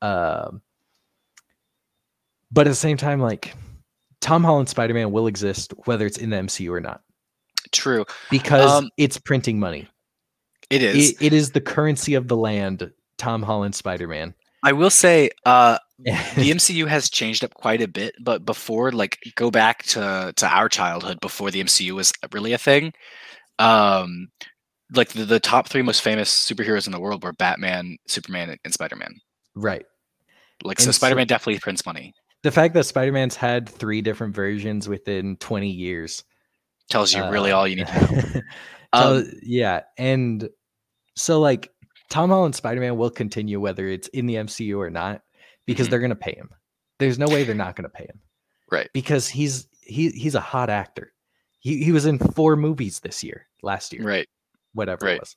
[0.00, 0.62] Um,
[2.50, 3.54] but at the same time, like
[4.20, 7.02] Tom Holland Spider Man will exist whether it's in the MCU or not.
[7.72, 8.04] True.
[8.30, 9.88] Because um, it's printing money.
[10.70, 11.10] It is.
[11.12, 14.34] It, it is the currency of the land, Tom Holland Spider Man.
[14.62, 19.18] I will say, uh, the MCU has changed up quite a bit, but before, like,
[19.36, 22.92] go back to to our childhood before the MCU was really a thing.
[23.58, 24.28] Um,
[24.94, 28.74] like the, the top three most famous superheroes in the world were Batman, Superman, and
[28.74, 29.14] Spider Man.
[29.54, 29.84] Right.
[30.64, 32.14] Like, so Spider Man so, definitely prints money.
[32.42, 36.24] The fact that Spider Man's had three different versions within twenty years
[36.90, 38.40] tells you uh, really all you need to know.
[38.92, 40.48] um, yeah, and
[41.16, 41.70] so like
[42.12, 45.22] Tom Holland Spider Man will continue whether it's in the MCU or not
[45.64, 45.90] because mm-hmm.
[45.90, 46.50] they're going to pay him.
[46.98, 48.20] There's no way they're not going to pay him.
[48.70, 48.88] Right.
[48.94, 51.12] Because he's he he's a hot actor.
[51.58, 54.02] He he was in four movies this year, last year.
[54.02, 54.26] Right.
[54.72, 55.16] Whatever right.
[55.16, 55.36] it was.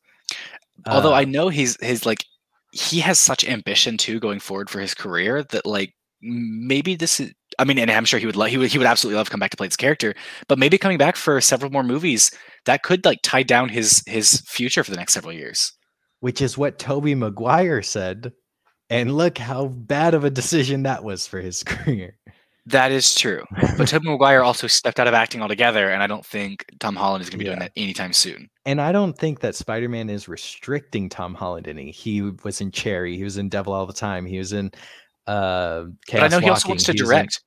[0.88, 2.24] Although uh, I know he's his like
[2.72, 7.34] he has such ambition too going forward for his career that like maybe this is
[7.60, 9.32] I mean, and I'm sure he would love he would he would absolutely love to
[9.32, 10.16] come back to play this character,
[10.48, 12.32] but maybe coming back for several more movies
[12.64, 15.74] that could like tie down his his future for the next several years
[16.26, 18.34] which is what Tobey Maguire said.
[18.90, 22.18] And look how bad of a decision that was for his career.
[22.66, 23.44] That is true.
[23.78, 27.22] But Tobey Maguire also stepped out of acting altogether, and I don't think Tom Holland
[27.22, 27.52] is going to be yeah.
[27.52, 28.50] doing that anytime soon.
[28.66, 31.92] And I don't think that Spider Man is restricting Tom Holland any.
[31.92, 34.72] He was in Cherry, he was in Devil All the Time, he was in
[35.28, 37.44] uh Chaos but I know he also wants to direct.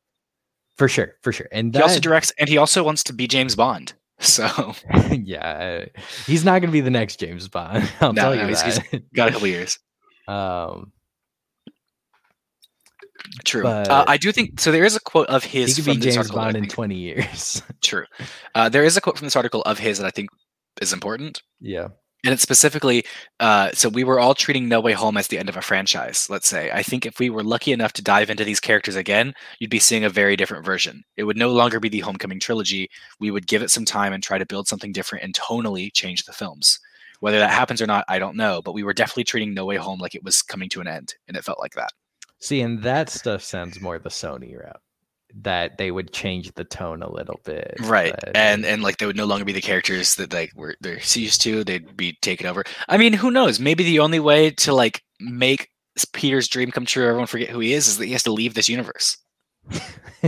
[0.76, 1.48] for sure, for sure.
[1.50, 3.94] And He also directs, and he also wants to be James Bond.
[4.20, 4.74] So
[5.12, 5.84] yeah,
[6.26, 7.88] he's not going to be the next James Bond.
[8.00, 9.12] I'll No, tell no, you he's- he's- that.
[9.14, 9.78] got a couple years.
[10.26, 10.92] um,
[13.44, 13.66] True.
[13.66, 14.72] uh, I do think so.
[14.72, 16.30] There is a quote of he his could from be James.
[16.30, 17.62] Bond in twenty years.
[17.82, 18.04] True.
[18.54, 20.30] Uh, there is a quote from this article of his that I think
[20.80, 21.42] is important.
[21.60, 21.88] yeah,
[22.24, 23.04] And it's specifically,
[23.38, 26.28] uh, so we were all treating No Way Home as the end of a franchise,
[26.28, 26.68] let's say.
[26.72, 29.78] I think if we were lucky enough to dive into these characters again, you'd be
[29.78, 31.04] seeing a very different version.
[31.16, 32.90] It would no longer be the Homecoming trilogy.
[33.20, 36.24] We would give it some time and try to build something different and tonally change
[36.24, 36.80] the films.
[37.20, 38.62] Whether that happens or not, I don't know.
[38.62, 41.14] But we were definitely treating No Way Home like it was coming to an end,
[41.28, 41.92] and it felt like that.
[42.40, 44.80] see, and that stuff sounds more the Sony route.
[45.42, 49.06] That they would change the tone a little bit, right but- and and like they
[49.06, 52.46] would no longer be the characters that like were they're used to they'd be taken
[52.46, 55.68] over i mean who knows maybe the only way to like make
[56.12, 58.54] peter's dream come true everyone forget who he is is that he has to leave
[58.54, 59.16] this universe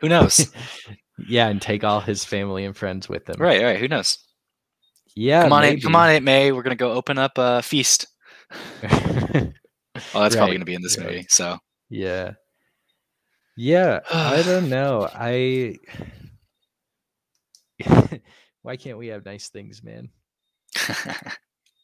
[0.00, 0.52] who knows
[1.28, 3.36] yeah, and take all his family and friends with him.
[3.38, 4.18] right right who knows
[5.14, 5.42] Yeah.
[5.42, 8.06] come on Aunt, come on aunt may we're gonna go open up a feast
[8.84, 8.90] oh
[10.14, 11.06] that's probably gonna be in this right.
[11.06, 12.32] movie so yeah.
[13.56, 14.00] Yeah.
[14.12, 15.08] I don't know.
[15.12, 15.76] I.
[18.62, 20.08] Why can't we have nice things, man?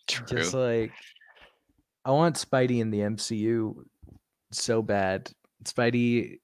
[0.09, 0.93] true Just like
[2.05, 3.75] I want Spidey in the MCU
[4.51, 5.31] so bad.
[5.65, 6.39] Spidey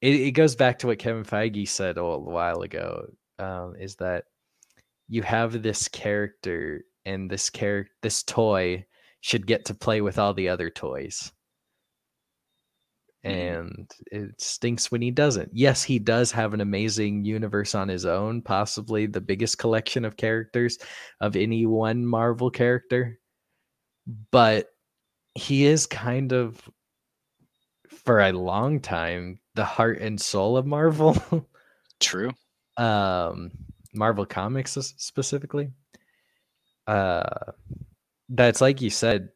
[0.00, 3.06] it, it goes back to what Kevin Feige said a while ago.
[3.38, 4.24] Um, is that
[5.08, 8.84] you have this character and this character this toy
[9.20, 11.32] should get to play with all the other toys.
[13.28, 13.58] Mhm.
[13.60, 15.50] And it stinks when he doesn't.
[15.52, 20.16] Yes, he does have an amazing universe on his own, possibly the biggest collection of
[20.16, 20.78] characters
[21.20, 23.18] of any one Marvel character.
[24.30, 24.68] But
[25.34, 26.60] he is kind of,
[27.88, 31.16] for a long time, the heart and soul of Marvel.
[32.00, 32.30] true
[32.76, 33.50] um,
[33.94, 35.70] Marvel Comics specifically.
[36.86, 37.52] Uh,
[38.28, 39.30] that's like you said,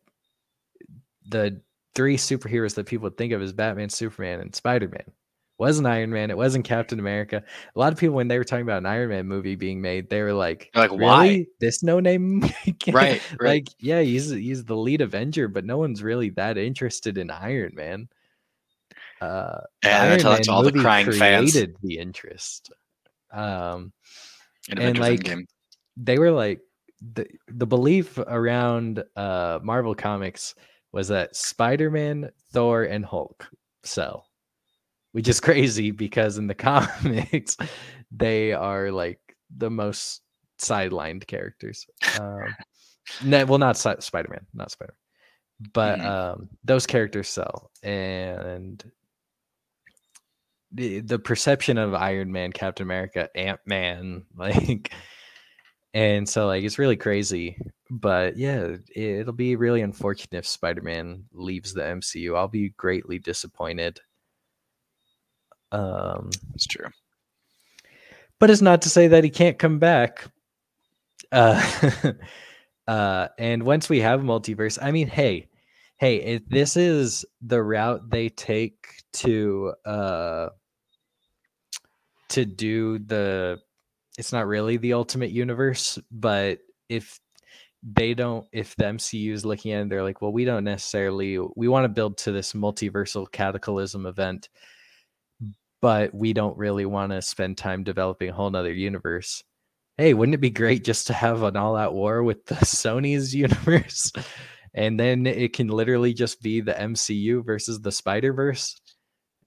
[1.29, 1.61] the
[1.95, 5.13] three superheroes that people would think of as Batman, Superman, and Spider Man.
[5.59, 6.31] Wasn't Iron Man.
[6.31, 7.45] It wasn't Captain America.
[7.77, 10.11] A lot of people, when they were talking about an Iron Man movie being made,
[10.11, 11.47] they were like, like, why?
[11.61, 12.41] This no name?
[12.93, 17.19] right right like, yeah, he's he's the lead Avenger, but no one's really that interested
[17.19, 18.09] in Iron Man."
[19.21, 22.73] Uh, and Iron Man to all the crying fans created the interest.
[23.31, 23.93] Um,
[24.69, 25.47] in and, like, Endgame.
[25.97, 26.61] they were like
[27.15, 30.55] the the belief around uh Marvel comics
[30.93, 33.49] was that Spider-Man, Thor, and Hulk
[33.83, 34.27] sell.
[35.13, 37.57] Which is crazy because in the comics
[38.11, 39.21] they are like
[39.57, 40.23] the most
[40.61, 41.87] sidelined characters.
[42.21, 42.45] Um
[43.25, 44.95] no, well not Si- Spider-Man, not Spider
[45.61, 46.07] Man, But Mhm.
[46.07, 48.83] um those characters sell and
[50.73, 54.93] the the perception of Iron Man, Captain America, Ant Man, like,
[55.95, 57.57] and so like it's really crazy.
[57.91, 62.37] But yeah, it, it'll be really unfortunate if Spider Man leaves the MCU.
[62.37, 64.01] I'll be greatly disappointed.
[65.71, 66.89] Um, it's true
[68.43, 70.25] but it's not to say that he can't come back.
[71.31, 72.13] Uh,
[72.89, 75.47] uh, and once we have multiverse, I mean, hey,
[75.99, 78.75] hey, if this is the route they take
[79.13, 80.49] to uh
[82.31, 83.61] to do the,
[84.19, 86.59] it's not really the ultimate universe, but
[86.89, 87.19] if
[87.83, 91.39] they don't, if the MCU is looking at it, they're like, well, we don't necessarily,
[91.57, 94.49] we want to build to this multiversal cataclysm event
[95.83, 99.43] but we don't really want to spend time developing a whole nother universe.
[99.99, 103.35] Hey, wouldn't it be great just to have an all out war with the Sony's
[103.35, 104.13] universe?
[104.73, 108.81] And then it can literally just be the MCU versus the Spider Verse.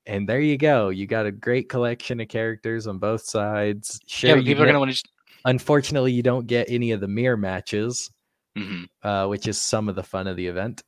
[0.08, 0.90] And there you go.
[0.90, 4.00] You got a great collection of characters on both sides.
[4.06, 5.10] Sure, yeah people are gonna want to Just...
[5.46, 8.12] unfortunately, you don't get any of the mirror matches,
[8.56, 10.84] hmm uh, which is some of the fun of the event.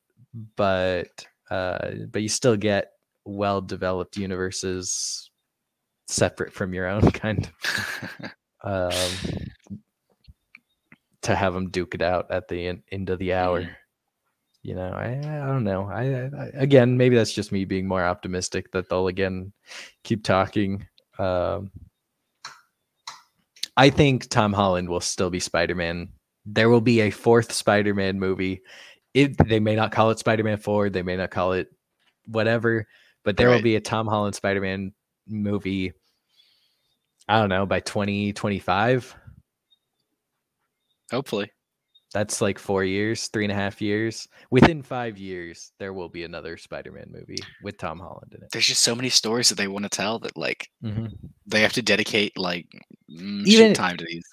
[0.56, 2.92] But uh, but you still get
[3.26, 5.30] well developed universes
[6.08, 8.32] separate from your own kind of
[8.64, 9.02] um,
[11.24, 13.64] to have them duke it out at the en- end of the hour.
[13.64, 13.70] Mhm.
[14.68, 15.88] You know, I, I don't know.
[15.88, 19.54] I, I I- again, maybe that's just me being more optimistic that they'll again
[20.04, 20.86] keep talking.
[21.18, 21.72] Um,
[23.78, 26.10] I think Tom Holland will still be Spider Man.
[26.46, 28.62] There will be a fourth Spider Man movie.
[29.14, 30.90] It they may not call it Spider Man Four.
[30.90, 31.70] They may not call it
[32.26, 32.88] whatever,
[33.24, 34.92] but there will be a Tom Holland Spider Man
[35.30, 35.94] movie.
[37.30, 39.16] I don't know by twenty twenty five.
[41.10, 41.50] hopefully
[42.14, 44.28] That's like four years, three and a half years.
[44.50, 48.50] Within five years, there will be another Spider-Man movie with Tom Holland in it.
[48.52, 51.12] There's just so many stories that they want to tell that like Mhm.
[51.46, 52.68] they have to dedicate like
[53.12, 54.26] mm, Even- time to these.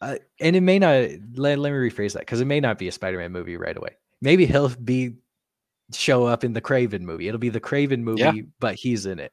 [0.00, 1.08] Uh, and it may not.
[1.34, 3.96] Let, let me rephrase that because it may not be a Spider-Man movie right away.
[4.22, 5.16] Maybe he'll be
[5.92, 7.26] show up in the Kraven movie.
[7.26, 8.32] It'll be the Kraven movie, Yeah.
[8.60, 9.32] but he's in it.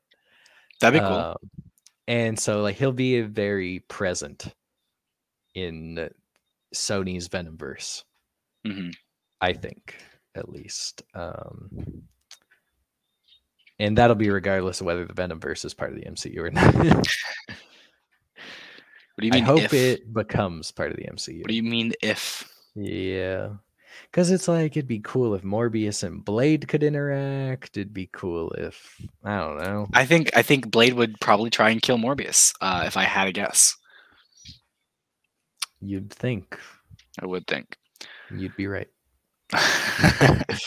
[0.82, 1.18] That'd be cool.
[1.18, 1.36] Um,
[2.07, 4.48] and so like he'll be very present
[5.53, 6.10] in
[6.76, 8.03] Sony's Venomverse,
[8.65, 8.89] hmm
[9.41, 9.95] I think,
[10.35, 11.03] at least.
[11.14, 12.03] Um
[13.80, 16.73] and that'll be regardless of whether the Venomverse is part of the MCU or not.
[19.15, 19.43] What do you mean?
[19.43, 19.73] I hope if?
[19.73, 21.41] it becomes part of the MCU.
[21.41, 22.49] What do you mean if?
[22.76, 23.49] Yeah.
[24.11, 27.77] Because it's like it'd be cool if Morbius and Blade could interact.
[27.77, 29.88] It'd be cool if I don't know.
[29.93, 32.53] I think I think Blade would probably try and kill Morbius.
[32.60, 33.76] Uh, if I had a guess,
[35.81, 36.60] You'd think
[37.22, 37.77] I would think.
[38.31, 38.88] you'd be right.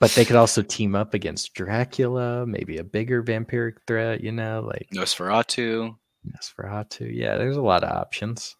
[0.00, 4.66] But they could also team up against Dracula, maybe a bigger vampiric threat, you know,
[4.66, 5.94] like Nosferatu
[6.26, 7.14] Nosferatu.
[7.14, 8.56] Yeah, there's a lot of options.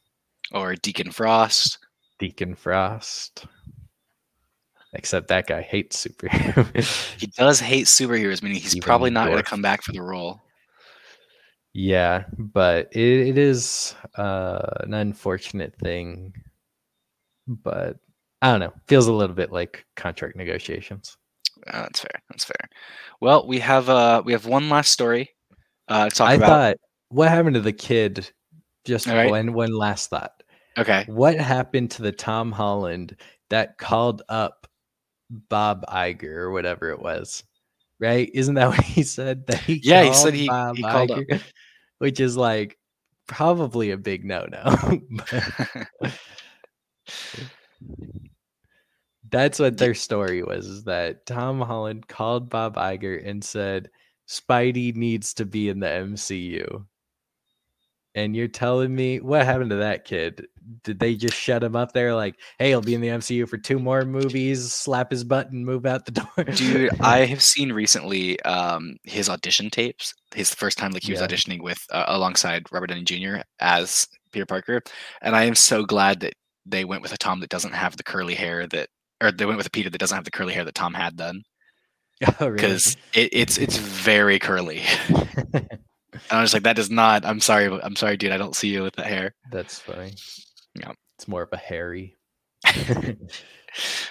[0.52, 1.78] or Deacon Frost.
[2.18, 3.47] Deacon Frost.
[4.92, 7.18] Except that guy hates superheroes.
[7.18, 10.02] He does hate superheroes, meaning he's Even probably not going to come back for the
[10.02, 10.42] role.
[11.72, 16.34] Yeah, but it, it is uh, an unfortunate thing.
[17.47, 17.97] But
[18.42, 18.72] I don't know.
[18.86, 21.16] Feels a little bit like contract negotiations.
[21.66, 22.22] Uh, that's fair.
[22.30, 22.68] That's fair.
[23.20, 25.30] Well, we have uh we have one last story
[25.88, 26.48] uh, to talk I about.
[26.48, 26.76] thought,
[27.10, 28.30] what happened to the kid?
[28.86, 29.30] Just All right.
[29.30, 30.42] one, one last thought.
[30.78, 31.05] okay.
[31.06, 33.16] What happened to the Tom Holland
[33.51, 34.66] that called up
[35.28, 37.44] Bob Iger or whatever it was?
[38.01, 38.31] Right?
[38.32, 39.47] Isn't that what he said?
[39.47, 41.18] That he Yeah, he said he- Bob he called up.
[41.18, 41.40] Iger,
[41.98, 42.78] which is like
[43.28, 45.01] probably a big no no.
[49.31, 53.90] That's what their story was is that Tom Holland called Bob Iger and said
[54.28, 56.85] Spidey needs to be in the MCU.
[58.15, 60.47] And you're telling me what happened to that kid?
[60.82, 63.57] Did they just shut him up there like, hey, he'll be in the MCU for
[63.57, 66.45] two more movies, slap his butt and move out the door?
[66.45, 70.12] Dude, I have seen recently um, his audition tapes.
[70.35, 73.43] His first time, like he was auditioning with uh, alongside Robert Downey Jr.
[73.61, 74.81] as Peter Parker,
[75.23, 76.35] and I am so glad that
[76.66, 78.89] they went with a Tom that doesn't have the curly hair that,
[79.20, 81.16] or they went with a Peter that doesn't have the curly hair that Tom had
[81.16, 81.43] then,
[82.41, 82.55] oh, really?
[82.55, 84.82] because it, it's it's very curly.
[86.12, 87.24] And I was like, that does not.
[87.24, 87.66] I'm sorry.
[87.82, 88.32] I'm sorry, dude.
[88.32, 89.35] I don't see you with that hair.
[89.53, 90.15] That's funny.
[90.74, 90.93] Yeah.
[91.19, 92.16] It's more of a hairy.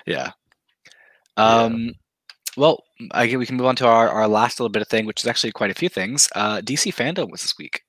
[0.05, 0.31] Yeah.
[1.37, 1.55] Yeah.
[1.55, 1.93] Um.
[2.57, 5.21] Well, I we can move on to our, our last little bit of thing, which
[5.21, 6.29] is actually quite a few things.
[6.35, 7.81] Uh, DC fandom was this week.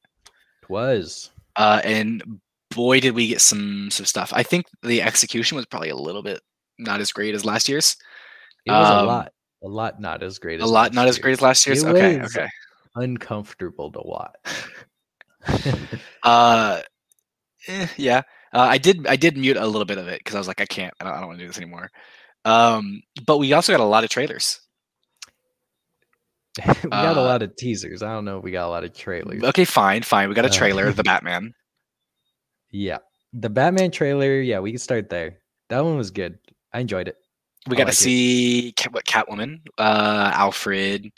[0.62, 1.31] It was.
[1.57, 2.23] Uh, and
[2.70, 4.32] boy, did we get some some stuff.
[4.35, 6.41] I think the execution was probably a little bit
[6.78, 7.97] not as great as last year's.
[8.66, 9.32] It was Um, a lot.
[9.62, 11.82] A lot not as great A lot not as great as last year's.
[11.82, 12.49] It Okay, was- okay.
[12.94, 14.34] Uncomfortable to watch.
[16.22, 16.82] Uh,
[17.66, 18.22] eh, yeah.
[18.52, 20.60] Uh, I did I did mute a little bit of it because I was like,
[20.60, 20.92] I can't.
[21.00, 21.90] I don't, don't want to do this anymore.
[22.44, 24.60] Um, but we also got a lot of trailers.
[26.66, 28.02] we got a Uh, lot of teasers.
[28.02, 29.42] I don't know if we got a lot of trailers.
[29.42, 30.28] Okay, fine, fine.
[30.28, 31.54] We got a Uh, trailer, the Batman.
[32.70, 32.98] Yeah.
[33.32, 35.38] The Batman trailer, yeah, we can start there.
[35.68, 36.38] That one was good.
[36.72, 37.16] I enjoyed it.
[37.68, 41.10] We got to see Cat, what Catwoman, uh, Alfred,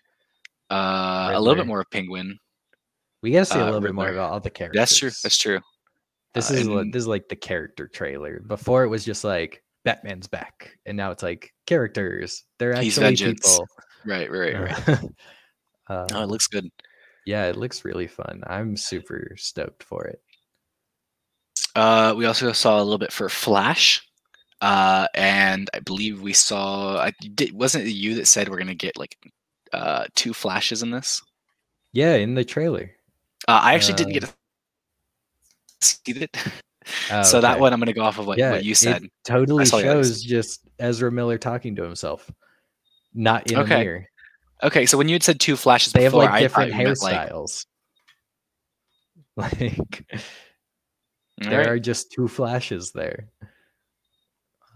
[0.73, 2.39] uh, a little bit more of Penguin.
[3.23, 4.19] We got to see a Uh, little bit more Riddler.
[4.21, 4.79] about all the characters.
[4.81, 5.11] That's true.
[5.23, 5.61] That's true.
[6.35, 8.41] This uh, is and- this is like the character trailer.
[8.41, 12.45] Before it was just like Batman's back, and now it's like characters.
[12.59, 13.67] They're actually people.
[14.05, 14.89] Right, right, right.
[15.89, 16.69] uh, Oh, it looks good.
[17.25, 18.43] yeah, it looks really fun.
[18.49, 20.21] I'm super stoked for it.
[21.77, 24.03] Uh, we also saw a little bit for Flash,
[24.61, 26.99] uh, and I believe we saw.
[26.99, 29.17] I did, wasn't it you that said we're gonna get like
[29.73, 31.23] uh, two flashes in this?
[31.93, 32.91] Yeah, in the trailer.
[33.49, 34.35] Uh, I actually didn't Uh, get to
[35.81, 36.37] see it,
[37.11, 39.05] Oh, so that one I'm gonna go off of what, yeah, what you it said.
[39.25, 42.31] totally shows just Ezra Miller talking to himself,
[43.15, 43.75] not in Okay.
[43.77, 44.07] a mirror.
[44.65, 47.67] Okay, so when you had said two flashes They have like different meant, like, hairstyles.
[49.37, 50.05] Like,
[51.39, 53.29] there right, are just two flashes there.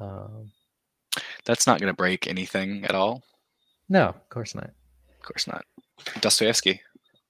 [0.00, 0.50] Um,
[1.44, 3.22] that's not gonna break anything at all.
[3.88, 4.70] no, of course not.
[5.26, 5.64] Of course not.
[6.20, 6.80] Dostoevsky.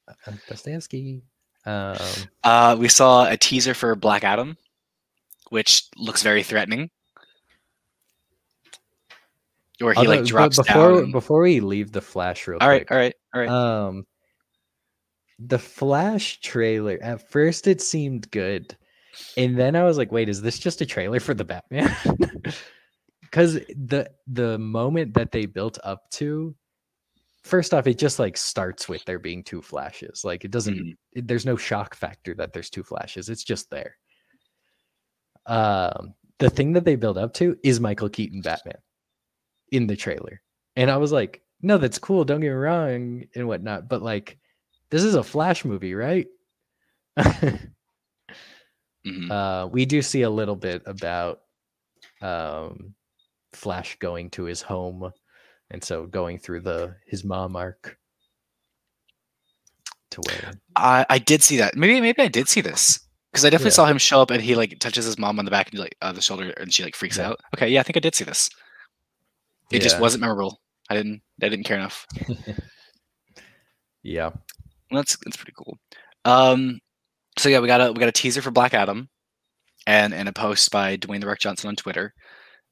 [0.07, 1.23] Uh, Dostoevsky.
[1.65, 1.97] Um,
[2.45, 4.59] Uh, we saw a teaser for Black Adam,
[5.49, 6.91] which looks very threatening.
[9.79, 11.11] Where he although- like drops before down.
[11.13, 12.93] before we leave the Flash real all right, quick.
[12.93, 13.49] all right, all right.
[13.89, 14.07] Um,
[15.39, 18.77] the Flash trailer at first it seemed good,
[19.39, 21.95] and then I was like, wait, is this just a trailer for the Batman?
[23.23, 26.55] Because the the moment that they built up to,
[27.47, 30.25] first off, it just like starts with there being two flashes.
[30.25, 30.77] Like it doesn't.
[30.79, 30.97] Mhm.
[31.13, 33.29] it- there's no shock factor that there's two flashes.
[33.31, 33.97] It's just there.
[35.47, 38.79] Um, the thing that they build up to is Michael Keaton Batman
[39.73, 40.43] in the trailer,
[40.77, 42.25] and I was like, no, that's cool.
[42.25, 44.39] Don't get me wrong and whatnot, but like,
[44.91, 46.27] this is a Flash movie, right?
[49.07, 49.31] Mhm.
[49.31, 51.41] uh, we do see a little bit about
[52.23, 52.95] um,
[53.53, 55.13] Flash going to his home,
[55.71, 57.99] and so going through the his mom arc
[60.11, 61.77] to where I, I did see that.
[61.77, 63.01] Maybe maybe I did see this
[63.33, 63.75] because I definitely Yeah.
[63.75, 65.97] saw him show up and he like touches his mom on the back and like
[66.01, 67.29] uh, the shoulder and she like freaks Yeah.
[67.31, 67.41] out.
[67.55, 68.49] Okay, yeah, I think I did see this.
[69.73, 70.61] It just wasn't memorable.
[70.89, 72.07] I didn't I didn't care enough.
[74.03, 74.31] yeah,
[74.91, 75.77] that's that's pretty cool.
[76.25, 76.79] Um,
[77.39, 79.09] so yeah, we got a we got a teaser for Black Adam,
[79.87, 82.15] and and a post by Dwayne the Rock Johnson on Twitter.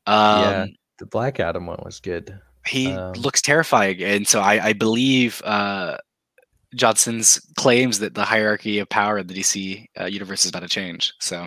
[0.06, 0.66] Um, Yeah.
[1.00, 2.38] the Black Adam one was good.
[2.66, 5.99] He um, looks terrifying, and so I I believe uh,
[6.74, 10.69] Johnson's claims that the hierarchy of power in the DC uh, universe is about to
[10.69, 11.12] change.
[11.20, 11.47] So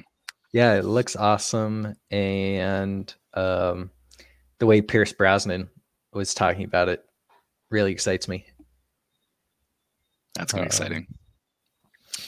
[0.53, 3.91] Yeah, it looks awesome, and um,
[4.59, 5.69] the way Pierce Brosnan
[6.13, 7.03] was talking about it
[7.69, 8.45] really excites me.
[10.35, 11.07] that's gonna be Um, exciting.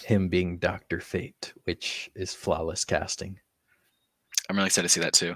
[0.03, 3.39] Him being Doctor Fate, which is flawless casting.
[4.49, 5.35] I'm really excited to see that too.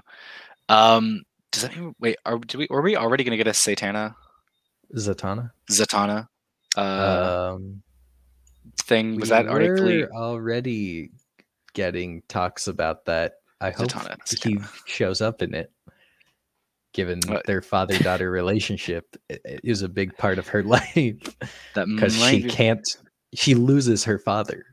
[0.68, 1.22] Um,
[1.54, 2.16] does that mean wait?
[2.26, 2.66] Are do we?
[2.70, 4.14] Were we already gonna get a Satana
[4.96, 5.50] Zatanna.
[5.70, 6.28] Zatanna
[6.76, 7.82] uh, um,
[8.82, 9.16] thing?
[9.18, 11.10] Was we that already already
[11.72, 13.34] getting talks about that?
[13.60, 14.68] I hope Zatanna, he Zatanna.
[14.86, 15.70] shows up in it.
[16.92, 17.44] Given What?
[17.46, 21.16] their father-daughter relationship i- i- is a big part of her life.
[21.74, 22.86] That because she be- can't
[23.34, 24.66] she loses her father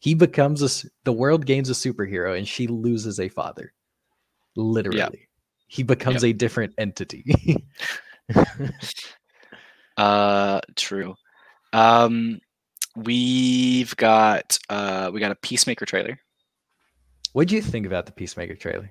[0.00, 3.72] he becomes a, the world gains a superhero and she loses a father
[4.56, 5.28] literally
[5.70, 7.24] he becomes a different entity
[9.96, 11.14] Uh, true.
[11.72, 12.40] Um,
[12.96, 16.18] we've got uh, we got a Peacemaker trailer.
[17.32, 18.90] what do you think about the peacemaker trailer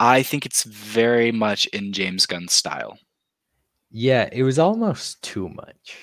[0.00, 2.98] I think it's very much in James Gunn's style.
[3.90, 5.96] yeah it was almost too much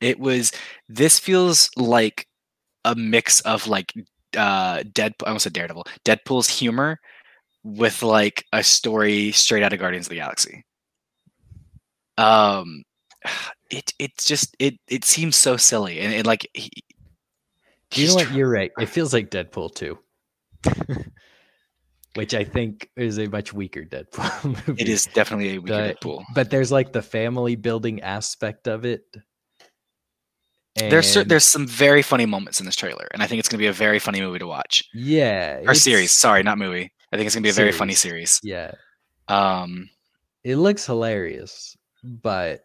[0.00, 0.52] It was.
[0.88, 2.26] This feels like
[2.84, 3.92] a mix of like
[4.36, 5.24] uh, Deadpool.
[5.24, 5.86] I almost said Daredevil.
[6.04, 7.00] Deadpool's humor
[7.68, 10.64] with like a story straight out of Guardians of the Galaxy.
[12.16, 12.82] Um,
[13.70, 16.70] it it's just it it seems so silly and, and like he,
[17.94, 19.98] you know what you're right it feels like deadpool too.
[22.14, 24.80] which i think is a much weaker deadpool movie.
[24.82, 26.22] It is definitely a weaker The- Deadpool.
[26.34, 29.02] but there's like the family building aspect of it
[30.76, 33.58] There's and- there's some very funny moments in this trailer, and I think it's going
[33.58, 34.84] to be a very funny movie to watch.
[34.94, 36.92] yeah Or series, sorry, not movie.
[37.16, 38.40] I think it's going to be a very funny series.
[38.42, 38.72] yeah
[39.28, 39.88] Um,
[40.44, 42.64] it looks hilarious but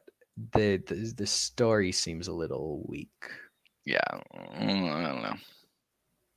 [0.54, 3.10] the, the the story seems a little weak
[3.86, 5.36] yeah, I don't know.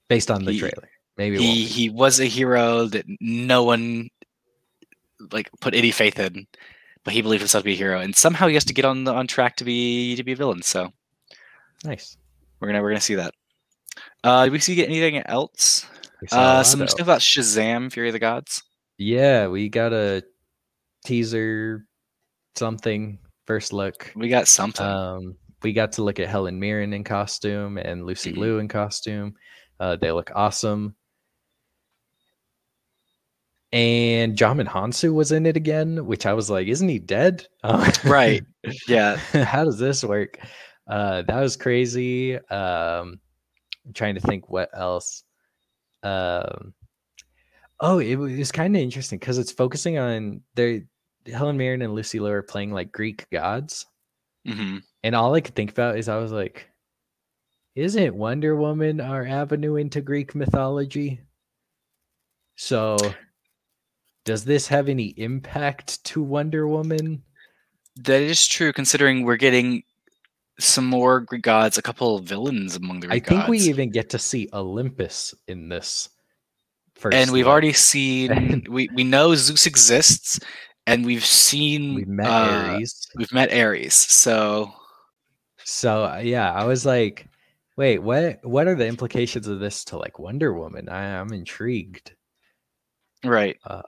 [0.08, 0.88] based on the He- trailer
[1.18, 4.08] maybe He he was a hero that no one
[5.30, 6.46] like put any faith in,
[7.04, 9.04] but he believed himself to be a hero, and somehow he has to get on
[9.04, 10.62] the on track to be to be a villain.
[10.62, 10.90] So
[11.84, 12.16] nice
[12.60, 13.32] we're gonna we're gonna see that.
[14.24, 15.86] Uh, did we see anything else?
[16.24, 18.62] We saw a Uh, some stuff about Shazam: Fury of the Gods.
[18.96, 20.24] yeah we got a
[21.04, 21.84] teaser
[22.56, 24.86] something first look We got something.
[24.86, 28.36] um we got to look at helen mirren in costume and lucy Mhm.
[28.38, 29.34] liu in costume
[29.80, 30.94] uh they look awesome
[33.72, 37.44] and Djimon Hounsou was in it again, which I was like, isn't he dead?
[37.64, 38.44] Uh, Right.
[38.86, 40.38] yeah, how does this work
[40.86, 43.18] uh that was crazy um
[43.86, 45.24] i'm trying to think what else
[46.04, 46.72] um
[47.80, 50.82] oh it was kind of interesting because it's focusing on their
[51.26, 53.86] helen mirren and lucy liu are playing like greek gods.
[54.46, 56.68] Hmm and all i could think about is i was like
[57.74, 61.20] isn't wonder woman our avenue into greek mythology?
[62.56, 62.96] So
[64.24, 67.22] does this have any impact to wonder woman?
[67.96, 68.72] That is true.
[68.72, 69.82] Considering we're getting
[70.58, 73.16] some more Greek gods, a couple of villains among the gods.
[73.16, 76.08] I Greek think we even get to see Olympus in this.
[76.94, 80.38] First and we've already seen we we know Zeus exists,
[80.86, 83.08] and we've seen we've met uh, Ares.
[83.16, 84.72] We've met Ares, so
[85.64, 87.26] So uh, yeah, I was like,
[87.76, 88.38] wait, what?
[88.44, 90.88] What are the implications of this to like Wonder Woman?
[90.88, 92.14] I, I'm intrigued.
[93.24, 93.56] right.
[93.64, 93.82] Uh,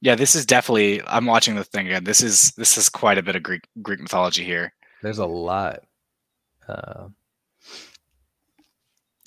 [0.00, 1.00] Yeah, this is definitely.
[1.06, 2.04] I'm watching the thing again.
[2.04, 4.74] This is this is quite a bit of Greek Greek mythology here.
[5.02, 5.80] There's a lot.
[6.68, 7.08] Uh,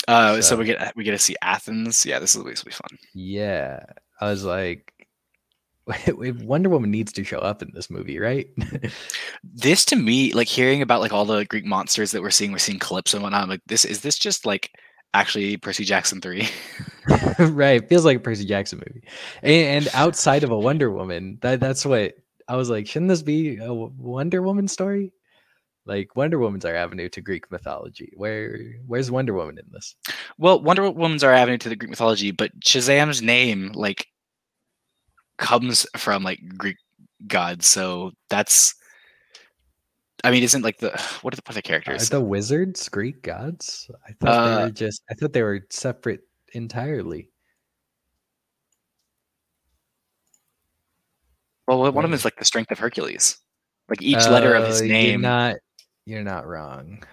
[0.07, 2.05] Uh, so, so, we get we get to see Athens.
[2.05, 2.97] Yeah, this is this will be fun.
[3.13, 3.83] Yeah,
[4.21, 4.93] I was like,
[6.07, 8.47] Wonder Woman needs to show up in this movie, right?
[9.43, 12.59] this to me, like hearing about like all the Greek monsters that we're seeing, we're
[12.59, 13.43] seeing clips and whatnot.
[13.43, 14.71] I'm like, this is this just like
[15.13, 16.49] actually Percy Jackson three?
[17.39, 19.07] right, feels like a Percy Jackson movie.
[19.41, 22.13] And, and outside of a Wonder Woman, that that's what
[22.47, 22.87] I was like.
[22.87, 25.13] Shouldn't this be a Wonder Woman story?
[25.85, 28.11] Like Wonder Woman's our avenue to Greek mythology.
[28.15, 29.95] Where where's Wonder Woman in this?
[30.37, 34.07] Well, Wonder Woman's our avenue to the Greek mythology, but Shazam's name like
[35.37, 36.77] comes from like Greek
[37.27, 38.73] gods, so that's.
[40.23, 40.89] I mean, isn't like the
[41.21, 42.07] what are the, what are the characters?
[42.07, 43.89] Are the wizards Greek gods?
[44.07, 45.03] I thought uh, they were just.
[45.11, 46.21] I thought they were separate
[46.53, 47.29] entirely.
[51.67, 53.37] Well, one of them is like the strength of Hercules.
[53.87, 55.21] Like each uh, letter of his uh, name.
[55.21, 55.55] Not
[56.05, 57.03] you're not wrong.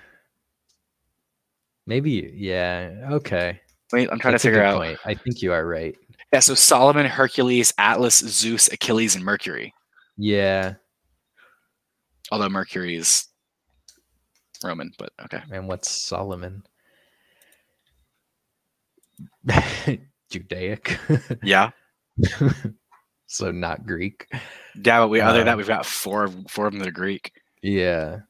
[1.86, 3.08] Maybe, yeah.
[3.12, 3.60] Okay.
[3.92, 4.78] Wait, I'm trying That's to figure out.
[4.78, 4.98] Point.
[5.04, 5.94] I think you are right.
[6.32, 9.74] Yeah, so Solomon, Hercules, Atlas, Zeus, Achilles, and Mercury.
[10.16, 10.74] Yeah.
[12.30, 13.26] Although Mercury is
[14.64, 15.42] Roman, but okay.
[15.50, 16.62] And what's Solomon?
[20.30, 20.98] Judaic.
[21.42, 21.70] yeah.
[23.26, 24.26] so not Greek.
[24.76, 26.92] Yeah, but we other than that uh, we've got four four of them that are
[26.92, 27.32] Greek.
[27.62, 28.20] Yeah.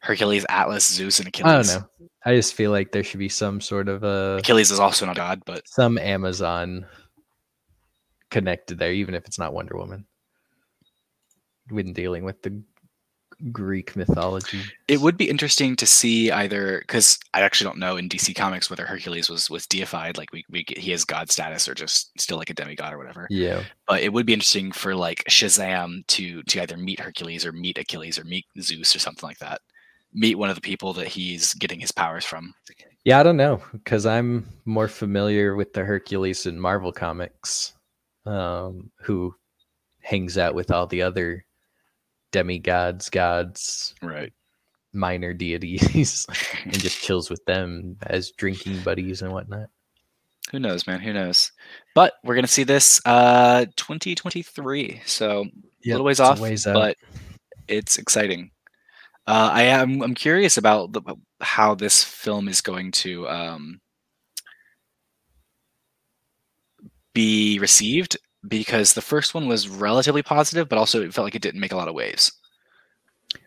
[0.00, 1.70] Hercules, Atlas, Zeus, and Achilles.
[1.70, 2.08] I don't know.
[2.24, 5.16] I just feel like there should be some sort of a Achilles is also not
[5.16, 6.86] God, but some Amazon
[8.30, 10.06] connected there, even if it's not Wonder Woman.
[11.68, 12.62] When dealing with the
[13.52, 14.60] Greek mythology.
[14.86, 18.68] It would be interesting to see either because I actually don't know in DC Comics
[18.68, 22.36] whether Hercules was was deified, like we, we he has god status or just still
[22.36, 23.26] like a demigod or whatever.
[23.30, 23.62] Yeah.
[23.88, 27.78] But it would be interesting for like Shazam to to either meet Hercules or meet
[27.78, 29.60] Achilles or meet Zeus or something like that.
[30.12, 32.52] Meet one of the people that he's getting his powers from.
[33.04, 37.72] Yeah, I don't know because I'm more familiar with the Hercules in Marvel comics,
[38.26, 39.34] um, who
[40.00, 41.44] hangs out with all the other
[42.32, 44.32] demigods, gods, right,
[44.92, 46.26] minor deities,
[46.64, 49.68] and just chills with them as drinking buddies and whatnot.
[50.50, 51.00] Who knows, man?
[51.00, 51.52] Who knows?
[51.94, 55.52] But we're gonna see this uh 2023, so yep,
[55.84, 56.96] a little ways off, ways but
[57.66, 58.50] it's exciting.
[59.26, 61.02] Uh, I am I'm curious about the,
[61.40, 63.80] how this film is going to um,
[67.14, 68.16] be received
[68.46, 71.72] because the first one was relatively positive, but also it felt like it didn't make
[71.72, 72.32] a lot of waves.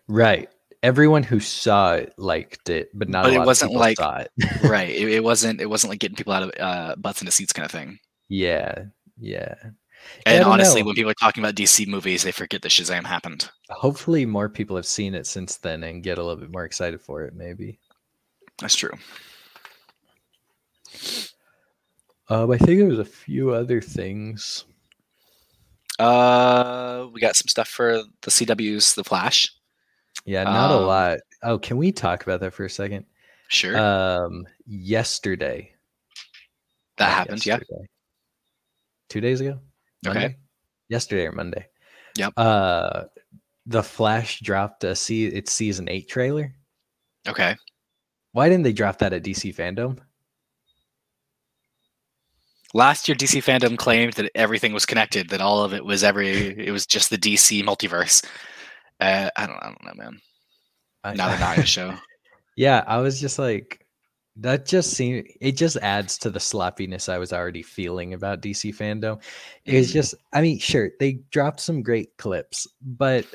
[0.07, 0.49] Right.
[0.81, 3.23] Everyone who saw it liked it, but not.
[3.23, 4.29] But it wasn't like it.
[4.63, 4.89] right.
[4.89, 5.61] It, it, wasn't.
[5.61, 7.99] It wasn't like getting people out of uh, butts into seats kind of thing.
[8.27, 8.85] Yeah.
[9.17, 9.55] Yeah.
[10.25, 10.88] And honestly, know.
[10.88, 13.49] when people are talking about DC movies, they forget that Shazam happened.
[13.69, 17.01] Hopefully, more people have seen it since then and get a little bit more excited
[17.01, 17.35] for it.
[17.35, 17.80] Maybe.
[18.59, 18.93] That's true.
[22.30, 24.65] Um, I think there was a few other things.
[25.99, 29.53] Uh, we got some stuff for the CW's The Flash.
[30.25, 31.19] Yeah, not um, a lot.
[31.43, 33.05] Oh, can we talk about that for a second?
[33.49, 33.77] Sure.
[33.77, 35.73] Um, yesterday.
[36.97, 37.45] That happened.
[37.45, 37.67] Yesterday.
[37.81, 37.85] Yeah.
[39.09, 39.59] Two days ago.
[40.03, 40.25] Monday?
[40.25, 40.35] Okay.
[40.89, 41.67] Yesterday or Monday.
[42.17, 42.34] Yep.
[42.38, 43.03] Uh,
[43.65, 46.53] the Flash dropped a see its season eight trailer.
[47.27, 47.55] Okay.
[48.34, 49.99] Why didn't they drop that at DC Fandom?
[52.73, 56.59] last year DC fandom claimed that everything was connected, that all of it was every
[56.59, 58.25] it was just the DC multiverse.
[58.99, 60.19] Uh, I don't I don't know, man.
[61.03, 61.93] I, now they're not in a show.
[62.55, 63.82] Yeah, I was just like
[64.38, 68.76] that just seemed it just adds to the sloppiness I was already feeling about DC
[68.76, 69.22] fandom.
[69.65, 69.93] It was mm.
[69.93, 73.26] just I mean, sure, they dropped some great clips, but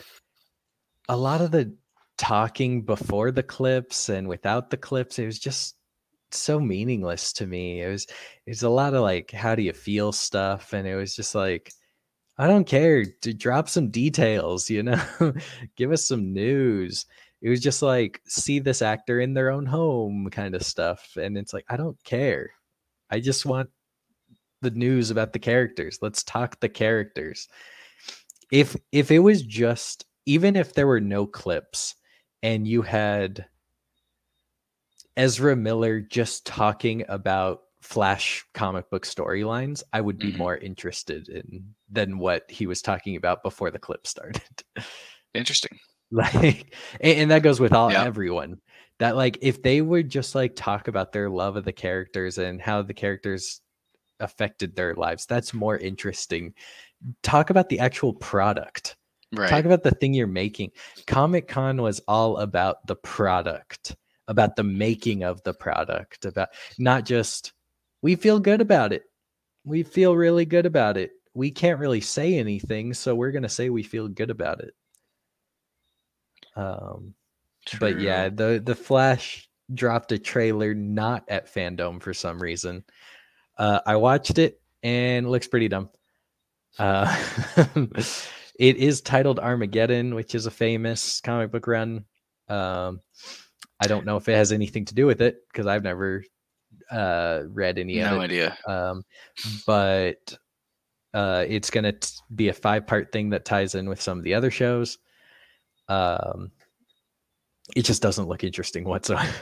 [1.09, 1.75] a lot of the
[2.17, 5.77] talking before the clips and without the clips, it was just
[6.33, 7.83] so meaningless to me.
[7.83, 8.07] It was
[8.47, 11.73] it's a lot of like how do you feel stuff and it was just like
[12.39, 15.01] I don't care to drop some details, you know.
[15.77, 17.07] Give us some news.
[17.41, 21.39] It was just like see this actor in their own home kind of stuff and
[21.39, 22.51] it's like I don't care.
[23.11, 23.71] I just want
[24.61, 25.99] the news about the characters.
[26.03, 27.49] Let's talk the characters.
[28.51, 31.95] If if it was just even if there were no clips
[32.43, 33.47] and you had
[35.17, 40.39] Ezra Miller just talking about Flash comic book storylines, I would be mm-hmm.
[40.39, 44.43] more interested in than what he was talking about before the clip started.
[45.35, 45.79] Interesting.
[46.11, 48.63] Like, and, and that goes with all everyone.
[48.99, 52.61] That like, if they would just like talk about their love of the characters and
[52.63, 53.61] how the characters
[54.19, 56.55] affected their lives, that's more interesting.
[57.23, 58.97] Talk about the actual product.
[59.35, 59.51] Right.
[59.51, 60.71] Talk about the thing you're making.
[61.07, 63.95] Comic Con was all about the product
[64.29, 67.55] about the making of the product, about not just
[68.03, 69.03] we feel good about it.
[69.65, 71.11] We feel really good about it.
[71.35, 74.75] We can't really say anything, so we're gonna say we feel good about it.
[76.59, 77.15] Um,
[77.79, 82.85] but yeah, the the Flash dropped a trailer not at Fandom for some reason.
[83.57, 85.91] Uh, I watched it and it looks pretty dumb.
[86.79, 87.15] Uh,
[88.59, 92.05] it is titled Armageddon, which is a famous comic book run.
[92.49, 93.01] Um,
[93.81, 96.25] I don't know if it has anything to do with it because I've never
[96.91, 98.25] uh, read any no of it.
[98.25, 98.59] idea.
[98.67, 99.05] Um,
[99.67, 100.37] but
[101.15, 104.25] uh, it's going to be a five part thing that ties in with some of
[104.25, 104.99] the other shows.
[105.89, 106.51] Um,
[107.77, 109.33] it just doesn't look interesting whatsoever.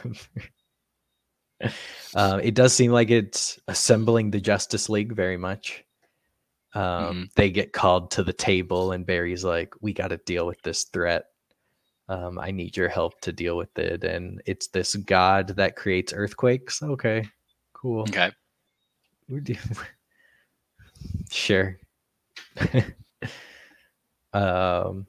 [2.15, 5.85] uh, it does seem like it's assembling the Justice League very much.
[6.75, 7.23] Um, Mm-hmm.
[7.37, 10.85] They get called to the table, and Barry's like, "We got to deal with this
[10.85, 11.25] threat.
[12.09, 16.13] Um, I need your help to deal with it." And it's this god that creates
[16.13, 16.83] earthquakes.
[16.83, 17.27] Okay,
[17.73, 18.03] cool.
[18.03, 18.31] Okay.
[19.29, 19.57] We do-
[21.31, 21.79] sure.
[24.35, 25.07] um,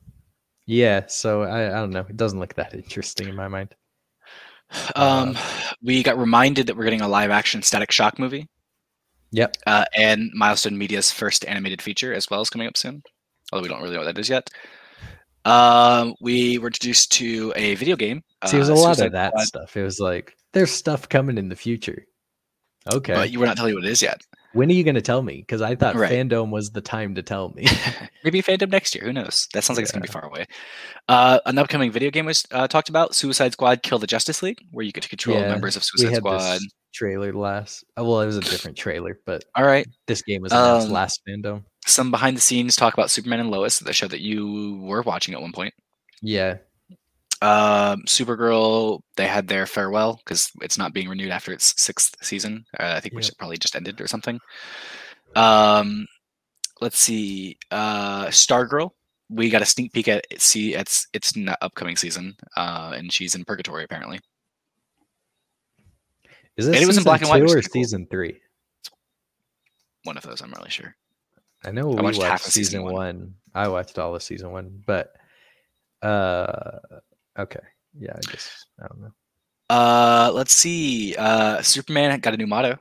[0.68, 1.08] yeah.
[1.08, 2.06] So I, I don't know.
[2.08, 3.74] It doesn't look that interesting in my mind.
[4.96, 5.36] Um,
[5.82, 8.48] we got reminded that we're getting a live action Static Shock movie.
[9.32, 9.56] Yep.
[9.66, 13.02] Uh, and Milestone Media's first animated feature as well is coming up soon.
[13.52, 14.50] Although we don't really know what that is yet.
[15.46, 18.22] Um, we were introduced to a video game.
[18.46, 19.78] See, there's uh, a lot of that Squad, stuff.
[19.78, 22.06] It was like there's stuff coming in the future.
[22.94, 23.14] Okay.
[23.14, 24.22] But you were not telling me what it is yet.
[24.54, 25.38] When are you going to tell me?
[25.38, 26.12] Because I thought Right.
[26.12, 27.66] fandom was the time to tell me.
[28.24, 29.04] Maybe fandom next year.
[29.06, 29.48] Who knows?
[29.54, 30.46] That sounds like it's gonna be far away.
[31.08, 34.60] Uh, an upcoming video game was uh, talked about: Suicide Squad: Kill the Justice League,
[34.72, 36.40] where you get to control Yeah, members of we Suicide had Squad.
[36.56, 37.84] this trailer last.
[37.98, 39.88] oh, Well, it was a different trailer, but All right.
[40.08, 41.64] this game was announced Um, last fandom.
[41.86, 45.34] Some behind the scenes talk about Superman and Lois, the show that you were watching
[45.34, 45.74] at one point.
[46.22, 46.58] Yeah.
[47.42, 52.66] Um, Supergirl, they had their farewell because it's not being renewed after its sixth season.
[52.80, 53.38] Uh, I think which Yep.
[53.38, 54.40] probably just ended or something.
[55.36, 56.08] Um,
[56.82, 57.58] let's see.
[57.70, 58.92] Uh, Stargirl,
[59.30, 63.12] we got a sneak peek at it- see its its n- upcoming season, uh, and
[63.14, 64.20] she's in purgatory apparently.
[66.56, 68.42] Is this And it was in season black and white, two or season three?
[70.04, 70.96] One of those, I'm really sure.
[71.66, 72.94] I know we watched watched, half of season, season one.
[72.94, 73.36] one.
[73.54, 75.14] I watched all of season one, but
[76.02, 76.80] uh,
[77.38, 77.60] okay,
[78.00, 79.12] yeah, I just I don't know.
[79.70, 81.16] Uh, let's see.
[81.18, 82.78] Uh, Superman got a new motto.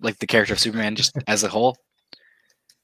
[0.00, 1.76] Like the character of Superman, just as a whole.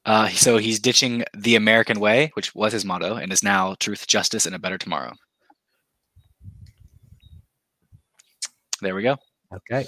[0.05, 4.07] Uh, so he's ditching the American way, which was his motto, and is now truth,
[4.07, 5.13] justice, and a better tomorrow.
[8.81, 9.17] There we go.
[9.55, 9.87] Okay.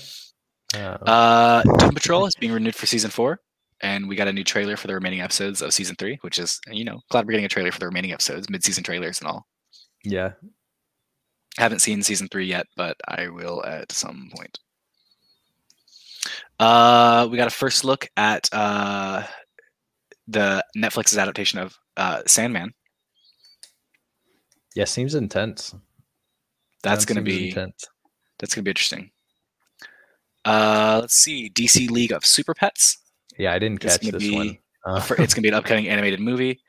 [0.74, 3.41] Uh, Uh, Doom Patrol is being renewed for season four,
[3.82, 6.61] and we got a new trailer for the remaining episodes of season three, which is,
[6.70, 9.47] you know, glad we're getting a trailer for the remaining episodes, mid-season trailers and all.
[10.05, 10.33] Yeah,
[11.59, 14.59] haven't seen season three yet, but I will at some point.
[16.59, 19.23] Uh, we got a first look at uh,
[20.29, 22.73] the Netflix's adaptation of uh, Sandman.
[24.75, 25.75] yeah, seems intense.
[26.83, 27.87] That's Sounds gonna be intense.
[28.39, 29.11] that's gonna be interesting.
[30.45, 32.99] Uh, let's see, DC League of Super Pets.
[33.39, 34.59] Yeah, I didn't catch this be one.
[34.87, 36.61] Uh, For, it's gonna be an upcoming animated movie.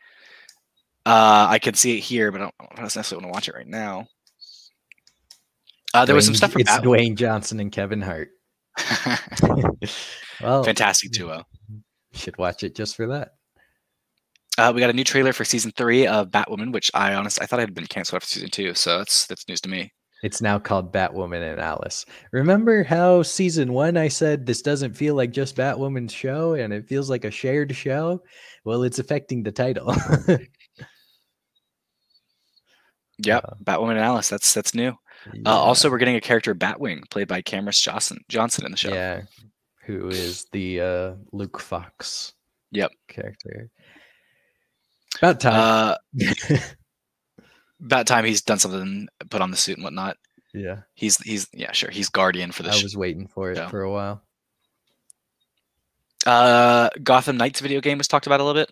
[1.06, 3.48] Uh, I can see it here, but I don't, I don't necessarily want to watch
[3.50, 4.08] it right now.
[5.94, 8.30] Uh, there was some stuff from It's Bat- Dwayne Johnson and Kevin Hart.
[10.42, 11.44] well, Fantastic duo.
[12.14, 13.30] should watch it just for that.
[14.58, 17.48] Uh, we got a new trailer for season three of Batwoman, which I honestly I
[17.48, 19.92] thought had been canceled after season two, so that's that's news to me.
[20.24, 22.06] It's now called Batwoman and Alice.
[22.32, 26.88] Remember how season one I said this doesn't feel like just Batwoman's show and it
[26.88, 28.22] feels like a shared show?
[28.64, 29.96] Well, it's affecting the title.
[33.24, 34.30] Yep, Uh, Batwoman and Alice.
[34.30, 34.98] That's that's new.
[35.34, 35.42] Yeah.
[35.46, 38.94] Uh, also, we're getting a character Batwing played by Cameron Johnson Johnson in the show.
[38.94, 39.22] yeah,
[39.86, 42.34] who is the uh, Luke Fox
[42.72, 42.92] Yep.
[43.08, 43.70] character.
[45.20, 45.54] About time.
[45.54, 45.96] Uh,
[47.84, 50.18] about time he's done something, put on the suit and whatnot.
[50.54, 53.58] yeah, He's he's yeah sure he's Guardian for the I sh- was waiting for it
[53.58, 53.68] show.
[53.70, 54.24] for a while.
[56.26, 58.72] uh, Gotham Knights video game was talked about a little bit.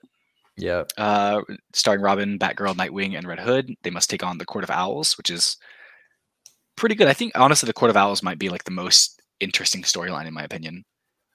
[0.59, 1.41] Yeah, Uh,
[1.73, 3.73] starring Robin, Batgirl, Nightwing, and Red Hood.
[3.83, 5.57] They must take on the Court of Owls, which is
[6.75, 7.07] pretty good.
[7.07, 10.33] I think honestly, the Court of Owls might be like the most interesting storyline in
[10.33, 10.83] my opinion,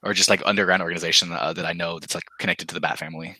[0.03, 2.99] or just like underground organization uh, that I know that's like connected to the Bat
[2.99, 3.35] family.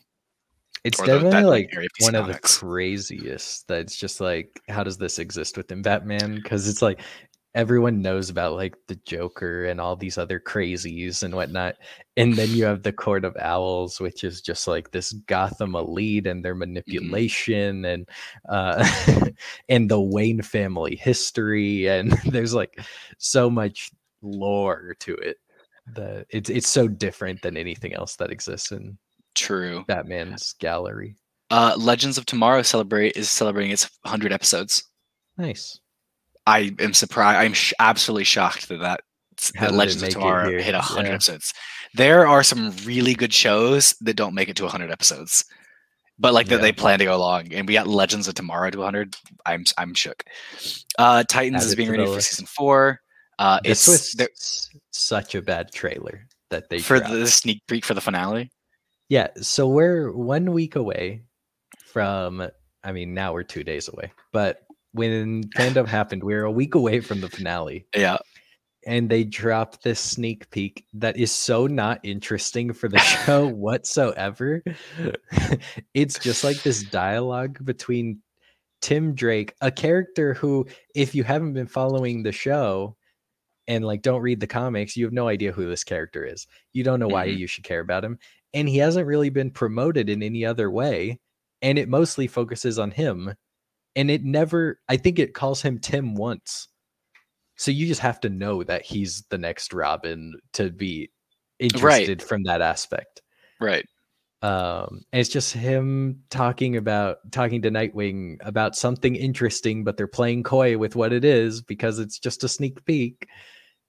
[0.83, 3.67] it's or the- definitely that, like of one of the craziest.
[3.67, 6.35] That's just like, how does this exist within Batman?
[6.35, 6.99] Because it's like
[7.55, 11.75] everyone knows about like the Joker and all these other crazies and whatnot.
[12.17, 16.27] And then you have the Court of Owls, which is just like this Gotham elite
[16.27, 16.55] and their
[16.87, 17.19] Mm-hmm.
[17.23, 18.09] manipulation and
[18.49, 18.85] uh
[19.69, 21.87] and the Wayne family history.
[21.87, 22.79] And there's like
[23.17, 23.91] so much
[24.21, 25.37] lore to it
[25.87, 28.97] that it's it's so different than anything else that exists in
[29.35, 29.85] True.
[29.87, 31.15] Batman's gallery.
[31.49, 34.83] Uh, Legends of Tomorrow celebrate is celebrating its 100 episodes.
[35.37, 35.79] Nice.
[36.47, 37.37] I am surprised.
[37.39, 39.01] I'm sh- absolutely shocked that that,
[39.59, 41.13] that Legends of Tomorrow hit 100 Yeah.
[41.15, 41.53] episodes.
[41.93, 45.43] There are some really good shows that don't make it to 100 episodes,
[46.19, 46.61] but like that Yeah.
[46.61, 47.51] they plan to go long.
[47.53, 49.15] And we got Legends of Tomorrow to 100.
[49.45, 50.23] I'm I'm shook.
[50.99, 53.01] Uh, Titans is being renewed for season four.
[53.39, 57.11] Uh, This it's was such a bad trailer that they for dropped.
[57.13, 58.51] the sneak peek for the finale.
[59.09, 61.23] Yeah, so we're one week away
[61.85, 62.47] from.
[62.83, 64.61] I mean, now we're two days away, but
[64.95, 68.17] when fandom happened, we were a week away from the finale, Yeah,
[68.87, 74.63] and they dropped this sneak peek that is so not interesting for the show whatsoever.
[75.93, 78.21] it's just like this dialogue between
[78.81, 82.95] Tim Drake, a character who, if you haven't been following the show
[83.67, 86.45] and like don't read the comics, you have no idea who this character is.
[86.73, 87.37] You don't know why Mhm.
[87.37, 88.19] you should care about him.
[88.53, 91.19] And he hasn't really been promoted in any other way.
[91.63, 93.33] And it mostly focuses on him.
[93.95, 96.67] And it never, I think it calls him Tim once.
[97.57, 101.11] So you just have to know that he's the next Robin to be
[101.59, 103.21] interested from that aspect.
[103.61, 103.85] Right.
[104.41, 110.07] um and it's just him talking about talking to nightwing about something interesting but they're
[110.07, 113.29] playing coy with what it is because it's just a sneak peek.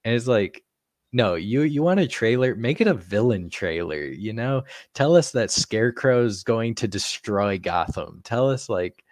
[0.05, 0.63] And it's like
[1.11, 2.55] no you you want a trailer?
[2.55, 4.63] Make it a villain trailer you know?
[4.93, 8.21] Tell us that scarecrow's going to destroy gotham.
[8.23, 9.03] Tell us like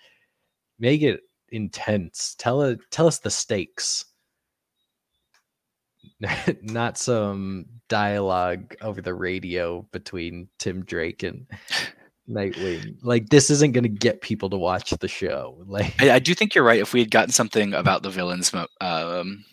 [0.80, 4.06] make it intense tell it tell us the stakes
[6.61, 11.45] not some dialogue over the radio between Tim Drake and
[12.30, 12.97] Nightwing.
[13.03, 15.64] Like this isn't going to get people to watch the show.
[15.68, 16.81] Like I, I do think you're right.
[16.81, 19.45] If we had gotten something about the villains' um,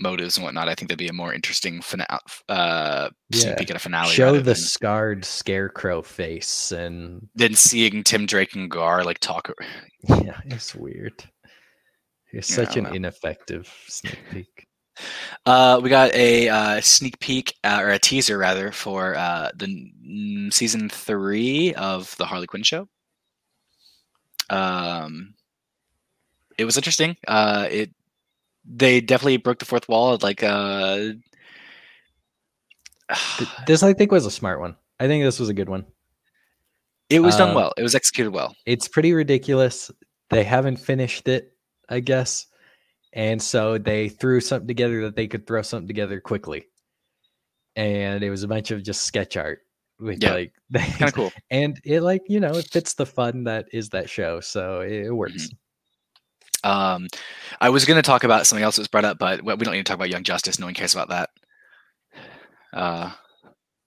[0.00, 2.08] motives and whatnot, I think that'd be a more interesting finale.
[2.48, 3.54] Uh, sneak Yeah.
[3.56, 4.12] peek at a finale.
[4.12, 9.50] show the than, scarred scarecrow face and then seeing Tim Drake and Gar like talk.
[10.08, 11.24] yeah, it's weird.
[12.32, 12.90] It's Yeah, such an know.
[12.90, 14.66] ineffective sneak peek.
[15.44, 19.66] Uh, we got a uh, sneak peek uh, or a teaser rather for uh, the
[19.66, 22.88] n- season three of the Harley Quinn show.
[24.50, 25.34] Um,
[26.58, 27.16] it was interesting.
[27.28, 27.90] Uh, it
[28.68, 30.18] they definitely broke the fourth wall.
[30.22, 31.10] Like uh,
[33.66, 34.76] This I think was a smart one.
[34.98, 35.84] I think this was a good one.
[37.10, 37.72] it was done um, well.
[37.76, 38.54] It was executed well.
[38.66, 39.90] it's pretty ridiculous.
[40.30, 41.52] They haven't finished it,
[41.88, 42.46] I guess.
[43.12, 46.64] And so they threw something together that they could throw something together quickly.
[47.76, 49.60] And it was a bunch of just sketch art
[50.00, 51.32] with Yeah, like Kind of cool.
[51.50, 54.40] and it like, you know, it fits the fun that is that show.
[54.40, 55.48] So it, it works.
[56.64, 57.06] Um,
[57.60, 59.72] I was going to talk about something else that was brought up, but we don't
[59.74, 60.58] need to talk about Young Justice.
[60.58, 61.30] No one cares about that.
[62.72, 63.10] Uh,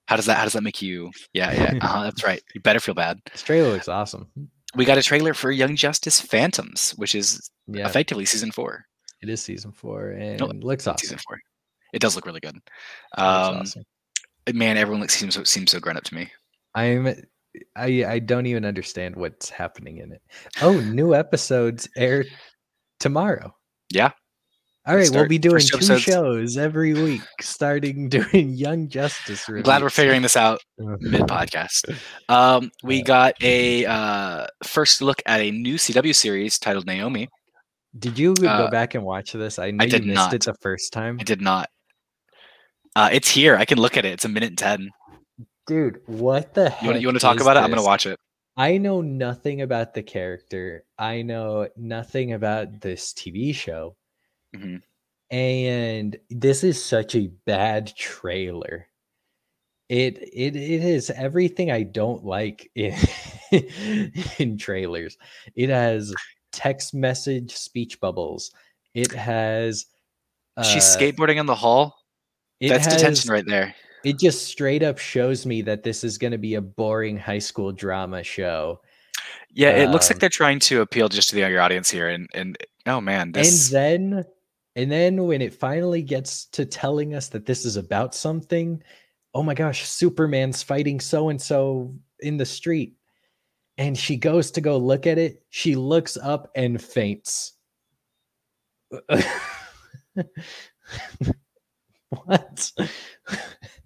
[0.06, 0.38] how does that?
[0.38, 1.10] How does that make you?
[1.32, 1.78] Yeah, yeah.
[1.82, 2.42] Uh-huh, that's right.
[2.54, 3.18] You better feel bad.
[3.30, 4.28] This trailer looks awesome.
[4.74, 8.84] We got a trailer for Young Justice Phantoms, which is Yeah, effectively season four.
[9.22, 10.98] it is season four and No, looks awesome.
[10.98, 11.38] Season four.
[11.92, 12.56] It does look really good.
[13.18, 13.84] Um, awesome.
[14.52, 16.30] man, everyone looks seems so, seems so grown up to me.
[16.74, 17.08] I'm
[17.76, 20.22] I I don't even understand what's happening in it.
[20.62, 22.24] Oh, new episodes air
[23.00, 23.54] tomorrow.
[23.92, 24.12] Yeah.
[24.86, 26.02] All right, we'll be doing two episodes.
[26.02, 29.46] shows every week, starting doing Young Justice.
[29.48, 31.94] I'm glad we're figuring this out mid podcast.
[32.30, 37.28] Um, we got a uh, first look at a new CW series titled Naomi.
[37.98, 39.58] Did you go Uh, back and watch this?
[39.58, 40.54] I know you did missed it not.
[40.54, 41.18] the first time.
[41.20, 41.68] I did not.
[42.96, 43.56] Uh, it's here.
[43.56, 44.12] I can look at it.
[44.14, 44.88] It's a minute and ten.
[45.66, 46.74] Dude, what the?
[46.82, 47.60] You want to talk about it?
[47.60, 48.18] I'm gonna watch it.
[48.60, 50.84] I know nothing about the character.
[50.98, 53.96] I know nothing about this TV show.
[54.54, 54.82] Mhm.
[55.30, 58.86] And this is such a bad trailer.
[59.88, 62.94] It it it is everything I don't like in,
[64.38, 65.16] in trailers.
[65.56, 66.14] It has
[66.52, 68.50] text message speech bubbles.
[68.92, 69.86] It has
[70.64, 71.96] She's uh, skateboarding in the hall.
[72.60, 73.74] That's has- detention right there.
[74.04, 77.38] It just straight up shows me that this is going to be a boring high
[77.38, 78.80] school drama show.
[79.52, 82.08] Yeah, it looks like um, they're trying to appeal just to the younger audience here,
[82.08, 82.56] and and
[82.86, 84.24] oh man, this and then
[84.76, 88.82] and then when it finally gets to telling us that this is about something
[89.34, 92.94] oh my gosh superman's fighting so and so in the street
[93.78, 97.54] and she goes to go look at it she looks up and faints
[102.24, 102.72] what?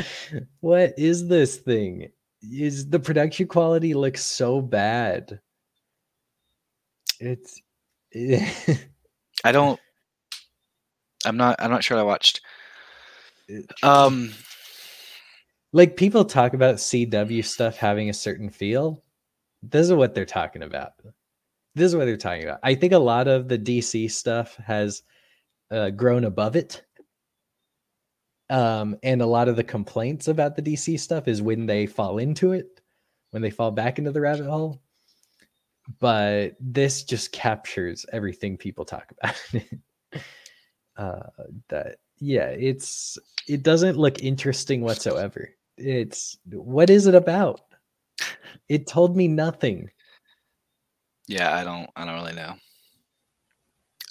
[0.60, 2.08] what is this thing?
[2.42, 5.40] Is the production quality looks so bad?
[7.20, 7.60] It's
[9.44, 9.80] I don't.
[11.24, 11.56] I'm not.
[11.58, 11.98] I'm not sure.
[11.98, 12.40] I watched.
[13.82, 14.32] Um,
[15.72, 19.02] like people talk about CW stuff having a certain feel.
[19.62, 20.92] This is what they're talking about.
[21.74, 22.60] This is what they're talking about.
[22.62, 25.02] I think a lot of the DC stuff has
[25.70, 26.82] uh, grown above it.
[28.48, 32.18] Um, and a lot of the complaints about the DC stuff is when they fall
[32.18, 32.80] into it,
[33.30, 34.80] when they fall back into the rabbit hole.
[36.00, 40.22] But this just captures everything people talk about.
[40.96, 43.18] uh, that yeah, it's
[43.48, 45.50] it doesn't look interesting whatsoever.
[45.76, 47.60] It's what is it about?
[48.68, 49.90] It told me nothing.
[51.28, 51.90] Yeah, I don't.
[51.96, 52.54] I don't really know.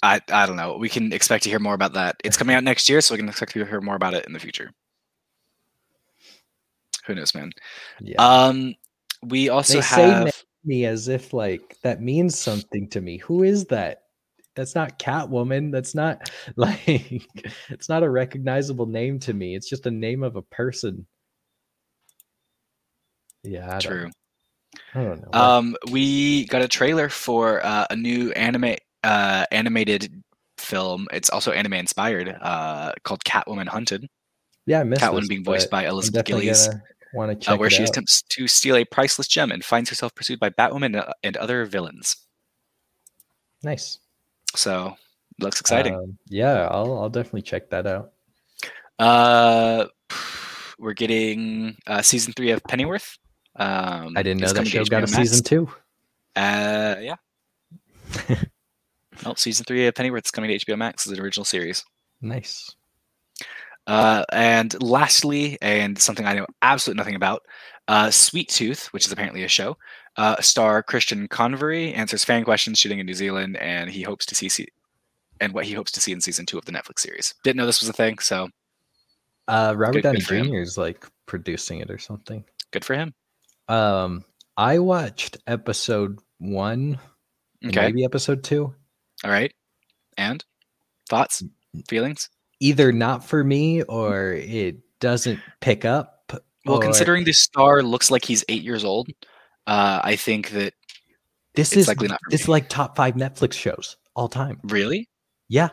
[0.06, 0.76] I I don't know.
[0.76, 2.16] We can expect to hear more about that.
[2.22, 4.32] It's coming out next year, so we can expect to hear more about it in
[4.32, 4.70] the future.
[7.06, 7.52] Who knows, man?
[8.00, 8.16] Yeah.
[8.18, 8.74] Um,
[9.22, 13.18] we also they have say me as if like that means something to me.
[13.18, 14.02] Who is that?
[14.54, 15.72] That's not Catwoman.
[15.72, 17.26] That's not like
[17.68, 19.56] it's not a recognizable name to me.
[19.56, 21.06] It's just a name of a person.
[23.42, 24.02] Yeah, I true.
[24.02, 24.14] Don't,
[24.94, 25.40] I don't know.
[25.40, 28.76] Um, we got a trailer for uh, a new anime
[29.06, 30.22] uh, animated
[30.58, 31.06] film.
[31.12, 34.08] It's also anime inspired, uh, called Catwoman Hunted.
[34.66, 36.68] Yeah, I missed Catwoman this, being voiced by Elizabeth Gillies.
[37.14, 37.90] Want to check uh, where she out.
[37.90, 41.64] attempts to steal a priceless gem and finds herself pursued by Batwoman uh, and other
[41.64, 42.16] villains.
[43.62, 44.00] Nice.
[44.56, 44.96] So
[45.38, 45.94] looks exciting.
[45.94, 48.12] Um, yeah, I'll I'll definitely check that out.
[48.98, 49.86] Uh,
[50.78, 53.18] we're getting uh, season three of Pennyworth.
[53.54, 55.70] Um, I didn't know that show got a season two.
[56.34, 57.16] Uh, yeah.
[59.24, 61.84] well, season three of Pennyworth is coming to HBO Max as an original series.
[62.20, 62.74] Nice.
[63.86, 67.42] Uh, and lastly, and something I know absolutely nothing about,
[67.88, 69.76] uh, Sweet Tooth, which is apparently a show,
[70.16, 74.34] uh, star Christian Convery answers fan questions shooting in New Zealand, and he hopes to
[74.34, 74.66] see, see
[75.40, 77.34] and what he hopes to see in season two of the Netflix series.
[77.44, 78.48] Didn't know this was a thing, so.
[79.48, 80.56] Uh, Robert Downey Jr.
[80.56, 82.44] is like producing it or something.
[82.72, 83.14] Good for him.
[83.68, 84.24] Um,
[84.56, 86.98] I watched episode one,
[87.64, 87.82] okay.
[87.82, 88.74] maybe episode two.
[89.24, 89.52] All right,
[90.16, 90.44] and
[91.08, 91.42] thoughts,
[91.88, 92.28] feelings?
[92.60, 96.32] Either not for me, or it doesn't pick up.
[96.64, 96.82] Well, or...
[96.82, 99.08] considering the star looks like he's eight years old,
[99.66, 100.74] uh, I think that
[101.54, 102.20] this is likely not.
[102.30, 104.60] It's like top five Netflix shows all time.
[104.64, 105.08] Really?
[105.48, 105.68] Yeah.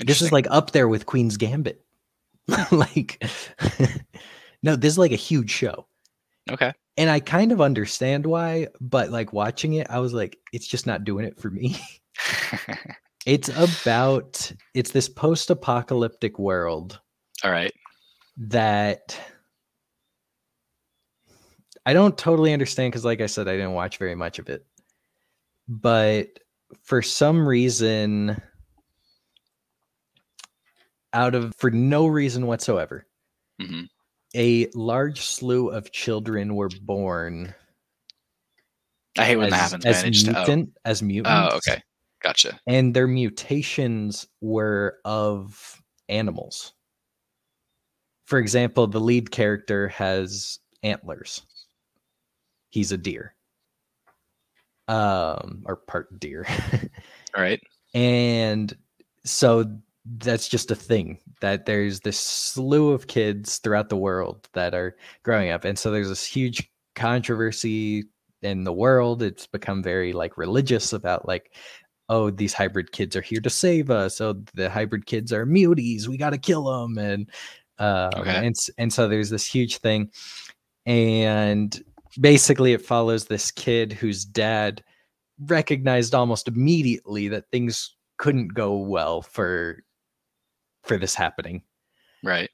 [0.00, 1.84] This is like up there with Queen's Gambit.
[2.70, 3.22] like,
[4.62, 5.86] no, this is like a huge show.
[6.50, 6.72] Okay.
[6.98, 10.84] And I kind of understand why, but like watching it, I was like, it's just
[10.84, 11.78] not doing it for me.
[13.26, 16.98] it's about it's this post-apocalyptic world.
[17.44, 17.72] All right.
[18.36, 19.16] That
[21.86, 24.66] I don't totally understand because, like I said, I didn't watch very much of it.
[25.68, 26.40] But
[26.82, 28.42] for some reason,
[31.12, 33.06] out of for no reason whatsoever,
[33.62, 33.84] mm-hmm
[34.34, 37.54] a large slew of children were born.
[39.16, 39.86] I hate when as, that happens.
[39.86, 40.80] As mutant, to, oh.
[40.84, 41.54] as mutants.
[41.54, 41.82] Oh, okay,
[42.22, 42.58] gotcha.
[42.66, 46.72] And their mutations were of animals.
[48.26, 51.42] For example, the lead character has antlers.
[52.68, 53.34] He's a deer,
[54.86, 56.46] um, or part deer.
[57.34, 57.60] All right.
[57.94, 58.76] And
[59.24, 59.64] so
[60.16, 64.96] that's just a thing that there's this slew of kids throughout the world that are
[65.22, 68.04] growing up and so there's this huge controversy
[68.42, 69.22] in the world.
[69.22, 71.54] It's become very like religious about like
[72.08, 74.20] oh these hybrid kids are here to save us.
[74.20, 76.06] Oh the hybrid kids are muties.
[76.06, 77.30] We got to kill them and
[77.78, 78.46] uh okay.
[78.46, 80.10] and, and so there's this huge thing
[80.86, 81.82] and
[82.20, 84.82] basically it follows this kid whose dad
[85.46, 89.84] recognized almost immediately that things couldn't go well for
[90.88, 91.62] for this happening.
[92.24, 92.50] Right.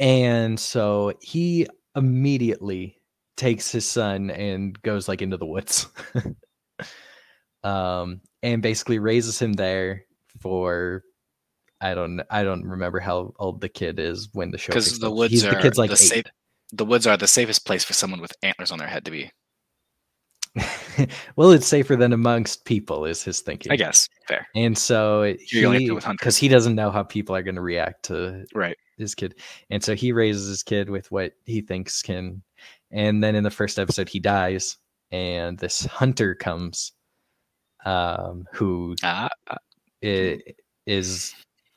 [0.00, 2.98] And so he immediately
[3.36, 5.86] takes his son and goes like into the woods.
[7.64, 10.04] um and basically raises him there
[10.40, 11.04] for
[11.80, 15.10] I don't I don't remember how old the kid is when the show because the
[15.10, 16.24] woods He's, are the kid's like the, safe,
[16.72, 19.30] the woods are the safest place for someone with antlers on their head to be.
[21.36, 23.72] well, it's safer than amongst people, is his thinking.
[23.72, 24.46] I guess fair.
[24.54, 25.22] And so
[25.78, 25.86] he,
[26.18, 29.36] because he doesn't know how people are going to react to right his kid,
[29.70, 32.42] and so he raises his kid with what he thinks can.
[32.90, 34.76] And then in the first episode, he dies,
[35.10, 36.92] and this hunter comes,
[37.86, 38.94] um, who
[39.48, 39.56] uh,
[40.04, 40.40] i-
[40.86, 41.34] is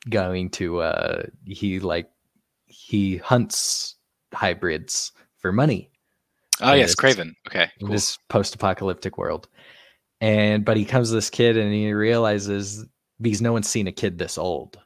[0.09, 2.07] going to uh he like
[2.67, 3.95] he hunts
[4.33, 5.89] hybrids for money
[6.61, 7.33] Oh yes, this- Kraven.
[7.47, 7.93] Okay, in cool.
[7.93, 9.47] this post-apocalyptic world
[10.21, 12.85] and but he comes to this kid and he realizes
[13.19, 14.79] because no one's seen a kid this old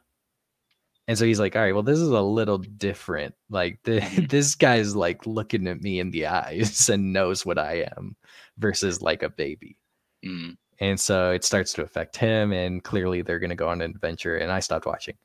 [1.06, 4.28] and so he's like all right well this is a little different like the, Mhm.
[4.28, 8.16] this guy's like looking at me in the eyes and knows what i am
[8.58, 9.76] versus like a baby
[10.24, 10.56] Mm.
[10.80, 13.90] and so it starts to affect him and clearly they're going to go on an
[13.92, 15.16] adventure and i stopped watching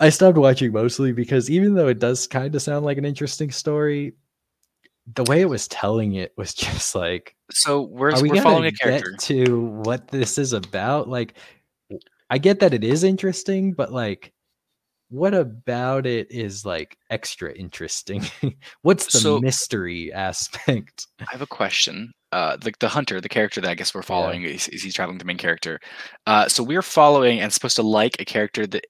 [0.00, 3.50] i stopped watching mostly because even though it does kind of sound like an interesting
[3.52, 4.14] story
[5.12, 8.42] the way it was telling it was just like So we're are we we're gonna
[8.42, 9.16] following a get character.
[9.18, 11.34] to what this is about like
[12.30, 14.32] i get that it is interesting but like
[15.10, 18.24] what about it is like extra interesting
[18.82, 22.12] what's the So- mystery aspect I have a question.
[22.32, 25.18] Uh, the the hunter, the character that I guess we're following, is, is he's traveling
[25.18, 25.78] the main character.
[26.26, 28.86] Uh, so we're following and supposed to like a character that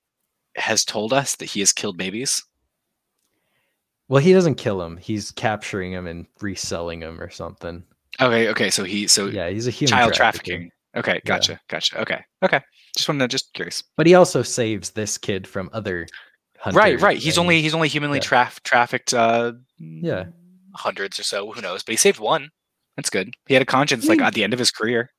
[0.57, 2.43] has told us that he has killed babies.
[4.09, 7.83] Well he doesn't kill him he's capturing him and reselling him or something
[8.21, 8.71] Okay, okay.
[8.71, 10.45] So he so yeah he's a human child trafficker.
[10.45, 10.71] trafficking.
[10.97, 12.01] Okay, gotcha, gotcha.
[12.01, 12.61] Okay, okay.
[12.97, 13.83] Just wanted to just curious.
[13.97, 16.07] but he also saves this kid from other
[16.73, 17.19] right, right.
[17.19, 18.23] He's only he's only humanly yeah.
[18.25, 19.13] traf- trafficked.
[19.13, 20.27] Uh, Yeah.
[20.77, 21.51] hundreds or so.
[21.51, 21.83] Who knows?
[21.83, 22.51] But he saved one.
[22.97, 23.31] That's good.
[23.49, 25.11] He had a conscience like at the end of his career.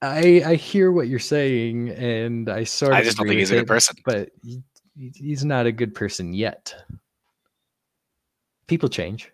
[0.00, 3.50] I I hear what you're saying, and I sort of I just don't think he's
[3.50, 3.96] a good person.
[4.06, 4.62] But he-
[5.14, 6.74] he's not a good person yet.
[8.68, 9.32] People change.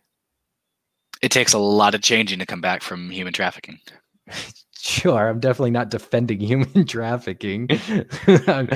[1.23, 3.79] It takes a lot of changing to come back from human trafficking.
[4.85, 7.69] Sure, I'm definitely not defending human trafficking.
[8.27, 8.69] I'm,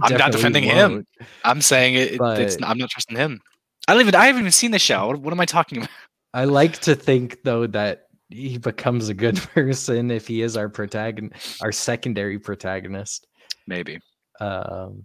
[0.00, 0.92] I'm not defending him.
[0.92, 1.08] won't.
[1.44, 2.20] I'm saying it.
[2.20, 3.40] it's, I'm not trusting him.
[3.88, 4.14] I don't even.
[4.14, 5.08] I haven't even seen the show.
[5.08, 5.90] What, what am I talking about?
[6.32, 10.68] I like to think though that he becomes a good person if he is our
[10.68, 13.26] protagonist, our secondary protagonist.
[13.66, 13.98] Maybe.
[14.40, 15.04] um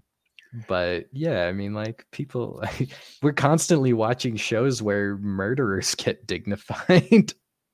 [0.68, 2.90] but yeah i mean like people like,
[3.22, 7.34] we're constantly watching shows where murderers get dignified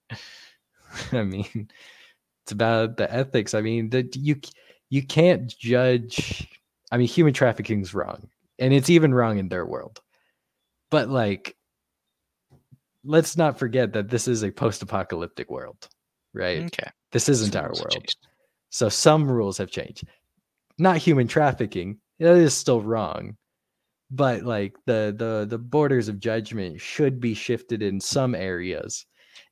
[1.12, 1.70] i mean
[2.44, 4.40] it's about the ethics i mean that you
[4.90, 6.48] you can't judge
[6.92, 8.28] i mean human trafficking's wrong
[8.60, 10.02] and it's even wrong in their world
[10.90, 11.56] but like
[13.04, 15.88] let's not forget that this is a post-apocalyptic world
[16.34, 16.90] right Okay.
[17.12, 18.16] this isn't Some our world
[18.72, 20.06] so some rules have changed.
[20.80, 22.00] Not human trafficking.
[22.22, 23.36] That is still wrong.
[24.12, 29.06] But like the the the borders of judgment should be shifted in some areas.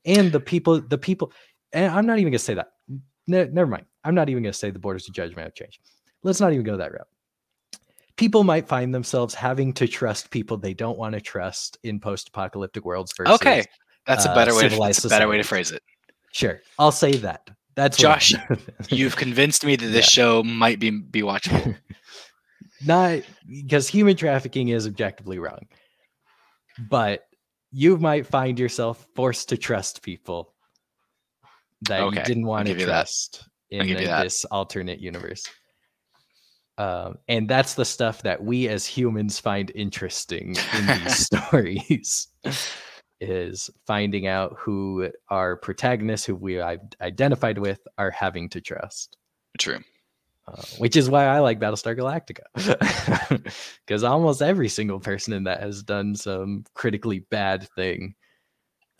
[0.06, 1.34] And the people the people
[1.74, 2.72] and I'm not even going to say that.
[3.28, 3.86] Ne- never mind.
[4.04, 5.80] I'm not even going to say the borders of judgment have changed.
[6.24, 7.08] Let's not even go that route.
[8.18, 12.84] People might find themselves having to trust people they don't want to trust in post-apocalyptic
[12.86, 13.64] worlds versus Okay.
[14.06, 14.68] That's a uh, better way.
[14.68, 15.82] To, that's a better way to phrase it.
[16.32, 16.62] Sure.
[16.78, 17.50] I'll say that.
[17.76, 18.34] That's Josh,
[18.90, 21.78] You've convinced me that this show might be be watchable.
[22.86, 25.68] not because human trafficking is objectively wrong.
[26.90, 27.26] But
[27.72, 30.54] you might find yourself forced to trust people
[31.82, 35.44] that Okay, you didn't want to trust in the- this alternate universe.
[36.78, 42.28] Um, and that's the stuff that we as humans find interesting in these stories
[43.20, 49.18] is finding out who our protagonists who we identified with are having to trust.
[49.58, 49.80] True.
[50.50, 52.46] Uh, which is why I like Battlestar Galactica.
[53.86, 58.16] Because almost every single person in that has done some critically bad thing,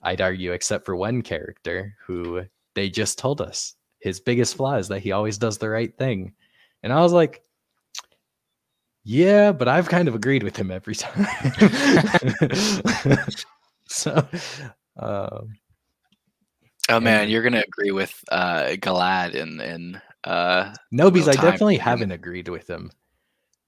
[0.02, 2.44] I'd argue, except for one character who
[2.74, 6.34] they just told us his biggest flaw is that he always does the right thing.
[6.84, 7.44] And I was like,
[9.04, 11.28] yeah, but I've kind of agreed with him every time.
[13.88, 14.28] so,
[14.98, 15.59] um,
[16.90, 21.34] Oh man, And- you're gonna agree with uh Galad and in uh no, because I
[21.42, 22.92] definitely haven't agreed with him.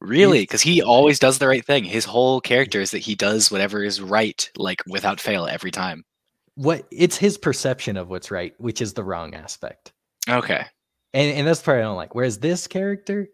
[0.01, 1.83] really because he always does the right thing.
[1.83, 6.03] His whole character is that he does whatever is right, like without fail every time.
[6.55, 9.93] What it's his perception of what's right, which is the wrong aspect.
[10.27, 10.65] Okay.
[11.13, 12.15] and and that's the part I don't like.
[12.15, 13.27] Whereas this character,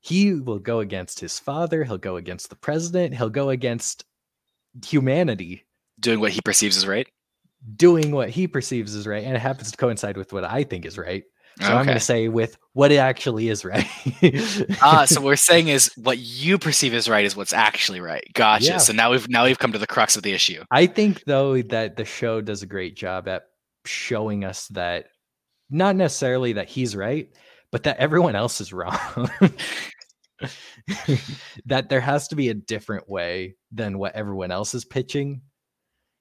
[0.00, 4.04] he will go against his father, he'll go against the president, he'll go against
[4.84, 5.64] humanity,
[6.00, 7.06] Doing what he perceives as right.
[7.76, 10.84] Doing what he perceives is right, and it happens to coincide with what I think
[10.84, 11.24] is right.
[11.60, 13.86] So I'm going to say with what it actually is right.
[14.82, 18.24] Ah, so what we're saying is what you perceive as right is what's actually right.
[18.34, 18.66] Gotcha.
[18.66, 18.78] Yeah.
[18.78, 20.64] So now we've now we've come to the crux of the issue.
[20.72, 23.44] I think though that the show does a great job at
[23.84, 25.06] showing us that
[25.70, 27.28] not necessarily that he's right,
[27.70, 28.98] but that everyone else is wrong.
[31.66, 35.42] that there has to be a different way than what everyone else is pitching.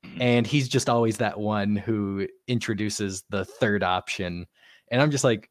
[0.05, 0.21] Mhm.
[0.21, 4.45] And he's just always that one who introduces the third option.
[4.91, 5.49] And I'm just like,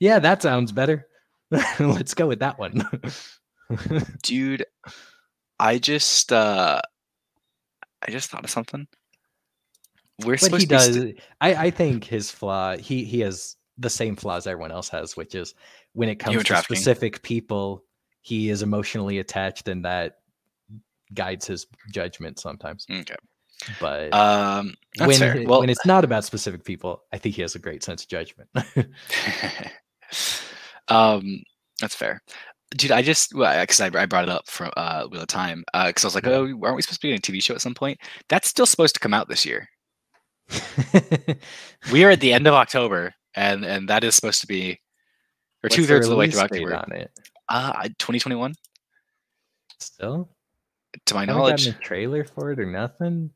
[0.00, 1.06] yeah, that sounds better.
[1.78, 2.88] Let's go with that one.
[4.22, 4.64] Dude,
[5.58, 6.80] I just uh
[8.02, 8.86] I just thought of something.
[10.24, 11.24] We're But supposed he to be st- does.
[11.40, 12.76] I, I think his flaw.
[12.76, 15.54] He he has the same flaws everyone else has, which is
[15.92, 17.84] when it comes Human to specific people,
[18.22, 20.18] he is emotionally attached, and that
[21.14, 22.86] guides his judgment sometimes.
[22.90, 23.14] Okay.
[23.80, 27.54] But Um when it- Well when it's not about specific people, I think he has
[27.54, 28.48] a great sense of judgment.
[30.88, 31.42] um
[31.80, 32.22] that's fair.
[32.70, 36.04] Dude, I just because I, I brought it up from uh Wheel of Time because
[36.04, 37.74] I was like, oh, aren't we supposed to be in a TV show at some
[37.74, 37.98] point?
[38.28, 39.68] That's still supposed to come out this year.
[41.92, 44.78] We are at the end of October, and and that is supposed to be, or
[45.66, 46.74] What's two thirds of the way through October.
[46.76, 47.10] on it.
[47.48, 48.54] Uh, 2021,
[49.78, 50.28] Still,
[51.06, 51.66] to my knowledge.
[51.68, 53.30] a trailer for it or nothing.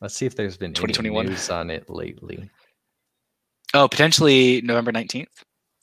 [0.00, 1.26] Let's see if there's been any 2021.
[1.26, 2.50] news on it lately.
[3.74, 5.26] Oh, potentially November 19th.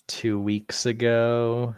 [0.07, 1.76] Two weeks ago,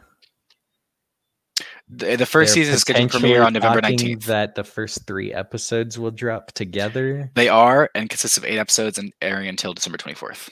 [1.89, 4.25] The, the first season is scheduled to premiere on November 19th.
[4.25, 7.31] That the first three episodes will drop together.
[7.33, 10.49] They are and consists of eight episodes and airing until December 24th.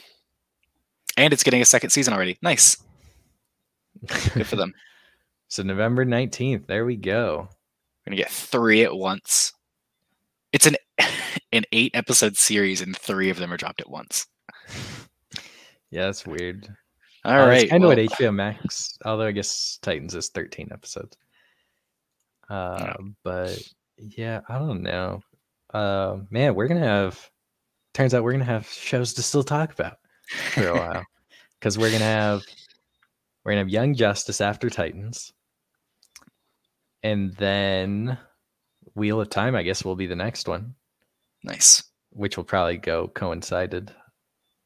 [1.16, 2.38] And it's getting a second season already.
[2.42, 2.78] Nice.
[4.34, 4.74] Good for them.
[5.48, 6.68] so November nineteenth.
[6.68, 7.50] There we go.
[8.06, 9.54] We're gonna get three at once.
[10.54, 10.76] It's an
[11.52, 14.26] an eight episode series, and three of them are dropped at once.
[15.90, 16.68] Yeah, that's weird.
[17.26, 17.62] All Uh, right.
[17.64, 21.18] It's kind well, what HBO Max, although I guess Titans is 13 episodes.
[22.50, 22.94] Uh,
[23.24, 23.62] But
[23.98, 25.22] yeah, I don't know.
[25.74, 27.30] Uh, man, we're going to have,
[27.94, 29.98] turns out we're going to have shows to still talk about
[30.54, 31.04] for a while.
[31.60, 32.44] Because we're to have,
[33.44, 35.34] we're going to have Young Justice after Titans.
[37.02, 38.20] And then
[38.98, 40.76] Wheel of Time, I guess, will be the next one
[41.44, 41.84] nice.
[42.10, 43.94] which will probably go coincided.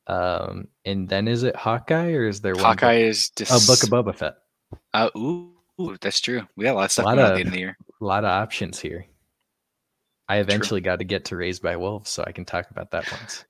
[0.08, 2.64] Um, and then is it Hawkeye or is there one?
[2.64, 3.10] Hawkeye Book?
[3.10, 4.36] is just Oh, Book of Boba Fett.
[4.94, 6.42] Uh, ooh, ooh, that's true.
[6.56, 7.78] We got a lot of stuff Lot of- the end of the year.
[8.02, 9.06] A lot of options here.
[10.28, 13.12] I eventually got to get to Raised by Wolves, so I can talk about that
[13.12, 13.44] once.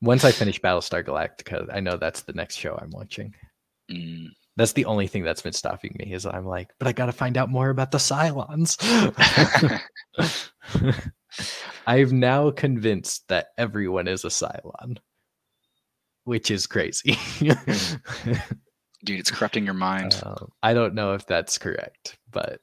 [0.00, 3.34] Once I finish Battlestar Galactica, I know that's the next show I'm watching.
[3.90, 4.28] Mm.
[4.56, 7.12] That's the only thing that's been stopping me is I'm like, but I got to
[7.12, 8.78] find out more about the Cylons.
[11.86, 14.98] I've now convinced that everyone is a Cylon,
[16.24, 17.18] which is crazy.
[19.04, 20.20] Dude, it's corrupting your mind.
[20.24, 22.60] Um, I don't know if that's correct, but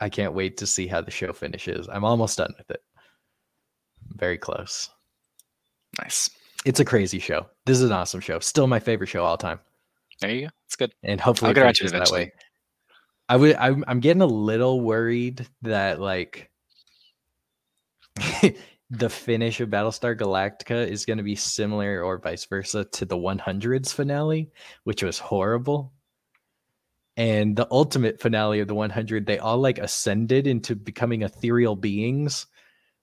[0.00, 1.88] I can't wait to see how the show finishes.
[1.88, 2.82] I'm almost done with it.
[4.16, 4.88] Very close.
[6.00, 6.30] nice.
[6.64, 7.46] It's a crazy show.
[7.66, 8.38] This is an awesome show.
[8.38, 9.60] Still my favorite show all time,
[10.20, 10.48] There you go.
[10.72, 10.94] It's good.
[11.02, 12.32] and hopefully I'll get around to it way.
[13.28, 13.56] I would.
[13.56, 16.50] I'm, I'm getting a little worried that like
[18.90, 23.18] the finish of Battlestar Galactica is going to be similar or vice versa to the
[23.18, 24.50] 100s finale,
[24.84, 25.92] which was horrible.
[27.18, 32.46] And the ultimate finale of the 100, they all like ascended into becoming ethereal beings,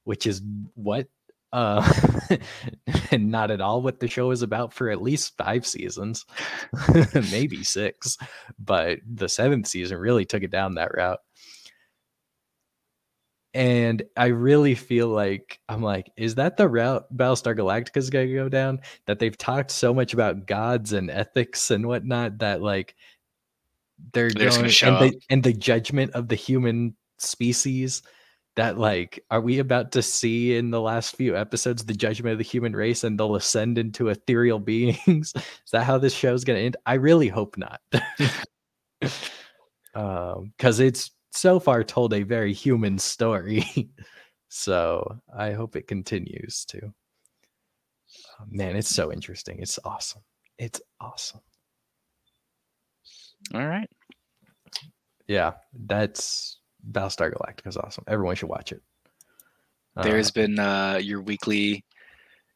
[0.05, 0.41] which is
[0.73, 1.07] what
[1.51, 1.93] uh
[3.11, 6.25] and not at all what the show is about for at least five seasons
[7.31, 8.17] maybe six
[8.59, 11.19] but the seventh season really took it down that route.
[13.55, 18.27] And i really feel like i'm like is that the route battlestar galactica is going
[18.27, 18.79] to go down?
[19.07, 22.95] That they've talked so much about gods and ethics and whatnot that like
[24.13, 28.03] they're, They're going show and the, and the judgment of the human species
[28.59, 32.37] that like are we about to see in the last few episodes the judgment of
[32.37, 35.33] the human race and they'll ascend into ethereal beings?
[35.33, 36.75] Is that how this show's going to end?
[36.85, 37.81] I really hope not.
[39.95, 43.63] Um because it's so far told a very human story.
[44.51, 46.79] So i hope it continues to.
[48.41, 49.59] Oh, man it's so interesting.
[49.61, 50.21] It's awesome.
[50.57, 51.41] It's awesome.
[53.53, 53.89] All right.
[55.27, 55.53] yeah
[55.87, 56.58] that's
[56.91, 58.03] battlestar galactica is awesome.
[58.07, 58.81] Everyone should watch it.
[60.01, 61.83] There's Uh, been uh, your weekly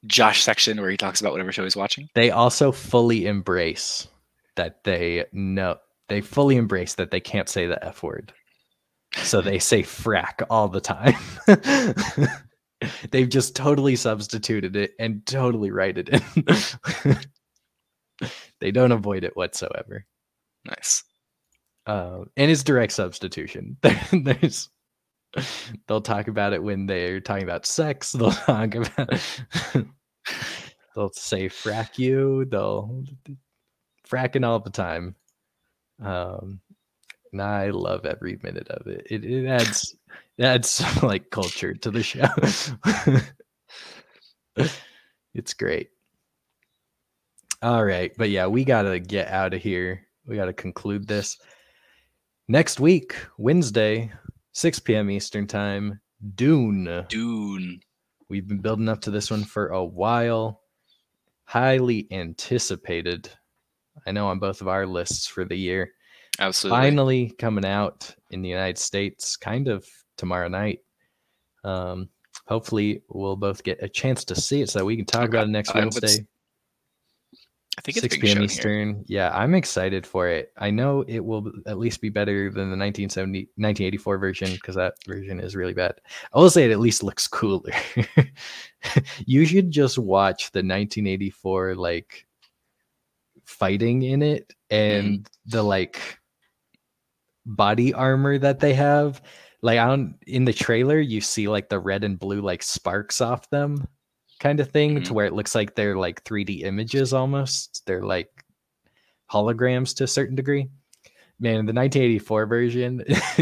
[0.05, 2.09] Josh section where he talks about whatever show he's watching.
[2.13, 4.07] they also fully embrace
[4.55, 5.77] that they know
[6.09, 8.33] they fully embrace that they can't say the f word.
[9.23, 11.15] So they say frack all the time.
[13.11, 16.09] They've just totally substituted it and totally write it.
[16.09, 17.17] In
[18.59, 20.05] they don't avoid it whatsoever.
[20.65, 21.03] Nice.
[21.85, 23.77] Um, and it's direct substitution.
[24.11, 24.69] There's
[25.87, 28.11] they'll talk about it when they're talking about sex.
[28.13, 29.09] They'll talk about
[30.95, 32.45] they'll say frack you.
[32.45, 33.03] They'll
[34.07, 35.15] fracking all the time.
[36.03, 36.61] Um
[37.31, 39.07] and i love every minute of it.
[39.09, 39.95] It, it adds
[40.37, 42.27] it adds like culture to the show.
[45.33, 45.89] It's great.
[47.61, 50.07] All right but yeah we gotta get out of here.
[50.25, 51.37] We got to conclude this.
[52.49, 54.11] Next week, Wednesday,
[54.51, 55.09] 6 p.m.
[55.09, 56.01] Eastern Time,
[56.35, 57.05] Dune.
[57.07, 57.79] Dune.
[58.27, 60.61] We've been building up to this one for a while.
[61.45, 63.29] Highly anticipated.
[64.05, 65.91] I know on both of our lists for the year.
[66.39, 66.81] Absolutely.
[66.81, 69.87] Finally coming out in the United States, kind of
[70.17, 70.79] tomorrow night.
[71.63, 72.09] Um,
[72.45, 75.45] hopefully, we'll both get a chance to see it so that we can talk about
[75.45, 76.25] it next I Wednesday.
[77.77, 78.35] I think it's 6 being p.m.
[78.35, 78.45] shown here.
[78.45, 79.05] Eastern.
[79.07, 80.53] Yeah, I'm excited for it.
[80.57, 84.93] I know it will at least be better than the 1970, 1984 version because that
[85.07, 85.95] version is really bad.
[86.33, 87.71] I will say it at least looks cooler.
[89.25, 92.27] you should just watch the 1984 like
[93.43, 95.49] fighting in it and mm-hmm.
[95.49, 96.19] the like
[97.45, 99.21] body armor that they have.
[99.63, 103.19] Like I don't in the trailer, you see like the red and blue like sparks
[103.19, 103.87] off them
[104.43, 105.05] kind of thing Mhm.
[105.05, 107.83] to where it looks like they're like 3D images almost.
[107.87, 108.29] They're like
[109.31, 110.69] holograms to a certain degree.
[111.39, 113.03] Man, the 1984 version,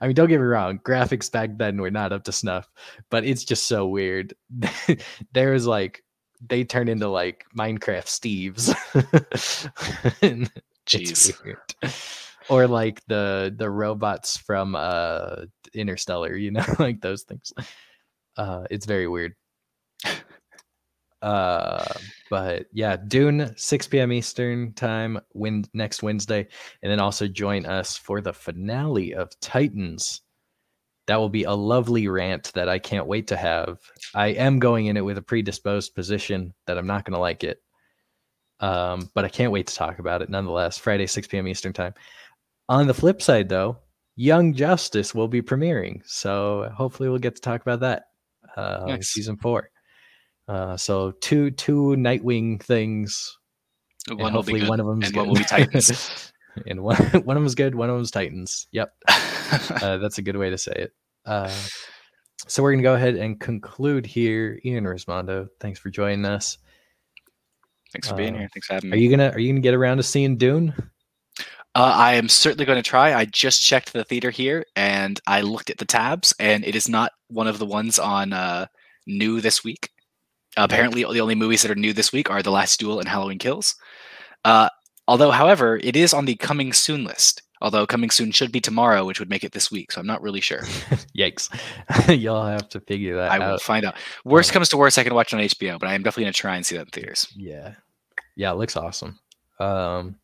[0.00, 2.70] I mean, don't get me wrong, graphics back then were not up to snuff,
[3.10, 4.34] but it's just so weird.
[5.32, 6.02] there was like,
[6.46, 8.74] they turn into like Minecraft Steves.
[10.86, 11.32] Jeez.
[12.50, 17.52] Or like the the robots from uh Interstellar, you know, like those things.
[18.36, 19.34] Uh it's very weird.
[21.24, 21.94] Uh
[22.30, 24.12] but yeah, Dune 6 p.m.
[24.12, 26.46] Eastern time when next Wednesday,
[26.82, 30.20] and then also join us for the finale of Titans.
[31.06, 33.78] That will be a lovely rant that I can't wait to have.
[34.14, 37.44] I am going in it with a predisposed position that I'm not going to like
[37.44, 37.62] it.
[38.60, 40.78] Um, but I can't wait to talk about it nonetheless.
[40.78, 41.46] Friday, 6 p.m.
[41.46, 41.94] Eastern time.
[42.68, 43.78] On the flip side, though,
[44.16, 48.04] Young Justice will be premiering, so hopefully we'll get to talk about that.
[48.56, 49.08] Uh, Nice.
[49.08, 49.70] season four.
[50.48, 53.38] Uh, so two two Nightwing things,
[54.08, 55.16] One will hopefully one of them and good.
[55.16, 56.32] one will be Titans.
[56.66, 58.66] and one one of them's good, one of them's Titans.
[58.72, 60.92] Yep, uh, that's a good way to say it.
[61.24, 61.52] Uh,
[62.46, 64.60] so we're gonna go ahead and conclude here.
[64.64, 66.58] Ian Rismondo, thanks for joining us.
[67.92, 68.48] Thanks for being uh, here.
[68.52, 68.96] Thanks for having me.
[68.96, 70.74] Are you gonna Are you gonna get around to seeing Dune?
[71.76, 73.14] Uh, I am certainly going to try.
[73.14, 76.88] I just checked the theater here and I looked at the tabs, and it is
[76.88, 78.66] not one of the ones on uh,
[79.08, 79.90] new this week.
[80.56, 83.38] Apparently, the only movies that are new this week are The Last Duel and Halloween
[83.38, 83.74] Kills.
[84.44, 84.68] Uh,
[85.08, 87.42] although, however, it is on the coming soon list.
[87.62, 89.90] Although coming soon should be tomorrow, which would make it this week.
[89.90, 90.60] So I'm not really sure.
[91.16, 91.48] Yikes!
[92.20, 93.40] Y'all have to figure that out.
[93.40, 93.94] I will find out.
[94.24, 96.24] Worst Um, comes to worst, I can watch it on HBO, but I am definitely
[96.24, 97.26] going to try and see that in theaters.
[97.34, 97.74] Yeah.
[98.36, 99.18] Yeah, it looks awesome.
[99.60, 100.16] Um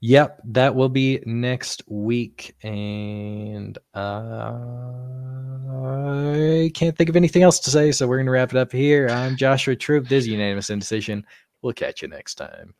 [0.00, 4.52] Yep, that will be next week and uh
[5.78, 8.72] I can't think of anything else to say, so we're going to wrap it up
[8.72, 9.08] here.
[9.08, 11.24] I'm Joshua Troop, this is unanimous indecision.
[11.62, 12.74] We'll catch you next time.